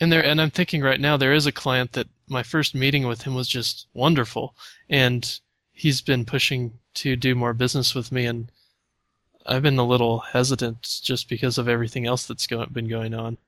And 0.00 0.12
there, 0.12 0.24
and 0.24 0.40
I'm 0.40 0.50
thinking 0.50 0.82
right 0.82 1.00
now 1.00 1.16
there 1.16 1.32
is 1.32 1.46
a 1.46 1.52
client 1.52 1.92
that 1.92 2.08
my 2.26 2.42
first 2.42 2.74
meeting 2.74 3.06
with 3.06 3.22
him 3.22 3.34
was 3.34 3.48
just 3.48 3.86
wonderful, 3.94 4.56
and 4.88 5.40
he's 5.72 6.00
been 6.00 6.24
pushing 6.24 6.78
to 6.94 7.16
do 7.16 7.34
more 7.34 7.54
business 7.54 7.94
with 7.94 8.10
me, 8.12 8.26
and 8.26 8.50
I've 9.46 9.62
been 9.62 9.78
a 9.78 9.86
little 9.86 10.20
hesitant 10.20 11.00
just 11.02 11.28
because 11.28 11.58
of 11.58 11.68
everything 11.68 12.06
else 12.06 12.26
that's 12.26 12.46
go- 12.46 12.66
been 12.66 12.88
going 12.88 13.14
on, 13.14 13.38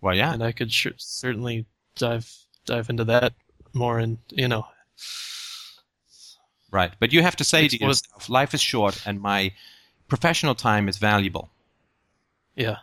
Well, 0.00 0.14
yeah. 0.14 0.32
and 0.32 0.42
I 0.42 0.52
could 0.52 0.72
sh- 0.72 0.88
certainly 0.98 1.66
dive 1.96 2.30
dive 2.66 2.88
into 2.90 3.04
that 3.04 3.34
more, 3.74 3.98
and 3.98 4.18
you 4.30 4.48
know, 4.48 4.66
Right. 6.70 6.92
But 6.98 7.12
you 7.12 7.22
have 7.22 7.36
to 7.36 7.44
say 7.44 7.68
to 7.68 7.76
It's 7.76 7.80
what- 7.82 7.88
yourself, 7.88 8.28
life 8.28 8.52
is 8.52 8.60
short 8.60 9.00
and 9.06 9.20
my 9.20 9.52
professional 10.08 10.54
time 10.56 10.88
is 10.88 10.98
valuable. 10.98 11.50
yeah, 12.56 12.78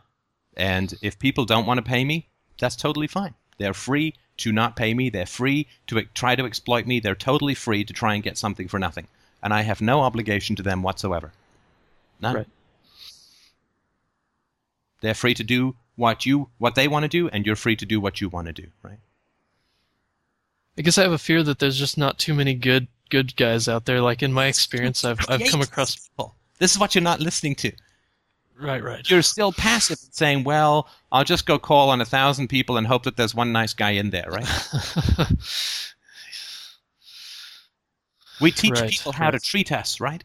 And 0.55 0.93
if 1.01 1.19
people 1.19 1.43
don't 1.45 1.65
want 1.65 1.77
to 1.77 1.81
pay 1.81 2.03
me, 2.05 2.27
that's 2.57 2.75
totally 2.77 3.07
fine. 3.07 3.35
They're 3.57 3.73
free 3.73 4.13
to 4.37 4.51
not 4.53 4.75
pay 4.77 4.93
me. 4.93 5.09
They're 5.09 5.25
free 5.25 5.67
to 5.87 6.03
try 6.13 6.35
to 6.35 6.45
exploit 6.45 6.85
me. 6.87 6.99
They're 7.01 7.15
totally 7.15 7.53
free 7.55 7.83
to 7.83 7.93
try 7.93 8.13
and 8.15 8.23
get 8.23 8.37
something 8.37 8.67
for 8.69 8.79
nothing. 8.79 9.07
And 9.43 9.53
I 9.53 9.61
have 9.63 9.81
no 9.81 10.01
obligation 10.01 10.55
to 10.55 10.63
them 10.63 10.83
whatsoever. 10.83 11.33
None. 12.21 12.35
Right. 12.35 12.47
They're 15.01 15.13
free 15.15 15.33
to 15.33 15.43
do 15.43 15.75
what 15.95 16.25
you 16.25 16.49
what 16.59 16.75
they 16.75 16.87
want 16.87 17.03
to 17.03 17.09
do, 17.09 17.27
and 17.29 17.45
you're 17.45 17.55
free 17.55 17.75
to 17.75 17.85
do 17.85 17.99
what 17.99 18.21
you 18.21 18.29
want 18.29 18.47
to 18.47 18.53
do. 18.53 18.67
Right. 18.83 18.99
I 20.77 20.81
guess 20.81 20.97
I 20.97 21.03
have 21.03 21.11
a 21.11 21.17
fear 21.17 21.43
that 21.43 21.59
there's 21.59 21.77
just 21.77 21.97
not 21.97 22.17
too 22.17 22.33
many 22.33 22.53
good 22.53 22.87
good 23.09 23.35
guys 23.35 23.67
out 23.67 23.85
there. 23.85 24.01
Like 24.01 24.23
in 24.23 24.31
my 24.33 24.47
experience, 24.47 25.03
I've 25.03 25.19
I've 25.29 25.43
come 25.49 25.61
across. 25.61 25.95
people. 26.07 26.35
This 26.59 26.71
is 26.71 26.79
what 26.79 26.95
you're 26.95 27.03
not 27.03 27.19
listening 27.19 27.55
to. 27.55 27.71
Right, 28.59 28.83
right. 28.83 29.09
You're 29.09 29.23
still 29.23 29.51
passive, 29.51 29.97
saying, 30.11 30.43
"Well, 30.43 30.87
I'll 31.11 31.23
just 31.23 31.47
go 31.47 31.57
call 31.57 31.89
on 31.89 31.99
a 31.99 32.05
thousand 32.05 32.47
people 32.47 32.77
and 32.77 32.85
hope 32.85 33.03
that 33.03 33.17
there's 33.17 33.33
one 33.33 33.51
nice 33.51 33.73
guy 33.73 33.91
in 33.91 34.11
there." 34.11 34.29
Right. 34.29 34.47
We 38.39 38.51
teach 38.51 38.71
Right, 38.71 38.89
people 38.89 39.11
how 39.11 39.29
to 39.29 39.39
treat 39.39 39.71
us, 39.71 39.99
right? 39.99 40.23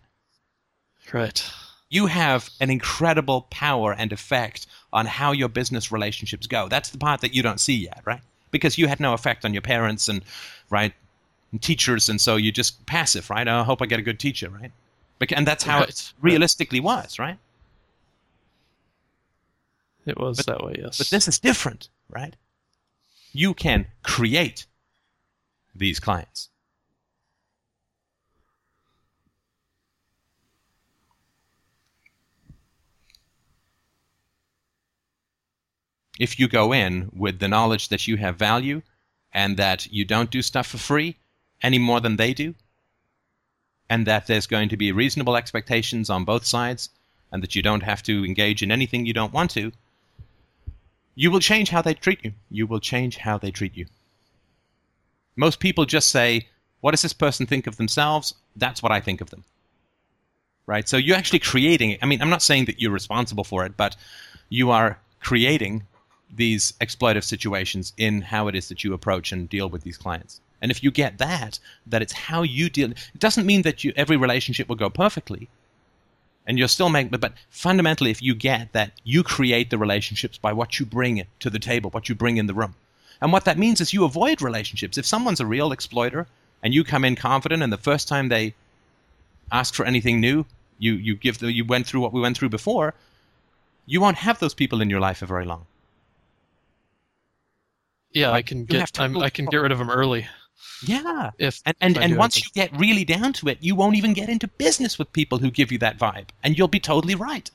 right. 1.12 1.44
You 1.90 2.06
have 2.06 2.48
an 2.60 2.70
incredible 2.70 3.42
power 3.50 3.92
and 3.92 4.10
effect 4.12 4.66
on 4.92 5.04
how 5.06 5.32
your 5.32 5.48
business 5.48 5.92
relationships 5.92 6.46
go. 6.46 6.66
That's 6.68 6.88
the 6.90 6.98
part 6.98 7.20
that 7.20 7.34
you 7.34 7.42
don't 7.42 7.60
see 7.60 7.74
yet, 7.74 8.00
right? 8.06 8.22
Because 8.50 8.78
you 8.78 8.86
had 8.86 9.00
no 9.00 9.12
effect 9.12 9.44
on 9.44 9.52
your 9.52 9.62
parents 9.62 10.08
and 10.08 10.22
right 10.70 10.94
and 11.52 11.62
teachers, 11.62 12.08
and 12.08 12.20
so 12.20 12.36
you're 12.36 12.52
just 12.52 12.84
passive, 12.86 13.30
right? 13.30 13.46
I 13.46 13.62
hope 13.64 13.82
I 13.82 13.86
get 13.86 13.98
a 13.98 14.02
good 14.02 14.18
teacher, 14.18 14.48
right? 14.48 14.72
And 15.34 15.46
that's 15.46 15.64
how 15.64 15.80
Right, 15.80 15.88
it 15.88 16.12
realistically 16.20 16.80
was, 16.80 17.18
right? 17.18 17.38
It 20.04 20.18
was 20.18 20.38
that 20.38 20.62
way, 20.62 20.76
yes. 20.78 20.98
But 20.98 21.08
this 21.08 21.26
is 21.26 21.38
different, 21.38 21.88
right? 22.08 22.36
You 23.32 23.54
can 23.54 23.86
create 24.02 24.66
these 25.74 25.98
clients. 25.98 26.48
If 36.18 36.38
you 36.38 36.48
go 36.48 36.72
in 36.72 37.10
with 37.14 37.38
the 37.38 37.48
knowledge 37.48 37.88
that 37.88 38.06
you 38.06 38.16
have 38.16 38.36
value 38.36 38.82
and 39.32 39.56
that 39.56 39.86
you 39.92 40.04
don't 40.04 40.30
do 40.30 40.42
stuff 40.42 40.66
for 40.66 40.78
free 40.78 41.16
any 41.62 41.78
more 41.78 42.00
than 42.00 42.16
they 42.16 42.32
do, 42.32 42.54
and 43.88 44.06
that 44.06 44.26
there's 44.26 44.46
going 44.46 44.68
to 44.70 44.76
be 44.76 44.92
reasonable 44.92 45.36
expectations 45.36 46.10
on 46.10 46.24
both 46.24 46.44
sides, 46.44 46.90
and 47.30 47.42
that 47.42 47.54
you 47.54 47.62
don't 47.62 47.82
have 47.82 48.02
to 48.02 48.24
engage 48.24 48.62
in 48.62 48.72
anything 48.72 49.06
you 49.06 49.12
don't 49.12 49.32
want 49.32 49.50
to, 49.52 49.72
you 51.14 51.30
will 51.30 51.40
change 51.40 51.70
how 51.70 51.82
they 51.82 51.94
treat 51.94 52.24
you. 52.24 52.32
You 52.50 52.66
will 52.66 52.80
change 52.80 53.18
how 53.18 53.38
they 53.38 53.50
treat 53.50 53.76
you. 53.76 53.86
Most 55.36 55.60
people 55.60 55.84
just 55.84 56.10
say, 56.10 56.48
What 56.80 56.92
does 56.92 57.02
this 57.02 57.12
person 57.12 57.46
think 57.46 57.66
of 57.66 57.76
themselves? 57.76 58.34
That's 58.54 58.82
what 58.82 58.92
I 58.92 59.00
think 59.00 59.20
of 59.20 59.30
them. 59.30 59.44
right? 60.66 60.88
So 60.88 60.96
you're 60.96 61.16
actually 61.16 61.38
creating. 61.40 61.98
I 62.02 62.06
mean, 62.06 62.20
I'm 62.22 62.30
not 62.30 62.42
saying 62.42 62.66
that 62.66 62.80
you're 62.80 62.90
responsible 62.92 63.44
for 63.44 63.64
it, 63.66 63.76
but 63.76 63.96
you 64.48 64.70
are 64.70 64.98
creating 65.20 65.84
these 66.34 66.72
exploitive 66.80 67.24
situations 67.24 67.92
in 67.96 68.22
how 68.22 68.48
it 68.48 68.54
is 68.54 68.68
that 68.68 68.84
you 68.84 68.92
approach 68.92 69.32
and 69.32 69.48
deal 69.48 69.68
with 69.68 69.82
these 69.82 69.96
clients. 69.96 70.40
And 70.60 70.70
if 70.70 70.82
you 70.82 70.90
get 70.90 71.18
that, 71.18 71.58
that 71.86 72.02
it's 72.02 72.12
how 72.12 72.42
you 72.42 72.68
deal, 72.70 72.90
it 72.90 73.18
doesn't 73.18 73.46
mean 73.46 73.62
that 73.62 73.84
you, 73.84 73.92
every 73.96 74.16
relationship 74.16 74.68
will 74.68 74.76
go 74.76 74.90
perfectly. 74.90 75.48
And 76.46 76.58
you're 76.58 76.68
still 76.68 76.88
make, 76.88 77.10
but, 77.10 77.20
but 77.20 77.34
fundamentally, 77.50 78.10
if 78.10 78.22
you 78.22 78.34
get 78.34 78.72
that 78.72 78.92
you 79.04 79.22
create 79.22 79.70
the 79.70 79.78
relationships 79.78 80.38
by 80.38 80.52
what 80.52 80.78
you 80.78 80.86
bring 80.86 81.24
to 81.40 81.50
the 81.50 81.58
table, 81.58 81.90
what 81.90 82.08
you 82.08 82.14
bring 82.14 82.36
in 82.36 82.46
the 82.46 82.54
room. 82.54 82.74
And 83.20 83.32
what 83.32 83.44
that 83.46 83.58
means 83.58 83.80
is 83.80 83.92
you 83.92 84.04
avoid 84.04 84.40
relationships. 84.40 84.98
If 84.98 85.06
someone's 85.06 85.40
a 85.40 85.46
real 85.46 85.72
exploiter 85.72 86.26
and 86.62 86.72
you 86.72 86.84
come 86.84 87.04
in 87.04 87.16
confident 87.16 87.62
and 87.62 87.72
the 87.72 87.78
first 87.78 88.08
time 88.08 88.28
they 88.28 88.54
ask 89.50 89.74
for 89.74 89.84
anything 89.84 90.20
new, 90.20 90.46
you, 90.78 90.92
you 90.94 91.16
give 91.16 91.38
the, 91.38 91.52
you 91.52 91.64
went 91.64 91.86
through 91.86 92.00
what 92.00 92.12
we 92.12 92.20
went 92.20 92.36
through 92.36 92.50
before, 92.50 92.94
you 93.86 94.00
won't 94.00 94.18
have 94.18 94.38
those 94.38 94.54
people 94.54 94.80
in 94.80 94.90
your 94.90 95.00
life 95.00 95.18
for 95.18 95.26
very 95.26 95.46
long. 95.46 95.66
Yeah, 98.16 98.30
I 98.32 98.40
can 98.40 98.64
get 98.64 98.98
I 98.98 99.28
can 99.28 99.44
get 99.44 99.58
rid 99.58 99.72
of 99.72 99.78
them 99.78 99.90
early. 99.90 100.26
Yeah. 100.82 101.32
If 101.38 101.60
and 101.66 101.76
and, 101.82 101.98
and 101.98 102.16
once 102.16 102.38
you 102.38 102.50
get 102.54 102.74
really 102.78 103.04
down 103.04 103.34
to 103.34 103.48
it, 103.48 103.58
you 103.60 103.74
won't 103.74 103.94
even 103.94 104.14
get 104.14 104.30
into 104.30 104.48
business 104.48 104.98
with 104.98 105.12
people 105.12 105.36
who 105.36 105.50
give 105.50 105.70
you 105.70 105.76
that 105.78 105.98
vibe, 105.98 106.28
and 106.42 106.56
you'll 106.56 106.66
be 106.66 106.80
totally 106.80 107.14
right. 107.14 107.50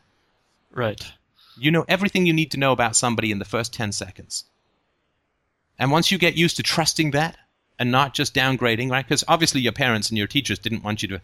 Right. 0.72 1.12
You 1.58 1.72
know 1.72 1.84
everything 1.88 2.28
you 2.28 2.34
need 2.34 2.52
to 2.52 2.60
know 2.60 2.72
about 2.74 2.96
somebody 2.96 3.32
in 3.32 3.40
the 3.40 3.46
first 3.46 3.74
10 3.74 3.92
seconds. 3.92 4.46
And 5.80 5.90
once 5.90 6.12
you 6.12 6.20
get 6.20 6.36
used 6.36 6.58
to 6.58 6.64
trusting 6.64 7.10
that 7.12 7.38
and 7.80 7.92
not 7.92 8.14
just 8.14 8.36
downgrading, 8.36 8.92
right? 8.92 9.04
Because 9.04 9.24
obviously 9.28 9.62
your 9.62 9.74
parents 9.74 10.10
and 10.10 10.18
your 10.18 10.28
teachers 10.28 10.60
didn't 10.60 10.84
want 10.84 11.02
you 11.02 11.08
to 11.08 11.22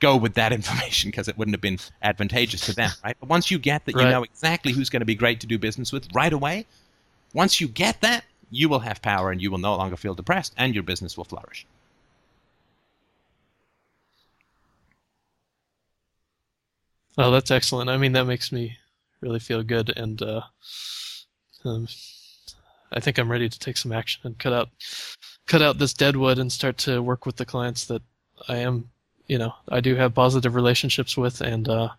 go 0.00 0.16
with 0.16 0.34
that 0.34 0.52
information 0.60 1.12
because 1.12 1.28
it 1.28 1.38
wouldn't 1.38 1.54
have 1.54 1.60
been 1.60 1.78
advantageous 2.02 2.62
to 2.66 2.74
them, 2.74 2.90
right? 3.04 3.16
But 3.20 3.28
once 3.28 3.48
you 3.48 3.60
get 3.60 3.84
that, 3.86 3.94
right. 3.94 4.04
you 4.04 4.10
know 4.10 4.24
exactly 4.24 4.72
who's 4.72 4.90
going 4.90 5.02
to 5.02 5.06
be 5.06 5.14
great 5.14 5.38
to 5.40 5.46
do 5.46 5.56
business 5.56 5.92
with 5.92 6.08
right 6.12 6.32
away. 6.32 6.66
Once 7.32 7.60
you 7.60 7.68
get 7.68 8.00
that, 8.00 8.24
you 8.50 8.68
will 8.68 8.80
have 8.80 9.02
power 9.02 9.30
and 9.30 9.42
you 9.42 9.50
will 9.50 9.58
no 9.58 9.76
longer 9.76 9.96
feel 9.96 10.14
depressed 10.14 10.54
and 10.56 10.74
your 10.74 10.84
business 10.84 11.16
will 11.16 11.24
flourish. 11.24 11.66
Oh, 17.18 17.30
that's 17.30 17.50
excellent. 17.50 17.88
I 17.88 17.96
mean, 17.96 18.12
that 18.12 18.26
makes 18.26 18.52
me 18.52 18.76
really 19.20 19.38
feel 19.38 19.62
good, 19.62 19.96
and 19.96 20.20
uh, 20.20 20.42
um, 21.64 21.88
I 22.92 23.00
think 23.00 23.18
I'm 23.18 23.30
ready 23.30 23.48
to 23.48 23.58
take 23.58 23.78
some 23.78 23.92
action 23.92 24.20
and 24.24 24.38
cut 24.38 24.52
out 24.52 24.68
cut 25.46 25.62
out 25.62 25.78
this 25.78 25.94
dead 25.94 26.16
wood 26.16 26.38
and 26.38 26.52
start 26.52 26.76
to 26.78 27.02
work 27.02 27.24
with 27.24 27.36
the 27.36 27.46
clients 27.46 27.86
that 27.86 28.02
I 28.48 28.56
am, 28.56 28.90
you 29.28 29.38
know, 29.38 29.54
I 29.68 29.80
do 29.80 29.94
have 29.94 30.14
positive 30.14 30.54
relationships 30.54 31.16
with, 31.16 31.40
and 31.40 31.68
uh, 31.68 31.90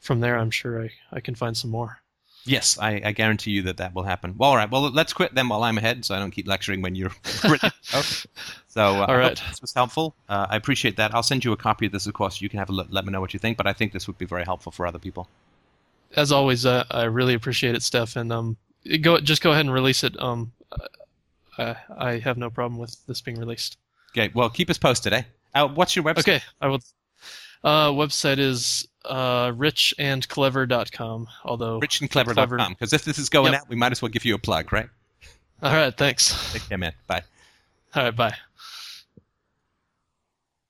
from 0.00 0.20
there, 0.20 0.36
I'm 0.38 0.50
sure 0.50 0.82
I, 0.82 0.90
I 1.12 1.20
can 1.20 1.34
find 1.34 1.56
some 1.56 1.70
more. 1.70 2.00
Yes, 2.46 2.78
I, 2.78 3.00
I, 3.04 3.12
guarantee 3.12 3.50
you 3.50 3.62
that 3.62 3.78
that 3.78 3.94
will 3.94 4.04
happen. 4.04 4.34
Well, 4.38 4.50
all 4.50 4.56
right. 4.56 4.70
Well, 4.70 4.90
let's 4.90 5.12
quit 5.12 5.34
then 5.34 5.48
while 5.48 5.64
I'm 5.64 5.78
ahead, 5.78 6.04
so 6.04 6.14
I 6.14 6.18
don't 6.18 6.30
keep 6.30 6.46
lecturing 6.46 6.80
when 6.80 6.94
you're 6.94 7.10
ready. 7.44 7.70
so, 7.90 8.24
uh, 8.78 9.06
all 9.08 9.16
right. 9.16 9.40
this 9.48 9.60
was 9.60 9.74
helpful. 9.74 10.14
Uh, 10.28 10.46
I 10.48 10.56
appreciate 10.56 10.96
that. 10.96 11.14
I'll 11.14 11.22
send 11.22 11.44
you 11.44 11.52
a 11.52 11.56
copy 11.56 11.86
of 11.86 11.92
this, 11.92 12.06
of 12.06 12.14
course. 12.14 12.40
You 12.40 12.48
can 12.48 12.58
have 12.58 12.70
a 12.70 12.72
look, 12.72 12.86
let 12.90 13.04
me 13.04 13.12
know 13.12 13.20
what 13.20 13.34
you 13.34 13.40
think. 13.40 13.56
But 13.56 13.66
I 13.66 13.72
think 13.72 13.92
this 13.92 14.06
would 14.06 14.18
be 14.18 14.26
very 14.26 14.44
helpful 14.44 14.70
for 14.70 14.86
other 14.86 14.98
people. 14.98 15.28
As 16.14 16.30
always, 16.30 16.64
uh, 16.64 16.84
I 16.90 17.04
really 17.04 17.34
appreciate 17.34 17.74
it, 17.74 17.82
Steph. 17.82 18.16
And 18.16 18.32
um, 18.32 18.56
go 19.00 19.18
just 19.18 19.42
go 19.42 19.50
ahead 19.50 19.66
and 19.66 19.74
release 19.74 20.04
it. 20.04 20.20
Um, 20.22 20.52
I, 21.58 21.76
I 21.96 22.18
have 22.18 22.36
no 22.36 22.50
problem 22.50 22.78
with 22.78 22.96
this 23.06 23.20
being 23.20 23.38
released. 23.38 23.78
Okay. 24.12 24.30
Well, 24.34 24.50
keep 24.50 24.70
us 24.70 24.78
posted, 24.78 25.12
eh? 25.12 25.22
Uh, 25.54 25.68
what's 25.68 25.96
your 25.96 26.04
website? 26.04 26.18
Okay, 26.20 26.40
I 26.60 26.68
will. 26.68 26.80
Uh, 27.64 27.90
website 27.90 28.38
is 28.38 28.86
uh, 29.06 29.52
richandclever.com. 29.52 31.28
Although 31.44 31.80
richandclever.com, 31.80 32.72
because 32.72 32.92
if 32.92 33.04
this 33.04 33.18
is 33.18 33.28
going 33.28 33.52
yep. 33.52 33.62
out, 33.62 33.68
we 33.68 33.76
might 33.76 33.92
as 33.92 34.02
well 34.02 34.10
give 34.10 34.24
you 34.24 34.34
a 34.34 34.38
plug, 34.38 34.72
right? 34.72 34.88
All 35.62 35.72
right, 35.72 35.96
thanks. 35.96 36.52
Take 36.52 36.68
care, 36.68 36.78
man. 36.78 36.92
Bye. 37.06 37.22
All 37.94 38.04
right, 38.04 38.16
bye. 38.16 38.34